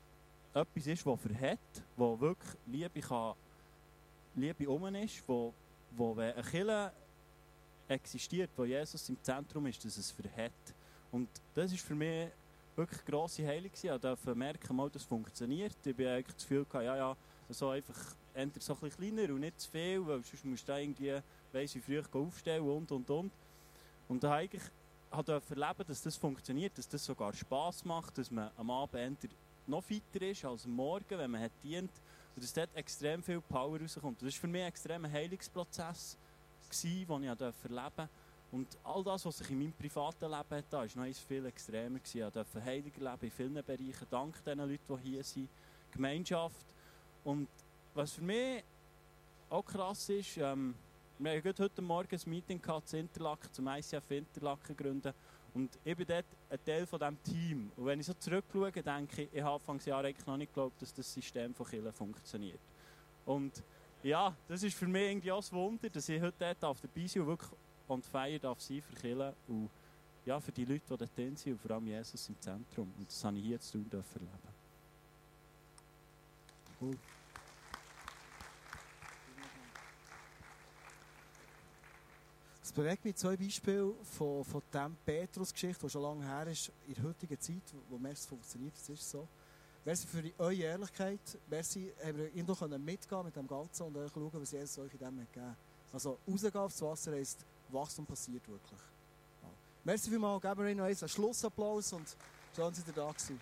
ist, 0.87 1.07
das 1.07 1.20
verhält, 1.20 1.59
wo 1.96 2.20
wirklich 2.20 2.55
Liebe, 2.66 3.01
kann, 3.01 3.37
Liebe 4.35 4.68
um 4.68 4.94
ist, 4.96 5.23
wo, 5.27 5.55
wo 5.92 6.14
wenn 6.14 6.35
eine 6.35 6.42
Kirche 6.42 6.92
existiert, 7.88 8.51
wo 8.55 8.66
Jesus 8.66 9.09
im 9.09 9.16
Zentrum 9.23 9.66
ist, 9.66 9.83
dass 9.83 9.96
es 9.96 10.11
verhält. 10.11 10.53
Und 11.11 11.29
das 11.55 11.73
ist 11.73 11.81
für 11.81 11.94
mich 11.94 12.29
wirklich 12.81 13.05
grosse 13.05 13.47
Heilung. 13.47 13.71
Ich 13.73 13.90
durfte 14.01 14.35
merken, 14.35 14.75
mal, 14.75 14.90
das 14.90 15.05
funktioniert. 15.05 15.77
Ich 15.85 15.93
habe 15.93 16.11
eigentlich 16.11 16.35
das 16.35 16.43
Gefühl 16.45 16.64
gehabt, 16.64 16.85
ja, 16.85 16.97
ja, 16.97 17.16
so 17.51 17.69
einfach 17.69 18.16
entweder 18.35 18.64
so 18.64 18.77
ein 18.81 18.90
kleiner 18.90 19.35
und 19.35 19.40
nicht 19.40 19.61
zu 19.61 19.71
viel, 19.71 20.07
weil 20.07 20.23
sonst 20.23 20.45
musst 20.45 20.69
du 20.69 20.73
irgendwie, 20.73 21.21
weiss 21.53 21.75
wie 21.75 21.81
früh 21.81 22.03
aufstellen 22.12 22.69
und, 22.69 22.90
und, 22.90 23.11
und. 23.11 23.33
Und 24.09 24.25
da 24.25 24.40
durfte 24.40 25.55
erleben, 25.55 25.85
dass 25.87 26.03
das 26.03 26.16
funktioniert, 26.16 26.77
dass 26.79 26.88
das 26.88 27.05
sogar 27.05 27.33
Spass 27.35 27.85
macht, 27.85 28.16
dass 28.19 28.31
man 28.31 28.51
am 28.57 28.71
Abend 28.71 29.29
noch 29.66 29.83
fitter 29.85 30.23
ist 30.23 30.45
als 30.45 30.64
am 30.64 30.73
Morgen, 30.73 31.19
wenn 31.19 31.31
man 31.31 31.43
hat 31.43 31.53
dient 31.62 31.90
und 32.35 32.43
dass 32.43 32.53
dort 32.53 32.75
extrem 32.75 33.23
viel 33.23 33.40
Power 33.40 33.79
rauskommt. 33.81 34.23
Das 34.23 34.35
war 34.35 34.40
für 34.40 34.49
mich 34.49 34.62
ein 34.62 34.69
extremer 34.69 35.11
Heilungsprozess, 35.11 36.16
den 36.83 37.03
ich 37.03 37.09
erleben 37.09 37.38
durfte. 37.38 38.09
Und 38.53 38.67
all 38.83 39.05
das, 39.05 39.25
was 39.25 39.39
sich 39.39 39.51
in 39.51 39.59
meinem 39.59 39.73
privaten 39.73 40.25
Leben 40.25 40.35
hat, 40.35 40.73
war 40.73 40.87
noch 40.97 41.15
viel 41.15 41.47
extremer. 41.47 42.01
Ich 42.05 42.13
durfte 42.13 42.65
heiliger 42.65 43.13
leben 43.13 43.25
in 43.25 43.31
vielen 43.31 43.55
Bereichen, 43.55 44.07
dank 44.11 44.45
den 44.45 44.59
Leuten, 44.59 44.97
die 44.97 45.11
hier 45.11 45.25
sind. 45.25 45.49
Gemeinschaft. 45.93 46.67
Und 47.25 47.49
was 47.95 48.13
für 48.13 48.23
mich 48.23 48.65
auch 49.49 49.65
krass 49.65 50.09
ist, 50.09 50.37
ähm, 50.39 50.75
wir 51.19 51.37
hatten 51.37 51.63
heute 51.63 51.83
Morgen 51.83 52.15
ein 52.15 52.31
Meeting 52.31 52.63
gehabt, 52.63 52.93
Interlaken, 52.95 53.53
zum 53.53 53.69
ICF 53.69 54.11
Interlaken 54.11 54.77
gründen. 54.77 55.13
Und 55.53 55.79
ich 55.85 55.97
bin 55.97 56.07
dort 56.07 56.25
ein 56.49 56.65
Teil 56.65 56.87
von 56.87 56.99
diesem 56.99 57.23
Team. 57.23 57.73
Und 57.77 57.87
wenn 57.87 58.01
ich 58.01 58.07
so 58.07 58.15
zurückschaue, 58.15 58.73
denke 58.73 59.23
ich, 59.23 59.29
ich 59.33 59.43
habe 59.43 59.55
Anfangsjahr 59.55 60.05
eigentlich 60.05 60.27
noch 60.27 60.37
nicht 60.37 60.53
geglaubt, 60.55 60.81
dass 60.81 60.95
das 60.95 61.13
System 61.13 61.55
von 61.55 61.67
Kirche 61.67 61.93
funktioniert. 61.93 62.61
Und 63.27 63.63
ja, 64.03 64.35
das 64.49 64.63
ist 64.63 64.77
für 64.77 64.87
mich 64.87 65.11
irgendwie 65.11 65.33
auch 65.33 65.43
ein 65.43 65.53
Wunder, 65.53 65.91
dass 65.91 66.09
ich 66.09 66.21
heute 66.21 66.37
dort 66.39 66.65
auf 66.65 66.81
der 66.81 66.89
Bisio 66.89 67.27
wirklich 67.27 67.51
on 67.90 68.03
fire 68.03 68.38
darf 68.38 68.61
sein 68.61 68.81
für 68.81 68.94
Kirche 68.94 69.35
und 69.48 69.68
ja, 70.24 70.38
für 70.40 70.53
die 70.53 70.64
Leute, 70.64 70.96
die 70.96 71.14
drin 71.14 71.37
sind 71.37 71.53
und 71.53 71.61
vor 71.61 71.72
allem 71.72 71.87
Jesus 71.87 72.29
im 72.29 72.40
Zentrum. 72.40 72.92
Und 72.96 73.09
das 73.09 73.24
habe 73.24 73.37
ich 73.38 73.44
hier 73.44 73.61
zu 73.61 73.72
tun 73.72 73.90
dürfen 73.90 74.20
erleben. 74.20 74.55
Cool. 76.81 76.96
Es 82.62 82.72
bewegt 82.72 83.05
mich 83.05 83.16
zwei 83.16 83.37
Beispiele 83.37 83.92
von, 84.05 84.44
von 84.44 84.62
dieser 84.72 84.90
Petrus-Geschichte, 85.05 85.87
die 85.87 85.90
schon 85.90 86.03
lange 86.03 86.24
her 86.24 86.46
ist, 86.46 86.70
in 86.87 86.94
der 86.94 87.03
heutigen 87.03 87.40
Zeit, 87.40 87.62
wo 87.88 87.98
merkst, 87.98 88.22
es 88.22 88.29
funktioniert, 88.29 88.74
das 88.74 88.88
ist 88.90 89.11
so. 89.11 89.26
Merci 89.85 90.07
für 90.07 90.22
die, 90.22 90.33
eure 90.38 90.55
Ehrlichkeit. 90.55 91.20
Merci, 91.48 91.92
haben 92.05 92.18
wir 92.18 92.26
irgendwo 92.26 92.68
mitgehen 92.79 93.24
mit 93.24 93.35
dem 93.35 93.48
Ganzen 93.48 93.83
und 93.83 93.96
euch 93.96 94.12
schauen, 94.12 94.31
was 94.35 94.53
Jesus 94.53 94.79
euch 94.79 94.92
in 94.92 94.98
dem 95.00 95.20
hat 95.20 95.33
gegeben 95.33 95.57
Also, 95.92 96.18
rausgehen 96.29 96.57
aufs 96.57 96.81
Wasser 96.83 97.12
heisst, 97.12 97.44
Wachstum 97.73 98.07
passiert 98.07 98.47
wirklich. 98.49 98.81
Ja. 99.43 99.49
Merci 99.85 100.11
vielmals, 100.11 100.43
geben 100.43 100.59
wir 100.59 100.71
Ihnen 100.71 100.79
noch 100.79 100.85
einen 100.87 101.09
Schlussapplaus 101.09 101.93
und 101.93 102.09
schön, 102.55 102.71
dass 102.71 102.87
ihr 102.87 102.93
da 102.93 103.11
gewesen. 103.11 103.41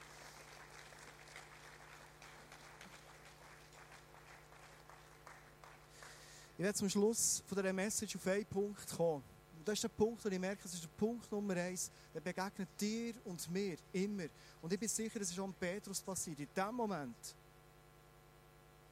Ich 6.58 6.64
werde 6.64 6.76
zum 6.76 6.88
Schluss 6.88 7.40
von 7.46 7.56
dieser 7.56 7.72
Message 7.72 8.16
auf 8.16 8.26
einen 8.26 8.44
Punkt 8.46 8.96
kommen. 8.96 9.22
Und 9.56 9.68
das 9.68 9.74
ist 9.74 9.84
der 9.84 9.90
Punkt, 9.90 10.24
wo 10.24 10.28
ich 10.28 10.40
merke, 10.40 10.64
das 10.64 10.74
ist 10.74 10.82
der 10.82 10.88
Punkt 10.88 11.30
Nummer 11.30 11.54
eins. 11.54 11.88
Der 12.12 12.20
begegnet 12.20 12.68
dir 12.80 13.14
und 13.24 13.48
mir 13.48 13.76
immer. 13.92 14.24
Und 14.60 14.72
ich 14.72 14.80
bin 14.80 14.88
sicher, 14.88 15.20
das 15.20 15.30
ist 15.30 15.38
auch 15.38 15.44
an 15.44 15.54
Petrus 15.54 16.02
passiert. 16.02 16.40
In 16.40 16.48
dem 16.56 16.74
Moment, 16.74 17.36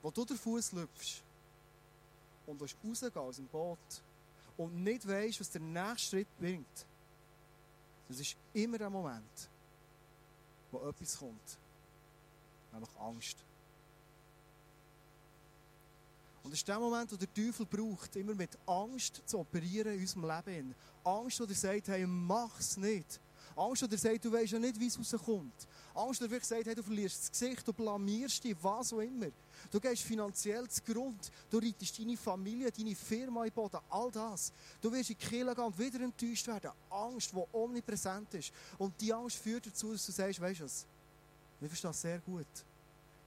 wo 0.01 0.13
du 0.13 0.25
den 0.25 0.37
Fuß 0.37 0.73
lüpfst 0.73 1.25
und 2.47 2.63
rausgehst 2.63 3.17
aus 3.17 3.37
dem 3.37 3.49
Boot 3.49 3.79
und 4.57 4.83
nicht 4.83 5.07
weißt, 5.07 5.41
was 5.41 5.51
der 5.51 5.61
nächste 5.61 6.17
Schritt 6.17 6.39
bringt, 6.39 6.87
das 8.09 8.21
ist 8.21 8.37
immer 8.53 8.79
der 8.79 8.91
Moment, 8.91 9.51
wo 10.71 10.89
etwas 10.89 11.19
kommt. 11.19 11.59
Nämlich 12.73 12.91
Angst. 12.99 13.37
Und 16.43 16.53
das 16.53 16.61
ist 16.61 16.69
der 16.69 16.79
Moment, 16.79 17.11
wo 17.11 17.17
der 17.17 17.33
Teufel 17.35 17.67
braucht, 17.67 18.15
immer 18.15 18.35
mit 18.35 18.57
Angst 18.67 19.23
zu 19.27 19.41
operieren 19.41 19.95
in 19.95 20.01
unserem 20.01 20.23
Leben. 20.23 20.75
Angst, 21.03 21.41
wo 21.41 21.45
er 21.45 21.55
sagt, 21.55 21.89
hey, 21.89 22.07
mach's 22.07 22.77
nicht. 22.77 23.21
Angst, 23.57 23.83
wo 23.83 23.87
er 23.87 23.99
sagt, 23.99 24.25
du 24.25 24.31
weißt 24.31 24.53
ja 24.53 24.59
nicht, 24.59 24.79
wie 24.79 24.87
es 24.87 24.99
rauskommt. 24.99 25.67
Angst, 25.95 26.21
wo 26.21 26.35
er 26.35 26.41
sagt, 26.43 26.67
hey, 26.67 26.75
du 26.75 26.83
verlierst 26.83 27.23
das 27.23 27.31
Gesicht, 27.31 27.67
du 27.67 27.73
blamierst 27.73 28.45
dich, 28.45 28.55
was 28.61 28.93
auch 28.93 29.01
immer. 29.01 29.29
Du 29.71 29.81
gehst 29.81 30.03
finanziell 30.03 30.69
zu 30.69 30.83
Grund, 30.83 31.33
du 31.51 31.59
reitest 31.59 31.99
deine 31.99 32.17
Familie, 32.19 32.71
deine 32.71 32.95
Firma 32.95 33.47
in 33.47 33.53
Boden, 33.53 33.81
all 33.89 34.11
das. 34.11 34.53
Du 34.81 34.93
wirst 34.93 35.11
in 35.11 35.19
Kirche 35.19 35.55
gehen 35.55 35.65
und 35.65 35.79
wieder 35.79 36.01
enttäuscht 36.01 36.47
werden. 36.47 36.71
Angst, 36.91 37.33
die 37.33 37.43
omnipräsent 37.53 38.35
ist. 38.35 38.53
Und 38.77 39.01
die 39.01 39.13
Angst 39.13 39.39
führt 39.39 39.67
dazu, 39.67 39.93
dass 39.93 40.05
du 40.05 40.13
sagst, 40.13 40.41
weißt 40.41 40.61
du 40.61 40.65
was, 40.65 40.87
ich 41.61 41.69
verstehe 41.69 41.91
das 41.91 42.01
sehr 42.03 42.19
gut. 42.19 42.47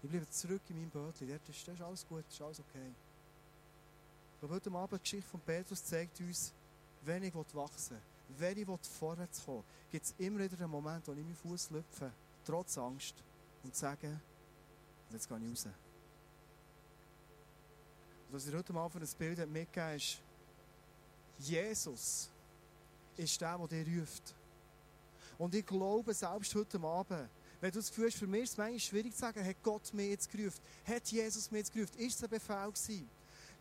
Ich 0.03 0.09
bleibe 0.09 0.29
zurück 0.29 0.61
in 0.69 0.75
meinem 0.77 0.89
Bötchen, 0.91 1.27
das 1.27 1.57
ist, 1.57 1.67
ist 1.67 1.81
alles 1.81 2.07
gut, 2.07 2.23
das 2.27 2.35
ist 2.35 2.41
alles 2.41 2.59
okay. 2.59 2.91
Ich 4.33 4.39
glaube, 4.39 4.55
heute 4.55 4.71
Abend 4.71 5.01
die 5.01 5.03
Geschichte 5.03 5.29
von 5.29 5.39
Petrus 5.41 5.83
zeigt 5.83 6.19
uns, 6.21 6.53
wenn 7.03 7.23
ich 7.23 7.33
wachsen 7.33 7.95
will, 7.95 8.01
wenn 8.37 8.57
ich 8.57 8.67
vorwärts 8.99 9.43
kommen 9.43 9.63
gibt 9.91 10.05
es 10.05 10.13
immer 10.17 10.39
wieder 10.39 10.57
einen 10.59 10.71
Moment, 10.71 11.07
wo 11.07 11.11
ich 11.13 11.17
meinen 11.17 11.35
Fuß 11.35 11.71
lüpfe, 11.71 12.11
trotz 12.45 12.77
Angst, 12.77 13.15
und 13.63 13.75
sage, 13.75 14.19
jetzt 15.11 15.27
gehe 15.27 15.37
ich 15.37 15.51
raus. 15.51 15.65
Und 15.65 15.73
was 18.35 18.47
ich 18.47 18.53
heute 18.53 18.73
Abend 18.73 19.03
ein 19.03 19.17
Bild 19.17 19.49
mitgegeben 19.49 19.95
ist, 19.95 20.19
Jesus 21.39 22.29
ist 23.17 23.41
der, 23.41 23.57
der 23.57 23.83
dir 23.83 23.99
ruft. 23.99 24.35
Und 25.37 25.55
ich 25.55 25.65
glaube, 25.65 26.13
selbst 26.13 26.53
heute 26.55 26.79
Abend, 26.81 27.29
wenn 27.59 27.71
du 27.71 27.79
das 27.79 27.89
Gefühl 27.89 28.07
hast, 28.07 28.17
für 28.17 28.27
mich 28.27 28.43
ist 28.43 28.51
es 28.51 28.57
manchmal 28.57 28.79
schwierig 28.79 29.13
zu 29.13 29.19
sagen, 29.19 29.43
hat 29.43 29.63
Gott 29.63 29.93
mir 29.93 30.09
jetzt 30.09 30.31
gerufen, 30.31 30.61
hat 30.85 31.07
Jesus 31.07 31.49
mir 31.51 31.59
jetzt 31.59 31.73
gerufen, 31.73 31.97
ist 31.97 32.15
es 32.15 32.23
ein 32.23 32.29
Befehl 32.29 32.71
gewesen? 32.71 33.09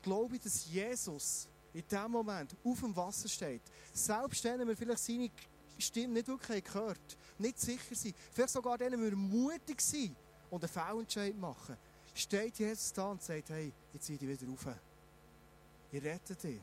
glaube 0.03 0.37
ich, 0.37 0.43
dass 0.43 0.67
Jesus 0.67 1.49
in 1.79 1.89
dem 1.89 2.11
Moment 2.11 2.57
auf 2.65 2.81
dem 2.81 2.95
Wasser 2.97 3.29
steht. 3.29 3.63
Selbst 3.93 4.43
wenn 4.45 4.67
wir 4.67 4.77
vielleicht 4.77 5.05
seine 5.05 5.31
Stimme 5.79 6.15
nicht 6.15 6.27
wirklich 6.27 6.65
gehört 6.65 7.17
nicht 7.39 7.61
sicher 7.61 7.95
sind, 7.95 8.17
vielleicht 8.33 8.53
sogar 8.53 8.77
dann, 8.77 8.93
wenn 8.93 9.03
wir 9.03 9.17
mutig 9.17 9.81
sind 9.81 10.17
und 10.51 10.65
einen 10.65 10.73
Fehlentscheid 10.73 11.37
machen, 11.37 11.77
steht 12.15 12.59
Jesus 12.59 12.93
da 12.93 13.13
und 13.13 13.23
sagt, 13.23 13.51
hey, 13.51 13.73
ich 13.93 14.01
ziehe 14.01 14.19
dich 14.19 14.29
wieder 14.29 14.51
rauf. 14.51 14.67
Ich 15.93 16.03
rette 16.03 16.35
dich. 16.35 16.61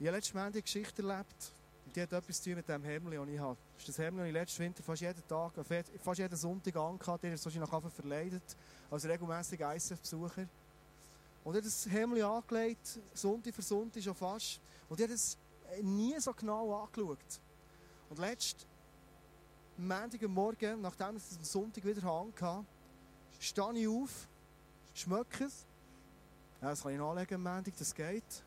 Ich 0.00 0.06
habe 0.06 0.16
letztes 0.16 0.34
Mal 0.34 0.46
eine 0.46 0.60
Geschichte 0.62 1.02
erlebt, 1.02 1.52
die 1.94 2.02
hat 2.02 2.12
etwas 2.12 2.42
zu 2.42 2.50
tun 2.50 2.56
mit 2.56 2.68
dem 2.68 2.84
Hemd, 2.84 3.06
das 3.06 3.28
ich 3.28 3.38
habe. 3.38 3.58
Das 3.74 3.82
ist 3.82 3.88
das 3.88 3.98
Hemd, 3.98 4.18
das 4.18 4.26
ich 4.26 4.32
letzten 4.32 4.62
Winter 4.64 4.82
fast 4.82 5.02
jeden 5.02 5.26
Tag, 5.28 5.52
fast 6.00 6.18
jeden 6.18 6.36
Sonntag 6.36 6.76
angehabt 6.76 7.22
Der 7.22 7.34
ist 7.34 7.44
wahrscheinlich 7.44 7.70
nachher 7.70 7.90
verleidet, 7.90 8.56
als 8.90 9.04
regelmäßiger 9.04 9.74
ISF-Besucher. 9.74 10.48
Und 11.48 11.54
er 11.54 11.62
hat 11.62 11.66
das 11.66 11.90
Hemd 11.90 12.20
angelegt, 12.20 13.00
Sonntag 13.14 13.54
für 13.54 13.62
Sonntag 13.62 14.02
schon 14.02 14.14
fast. 14.14 14.60
Und 14.86 15.00
er 15.00 15.08
hat 15.08 15.14
es 15.14 15.38
nie 15.80 16.20
so 16.20 16.34
genau 16.34 16.74
angeschaut. 16.82 17.40
Und 18.10 18.18
letzten 18.18 18.66
Montagmorgen, 19.78 20.82
nachdem 20.82 21.16
ich 21.16 21.22
es 21.22 21.38
am 21.38 21.44
Sonntag 21.44 21.86
wieder 21.86 22.02
hatte, 22.02 22.66
stehe 23.38 23.78
ich 23.78 23.88
auf, 23.88 24.28
schmecke 24.92 25.44
es. 25.44 25.64
Ja, 26.60 26.68
das 26.68 26.82
kann 26.82 26.92
ich 26.92 26.98
nachlegen 26.98 27.36
am 27.36 27.54
Montag, 27.54 27.74
das 27.78 27.94
geht. 27.94 28.44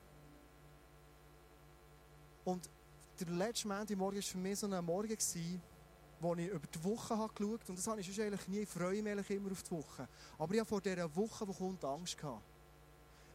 Und 2.45 2.69
der 3.19 3.29
letzte 3.29 3.67
Montagmorgen 3.67 4.17
war 4.17 4.23
für 4.23 4.37
mich 4.37 4.59
so 4.59 4.67
ein 4.67 4.85
Morgen, 4.85 5.17
wo 6.19 6.35
ich 6.35 6.47
über 6.49 6.67
die 6.67 6.83
Woche 6.83 7.17
habe 7.17 7.33
geschaut 7.33 7.61
habe. 7.61 7.71
Und 7.71 7.79
das 7.79 7.87
habe 7.87 7.99
ich 7.99 8.21
eigentlich 8.21 8.47
nie. 8.47 8.59
Ich 8.59 8.69
freue 8.69 9.01
mich 9.01 9.29
immer 9.31 9.51
auf 9.51 9.63
die 9.63 9.71
Woche. 9.71 10.07
Aber 10.37 10.53
ich 10.53 10.59
habe 10.59 10.69
vor 10.69 10.81
dieser 10.81 11.15
Woche, 11.15 11.47
die 11.47 11.53
kommt, 11.53 11.83
Angst 11.83 12.15
gehabt. 12.15 12.50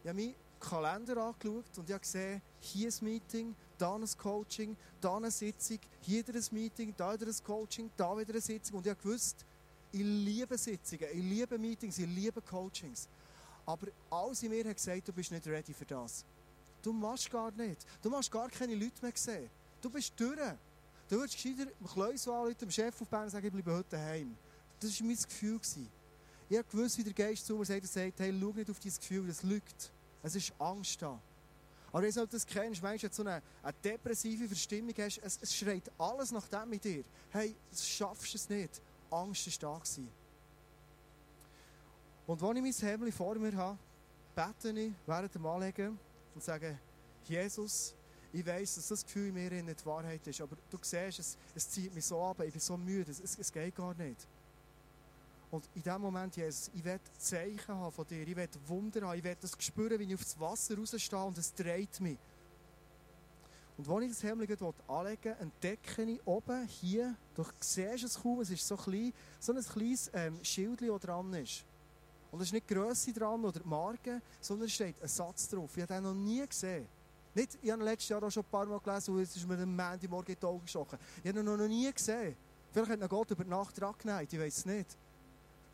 Ich 0.03 0.09
habe 0.09 0.19
meinen 0.19 0.35
Kalender 0.59 1.17
angeschaut 1.17 1.77
und 1.77 1.89
ich 1.89 1.93
habe 1.93 1.99
gesehen, 1.99 2.41
hier 2.59 2.89
ein 2.89 3.05
Meeting, 3.05 3.55
da 3.77 3.95
ein 3.95 4.05
Coaching, 4.17 4.75
da 4.99 5.17
eine 5.17 5.31
Sitzung, 5.31 5.79
hier 6.01 6.27
wieder 6.27 6.39
ein 6.39 6.45
Meeting, 6.51 6.93
da 6.97 7.13
wieder 7.13 7.27
ein 7.27 7.43
Coaching, 7.43 7.89
da 7.95 8.17
wieder 8.17 8.31
eine 8.31 8.41
Sitzung. 8.41 8.77
Und 8.77 8.85
ich 8.85 8.91
habe 8.91 9.01
gewusst, 9.01 9.45
ich 9.91 10.01
liebe 10.01 10.57
Sitzungen, 10.57 11.07
ich 11.11 11.23
liebe 11.23 11.57
Meetings, 11.57 11.97
ich 11.97 12.07
liebe 12.07 12.41
Coachings. 12.41 13.07
Aber 13.65 13.87
alles 14.09 14.43
in 14.43 14.51
mir 14.51 14.67
hat 14.67 14.77
gesagt, 14.77 15.07
du 15.07 15.13
bist 15.13 15.31
nicht 15.31 15.45
ready 15.47 15.73
für 15.73 15.85
das. 15.85 16.23
Du 16.81 16.93
machst 16.93 17.29
gar 17.29 17.51
nicht. 17.51 17.85
Du 18.01 18.09
machst 18.09 18.31
gar 18.31 18.49
keine 18.49 18.75
Leute 18.75 19.01
mehr 19.01 19.11
sehen. 19.13 19.49
Du 19.81 19.89
bist 19.89 20.13
durch. 20.17 20.39
Du 21.09 21.17
würdest 21.17 21.35
gescheiter 21.35 21.65
dem 21.65 21.87
Kleus 21.87 22.27
anrufen, 22.27 22.57
dem 22.59 22.71
Chef 22.71 23.01
auf 23.01 23.07
Bern 23.07 23.29
sagen, 23.29 23.45
ich 23.45 23.51
bleibe 23.51 23.73
heute 23.73 23.89
daheim. 23.89 24.35
Das 24.79 24.99
war 24.99 25.07
mein 25.07 25.17
Gefühl. 25.17 25.59
Ich 26.49 26.57
habe 26.57 26.67
gewusst, 26.69 26.97
wie 26.97 27.03
der 27.03 27.13
Geist 27.13 27.45
zu 27.45 27.57
mir 27.57 27.65
sagt, 27.65 27.81
er 27.81 27.87
sagt, 27.87 28.19
hey, 28.19 28.33
schau 28.39 28.53
nicht 28.53 28.69
auf 28.69 28.79
dein 28.79 28.93
Gefühl, 28.93 29.27
das 29.27 29.43
lügt. 29.43 29.91
Es 30.23 30.35
ist 30.35 30.53
Angst 30.59 31.01
da. 31.01 31.19
Aber 31.91 32.03
wenn 32.03 32.11
du 32.11 32.25
das 32.25 32.45
kennst, 32.45 32.81
meinst 32.81 33.03
du, 33.03 33.09
so 33.11 33.23
eine, 33.23 33.41
eine 33.63 33.73
depressive 33.83 34.47
Verstimmung 34.47 34.93
hast, 34.97 35.19
es, 35.19 35.39
es 35.41 35.55
schreit 35.55 35.91
alles 35.97 36.31
nach 36.31 36.47
dem 36.47 36.69
mit 36.69 36.83
dir. 36.83 37.03
Hey, 37.31 37.55
du 37.71 37.77
schaffst 37.77 38.35
es 38.35 38.49
nicht. 38.49 38.81
Angst 39.09 39.61
war 39.63 39.73
da. 39.73 39.79
Gewesen. 39.79 40.09
Und 42.27 42.43
als 42.43 42.57
ich 42.57 42.61
mein 42.61 42.89
Hemd 42.89 43.13
vor 43.13 43.35
mir 43.35 43.55
habe, 43.55 43.77
bete 44.35 44.77
ich 44.79 44.91
während 45.05 45.33
dem 45.33 45.45
Anlegen 45.45 45.97
und 46.35 46.43
sage, 46.43 46.77
Jesus, 47.23 47.95
ich 48.33 48.45
weiß, 48.45 48.75
dass 48.75 48.89
das 48.89 49.05
Gefühl 49.05 49.29
in 49.29 49.33
mir 49.33 49.63
nicht 49.63 49.85
Wahrheit 49.85 50.27
ist, 50.27 50.41
aber 50.41 50.57
du 50.69 50.77
siehst, 50.81 51.19
es, 51.19 51.37
es 51.55 51.69
zieht 51.69 51.93
mich 51.95 52.05
so 52.05 52.21
ab, 52.21 52.41
ich 52.41 52.51
bin 52.51 52.59
so 52.59 52.77
müde, 52.77 53.11
es, 53.11 53.37
es 53.37 53.51
geht 53.51 53.75
gar 53.75 53.93
nicht. 53.95 54.27
Und 55.49 55.69
in 55.75 55.81
dem 55.81 56.01
Moment, 56.01 56.35
Jesus, 56.35 56.69
ich 56.73 56.83
werde 56.83 57.03
Zeichen 57.17 57.73
haben 57.73 57.91
von 57.91 58.05
dir, 58.05 58.27
ich 58.27 58.35
werde 58.35 58.59
Wunder 58.67 59.07
haben, 59.07 59.17
ich 59.17 59.23
werde 59.23 59.41
das 59.41 59.51
spüren, 59.59 59.97
wie 59.99 60.03
ich 60.03 60.15
aufs 60.15 60.37
Wasser 60.39 60.77
rausstehe 60.77 61.23
und 61.23 61.37
es 61.37 61.53
dreht 61.53 62.01
mich. 62.01 62.17
Und 63.77 63.87
als 63.87 64.03
ich 64.05 64.09
das 64.09 64.23
Hemd 64.23 64.63
anlegen 64.87 65.35
entdecke 65.39 66.03
ich 66.03 66.25
oben 66.25 66.67
hier, 66.67 67.15
du 67.35 67.45
siehst 67.59 68.03
es 68.03 68.19
kaum, 68.19 68.41
es 68.41 68.49
ist 68.49 68.67
so 68.67 68.75
klein, 68.75 69.13
so 69.39 69.53
ein 69.53 69.61
kleines 69.63 70.09
ähm, 70.13 70.43
Schild, 70.43 70.81
das 70.81 71.01
dran 71.01 71.31
ist. 71.35 71.63
Und 72.31 72.41
es 72.41 72.47
ist 72.47 72.53
nicht 72.53 72.69
die 72.69 72.73
Grösse 72.73 73.13
dran 73.13 73.45
oder 73.45 73.59
die 73.59 73.67
Marke, 73.67 74.21
sondern 74.41 74.65
es 74.65 74.73
steht 74.73 75.01
ein 75.01 75.07
Satz 75.07 75.47
drauf. 75.47 75.77
Ich 75.77 75.83
habe 75.83 75.93
den 75.93 76.03
noch 76.03 76.13
nie 76.13 76.45
gesehen. 76.45 76.87
Nicht, 77.35 77.57
ich 77.61 77.69
habe 77.69 77.83
letztes 77.83 78.09
Jahr 78.09 78.23
auch 78.23 78.31
schon 78.31 78.43
ein 78.43 78.49
paar 78.49 78.65
Mal 78.65 78.79
gelesen 78.79 79.13
und 79.13 79.19
jetzt 79.19 79.35
ist 79.35 79.47
mir 79.47 79.59
am 79.59 79.75
Montagmorgen 79.75 80.33
in 80.33 80.39
die 80.39 80.45
Augen 80.45 80.65
geschossen. 80.65 80.97
Ich 81.23 81.29
habe 81.29 81.39
ihn 81.39 81.45
noch 81.45 81.57
nie 81.57 81.93
gesehen. 81.93 82.35
Vielleicht 82.71 82.91
hat 82.91 82.99
ihn 82.99 83.07
Gott 83.07 83.31
über 83.31 83.43
die 83.43 83.49
Nacht 83.49 83.79
dran 83.79 83.93
geneigt, 83.97 84.33
ich 84.33 84.39
weiß 84.39 84.57
es 84.57 84.65
nicht. 84.65 84.97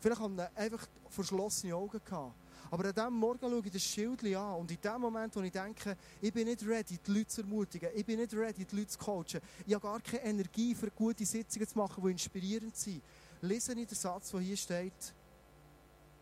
Vielleicht 0.04 0.20
haben 0.20 0.38
ihn 0.38 0.46
einfach 0.54 0.86
verschlossene 1.08 1.74
Augen 1.74 1.98
gehabt. 2.04 2.34
Aber 2.70 2.84
an 2.84 2.92
diesem 2.92 3.14
Morgen 3.14 3.40
schaue 3.40 3.62
ich 3.64 3.72
das 3.72 3.82
Schild 3.82 4.22
an 4.36 4.56
und 4.56 4.70
in 4.70 4.78
dem 4.78 5.00
Moment, 5.00 5.34
wo 5.34 5.40
ich 5.40 5.50
denke, 5.50 5.96
ich 6.20 6.30
bin 6.30 6.46
nicht 6.46 6.62
ready, 6.66 6.98
die 6.98 7.10
Leute 7.10 7.28
zu 7.28 7.40
ermutigen, 7.40 7.88
ich 7.94 8.04
bin 8.04 8.18
nicht 8.18 8.34
ready, 8.34 8.66
die 8.66 8.76
Leute 8.76 8.88
zu 8.88 8.98
coachen, 8.98 9.40
ich 9.66 9.72
habe 9.72 9.80
gar 9.80 9.98
keine 10.02 10.24
Energie 10.24 10.74
für 10.74 10.90
gute 10.90 11.24
Sitzungen 11.24 11.66
zu 11.66 11.78
machen, 11.78 12.04
die 12.04 12.10
inspirierend 12.10 12.76
sind, 12.76 13.00
lese 13.40 13.72
ich 13.72 13.86
den 13.86 13.96
Satz, 13.96 14.30
der 14.30 14.40
hier 14.40 14.58
steht, 14.58 15.14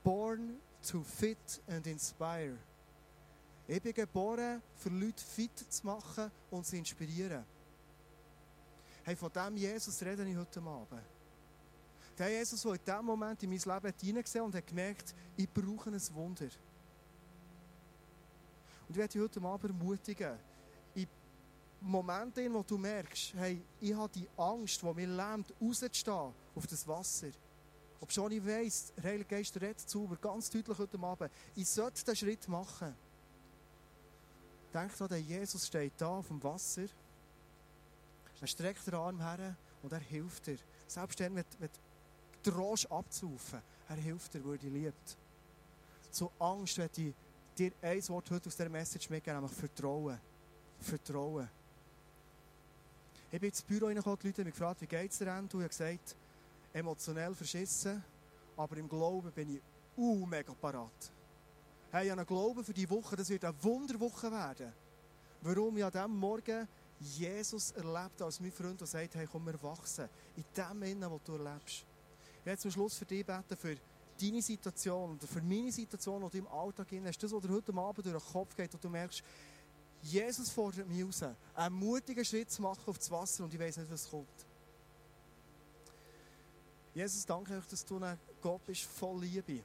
Born 0.05 0.61
to 0.89 1.03
fit 1.03 1.61
and 1.67 1.85
inspire. 1.89 2.57
Ich 3.67 3.83
bin 3.83 3.95
geboren, 3.95 4.63
für 4.77 4.91
Leute 4.91 5.25
fit 5.25 5.59
zu 5.59 5.85
machen 5.85 6.31
und 6.53 6.65
zu 6.65 6.77
inspirieren. 6.77 7.45
Hey, 9.03 9.17
von 9.17 9.33
diesem 9.33 9.57
Jesus 9.57 10.01
rede 10.03 10.25
ich 10.25 10.37
heute 10.37 10.61
Abend. 10.61 11.03
Der 12.23 12.31
Jesus, 12.31 12.63
der 12.63 12.75
in 12.75 12.85
diesem 12.85 13.05
Moment 13.05 13.43
in 13.43 13.51
mein 13.51 13.59
Leben 13.59 13.93
hineingesehen 14.01 14.45
und 14.45 14.55
hat 14.55 14.65
gemerkt, 14.65 15.13
ich 15.37 15.53
brauche 15.53 15.91
ein 15.91 16.01
Wunder. 16.15 16.45
Und 16.45 16.53
ich 18.91 18.97
werde 18.97 19.13
dich 19.13 19.23
heute 19.23 19.43
Abend 19.43 19.73
ermutigen, 19.73 20.39
in 20.95 21.09
Momenten, 21.81 22.55
wo 22.55 22.63
du 22.63 22.79
merkst, 22.79 23.35
hey, 23.35 23.61
ich 23.81 23.93
habe 23.93 24.13
die 24.15 24.29
Angst, 24.37 24.81
die 24.81 24.95
mich 24.95 25.09
lähmt, 25.09 25.53
rauszustehen 25.61 26.33
auf 26.55 26.67
das 26.69 26.87
Wasser. 26.87 27.31
Ob 28.01 28.13
schon 28.13 28.31
ich 28.31 28.47
weiss, 28.47 28.93
der 28.95 29.03
Heilige 29.03 29.25
Geist 29.25 29.61
redet 29.61 29.81
zu 29.81 30.03
mir 30.03 30.17
ganz 30.17 30.49
deutlich 30.49 30.79
heute 30.79 31.01
Abend, 31.01 31.33
ich 31.57 31.69
sollte 31.69 32.05
diesen 32.05 32.15
Schritt 32.15 32.47
machen. 32.47 32.95
Denk 34.73 35.01
an, 35.01 35.27
Jesus 35.27 35.67
steht 35.67 35.95
da 35.97 36.19
auf 36.19 36.29
dem 36.29 36.41
Wasser. 36.41 36.87
Er 38.41 38.47
streckt 38.47 38.87
den 38.87 38.95
Arm 38.95 39.21
her 39.21 39.57
und 39.83 39.93
er 39.93 39.99
hilft 39.99 40.47
dir. 40.47 40.59
Selbst 40.87 41.19
dann, 41.19 41.35
wenn, 41.35 41.45
wenn 41.59 41.71
drohst 42.43 42.91
abzurufen, 42.91 43.61
er 43.89 43.97
hilft 43.97 44.35
dir, 44.35 44.45
weil 44.45 44.53
er 44.53 44.59
dich 44.59 44.73
liebt. 44.73 45.17
So 46.11 46.31
Angst, 46.39 46.79
wenn 46.79 46.91
ich 46.97 47.15
dir 47.57 47.73
ein 47.83 48.09
Wort 48.09 48.31
heute 48.31 48.49
aus 48.49 48.57
dieser 48.57 48.69
Message 48.69 49.11
mitgeben, 49.11 49.41
nämlich 49.41 49.57
Vertrauen. 49.57 50.19
Vertrauen. 50.81 51.49
Ich 53.31 53.41
bin 53.41 53.49
ins 53.49 53.63
Büro 53.63 53.87
reingekommen, 53.87 54.19
die 54.21 54.27
Leute 54.27 54.43
haben 54.43 54.47
mich 54.47 54.55
gefragt, 54.55 54.81
wie 54.83 54.87
geht 54.87 55.11
es 55.11 55.19
dir, 55.19 55.33
Andrew? 55.33 55.61
Ich 55.61 55.65
habe 55.65 55.69
gesagt, 55.69 56.17
emotionell 56.73 57.35
verschissen, 57.35 58.05
aber 58.57 58.77
im 58.77 58.89
Glauben 58.89 59.31
bin 59.33 59.57
ich 59.57 59.63
uh, 59.97 60.27
mega 60.27 60.53
parat. 60.53 61.13
Hey, 61.91 62.07
ich 62.07 62.11
habe 62.11 62.25
Glauben 62.25 62.65
für 62.65 62.75
die 62.75 62.89
Woche, 62.89 63.17
das 63.17 63.29
wird 63.29 63.45
eine 63.45 63.63
Wunderwoche 63.63 64.31
werden. 64.31 64.73
Warum 65.43 65.77
ich 65.77 65.85
an 65.85 65.91
diesem 65.91 66.17
Morgen 66.17 66.69
Jesus 67.01 67.73
erlebt 67.73 68.23
als 68.23 68.41
mein 68.41 68.53
Freund, 68.53 68.81
der 68.81 68.87
sagt, 68.87 69.15
hey, 69.15 69.27
komm, 69.31 69.47
wir 69.47 69.61
wachsen. 69.63 70.09
In 70.37 70.45
dem 70.57 70.83
Innen, 70.83 71.11
was 71.11 71.23
du 71.25 71.33
erlebst. 71.35 71.85
Ich 72.43 72.47
werde 72.47 72.61
zum 72.61 72.73
Schluss 72.73 72.99
für 72.99 73.05
dich 73.05 73.25
beten, 73.25 73.57
für 73.57 73.77
deine 74.21 74.43
Situation 74.43 75.15
oder 75.15 75.29
für 75.29 75.41
meine 75.43 75.71
Situation, 75.71 76.23
die 76.25 76.29
du 76.29 76.39
im 76.39 76.49
Alltag 76.49 76.89
hast. 77.05 77.23
Das, 77.23 77.33
was 77.33 77.41
dir 77.41 77.51
heute 77.51 77.73
Abend 77.73 78.05
durch 78.05 78.25
den 78.25 78.33
Kopf 78.33 78.57
geht 78.57 78.75
und 78.75 78.83
du 78.83 78.89
merkst, 78.89 79.23
Jesus 80.03 80.51
fordert 80.51 80.89
mich 80.89 81.05
raus, 81.05 81.23
einen 81.55 81.75
mutigen 81.77 82.25
Schritt 82.25 82.51
zu 82.51 82.61
machen 82.61 82.83
auf 82.87 82.99
das 82.99 83.09
Wasser 83.13 83.45
und 83.45 83.55
ich 83.55 83.61
weiß 83.61 83.77
nicht, 83.77 83.93
was 83.93 84.11
kommt. 84.11 84.27
Jesus, 86.93 87.25
danke 87.25 87.57
euch, 87.57 87.67
dass 87.67 87.85
du 87.85 87.99
ein 87.99 88.19
Gott 88.41 88.67
bist 88.67 88.83
voll 88.83 89.21
Liebe. 89.21 89.63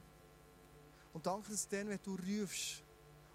Und 1.12 1.26
danke, 1.26 1.50
dass 1.50 1.66
dann, 1.66 1.88
wenn 1.88 1.98
du 2.00 2.14
rufst 2.14 2.84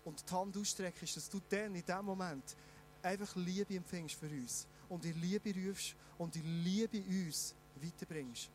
und 0.06 0.24
die 0.26 0.34
Hand 0.34 0.56
ausstreckst, 0.56 1.18
dass 1.18 1.30
du 1.30 1.42
dann 1.50 1.76
in 1.76 1.86
dem 1.86 2.06
Moment 2.06 2.56
einfach 3.02 3.36
Liebe 3.36 3.76
empfängst 3.76 4.16
für 4.16 4.30
uns. 4.30 4.70
Und 4.88 5.04
in 5.04 5.20
Liebe 5.20 5.54
rufst 5.68 5.98
und 6.18 6.34
in 6.38 6.64
Liebe 6.64 7.04
uns 7.28 7.54
weiterbringst. 7.76 8.50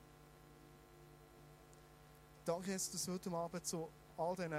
Danke, 2.49 2.73
dass 2.73 3.05
du 3.05 3.13
heute 3.13 3.31
Abend 3.31 3.67
zu 3.67 3.91
all 4.17 4.35
diesen 4.35 4.53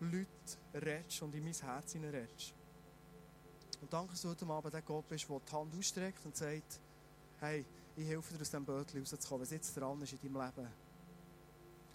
Leuten 0.00 0.26
redest 0.74 1.22
und 1.22 1.34
in 1.34 1.42
mein 1.42 1.54
Herz 1.54 1.94
redest. 1.94 2.52
Und 3.80 3.90
danke, 3.90 4.10
dass 4.10 4.20
du 4.20 4.28
heute 4.28 4.44
Abend 4.44 4.74
der 4.74 4.82
Gott 4.82 5.08
bist, 5.08 5.26
der 5.30 5.40
die 5.40 5.52
Hand 5.52 5.74
ausstreckt 5.74 6.26
und 6.26 6.36
sagt, 6.36 6.78
hey, 7.40 7.64
ich 7.96 8.06
helfe 8.06 8.34
dir 8.34 8.40
aus 8.42 8.50
diesem 8.50 8.66
Bötchen 8.66 9.00
rauszukommen, 9.00 9.44
was 9.44 9.50
jetzt 9.50 9.74
dran 9.74 9.98
ist 10.02 10.12
in 10.12 10.18
deinem 10.18 10.44
Leben. 10.44 10.68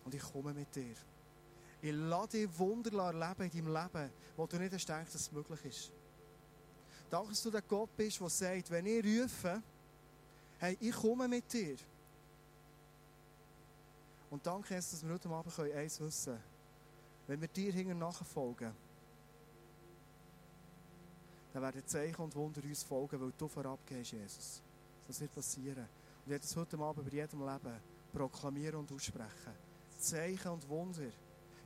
Und 0.05 0.15
ich 0.15 0.23
komme 0.23 0.55
mit 0.55 0.75
dir. 0.75 0.95
Ich 1.83 1.93
lasse 1.93 2.29
dir 2.29 2.57
Wunder 2.57 2.91
erleben 3.03 3.43
in 3.43 3.65
deinem 3.65 3.75
Leben, 3.75 4.11
wo 4.35 4.47
du 4.47 4.57
nicht 4.57 4.71
denkst, 4.73 5.11
dass 5.11 5.21
es 5.21 5.31
möglich 5.31 5.65
ist. 5.65 5.91
Danke, 7.11 7.29
dass 7.29 7.43
du 7.43 7.51
der 7.51 7.61
Gott 7.61 7.95
bist, 7.95 8.19
der 8.19 8.29
sagt, 8.31 8.71
wenn 8.71 8.87
ich 8.87 9.05
rufe, 9.05 9.61
hey, 10.57 10.75
ich 10.81 10.95
komme 10.95 11.27
mit 11.27 11.53
dir. 11.53 11.77
Und 14.29 14.45
danke, 14.45 14.75
dass 14.75 15.03
wir 15.03 15.13
heute 15.13 15.29
Abend 15.29 15.59
eins 15.59 15.99
wissen 15.99 16.33
können. 16.33 16.43
Wenn 17.27 17.41
wir 17.41 17.47
dir 17.47 17.71
hinterher 17.71 17.95
nachfolgen, 17.95 18.73
dann 21.53 21.61
werden 21.61 21.85
Zeichen 21.85 22.21
und 22.21 22.35
Wunder 22.35 22.61
uns 22.63 22.83
folgen, 22.83 23.19
weil 23.19 23.33
du 23.37 23.47
vorab 23.47 23.79
gehst, 23.85 24.11
Jesus. 24.11 24.61
Das 25.07 25.19
wird 25.19 25.33
passieren. 25.33 25.79
Und 25.79 26.23
ich 26.25 26.29
werde 26.29 26.45
es 26.45 26.55
heute 26.55 26.77
Abend 26.77 27.05
bei 27.09 27.15
jedem 27.15 27.39
Leben 27.39 27.79
proklamieren 28.13 28.75
und 28.75 28.91
aussprechen. 28.91 29.53
Zeichen 29.97 30.51
und 30.51 30.67
Wunder, 30.69 31.09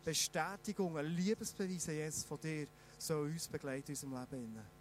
Bestätigungen, 0.03 1.05
Liebesbeweise, 1.05 1.93
Jesus, 1.93 2.23
von 2.23 2.39
dir, 2.39 2.67
soll 2.97 3.31
uns 3.31 3.47
begleiten 3.47 3.91
in 3.91 3.95
unserem 3.95 4.13
Leben. 4.13 4.80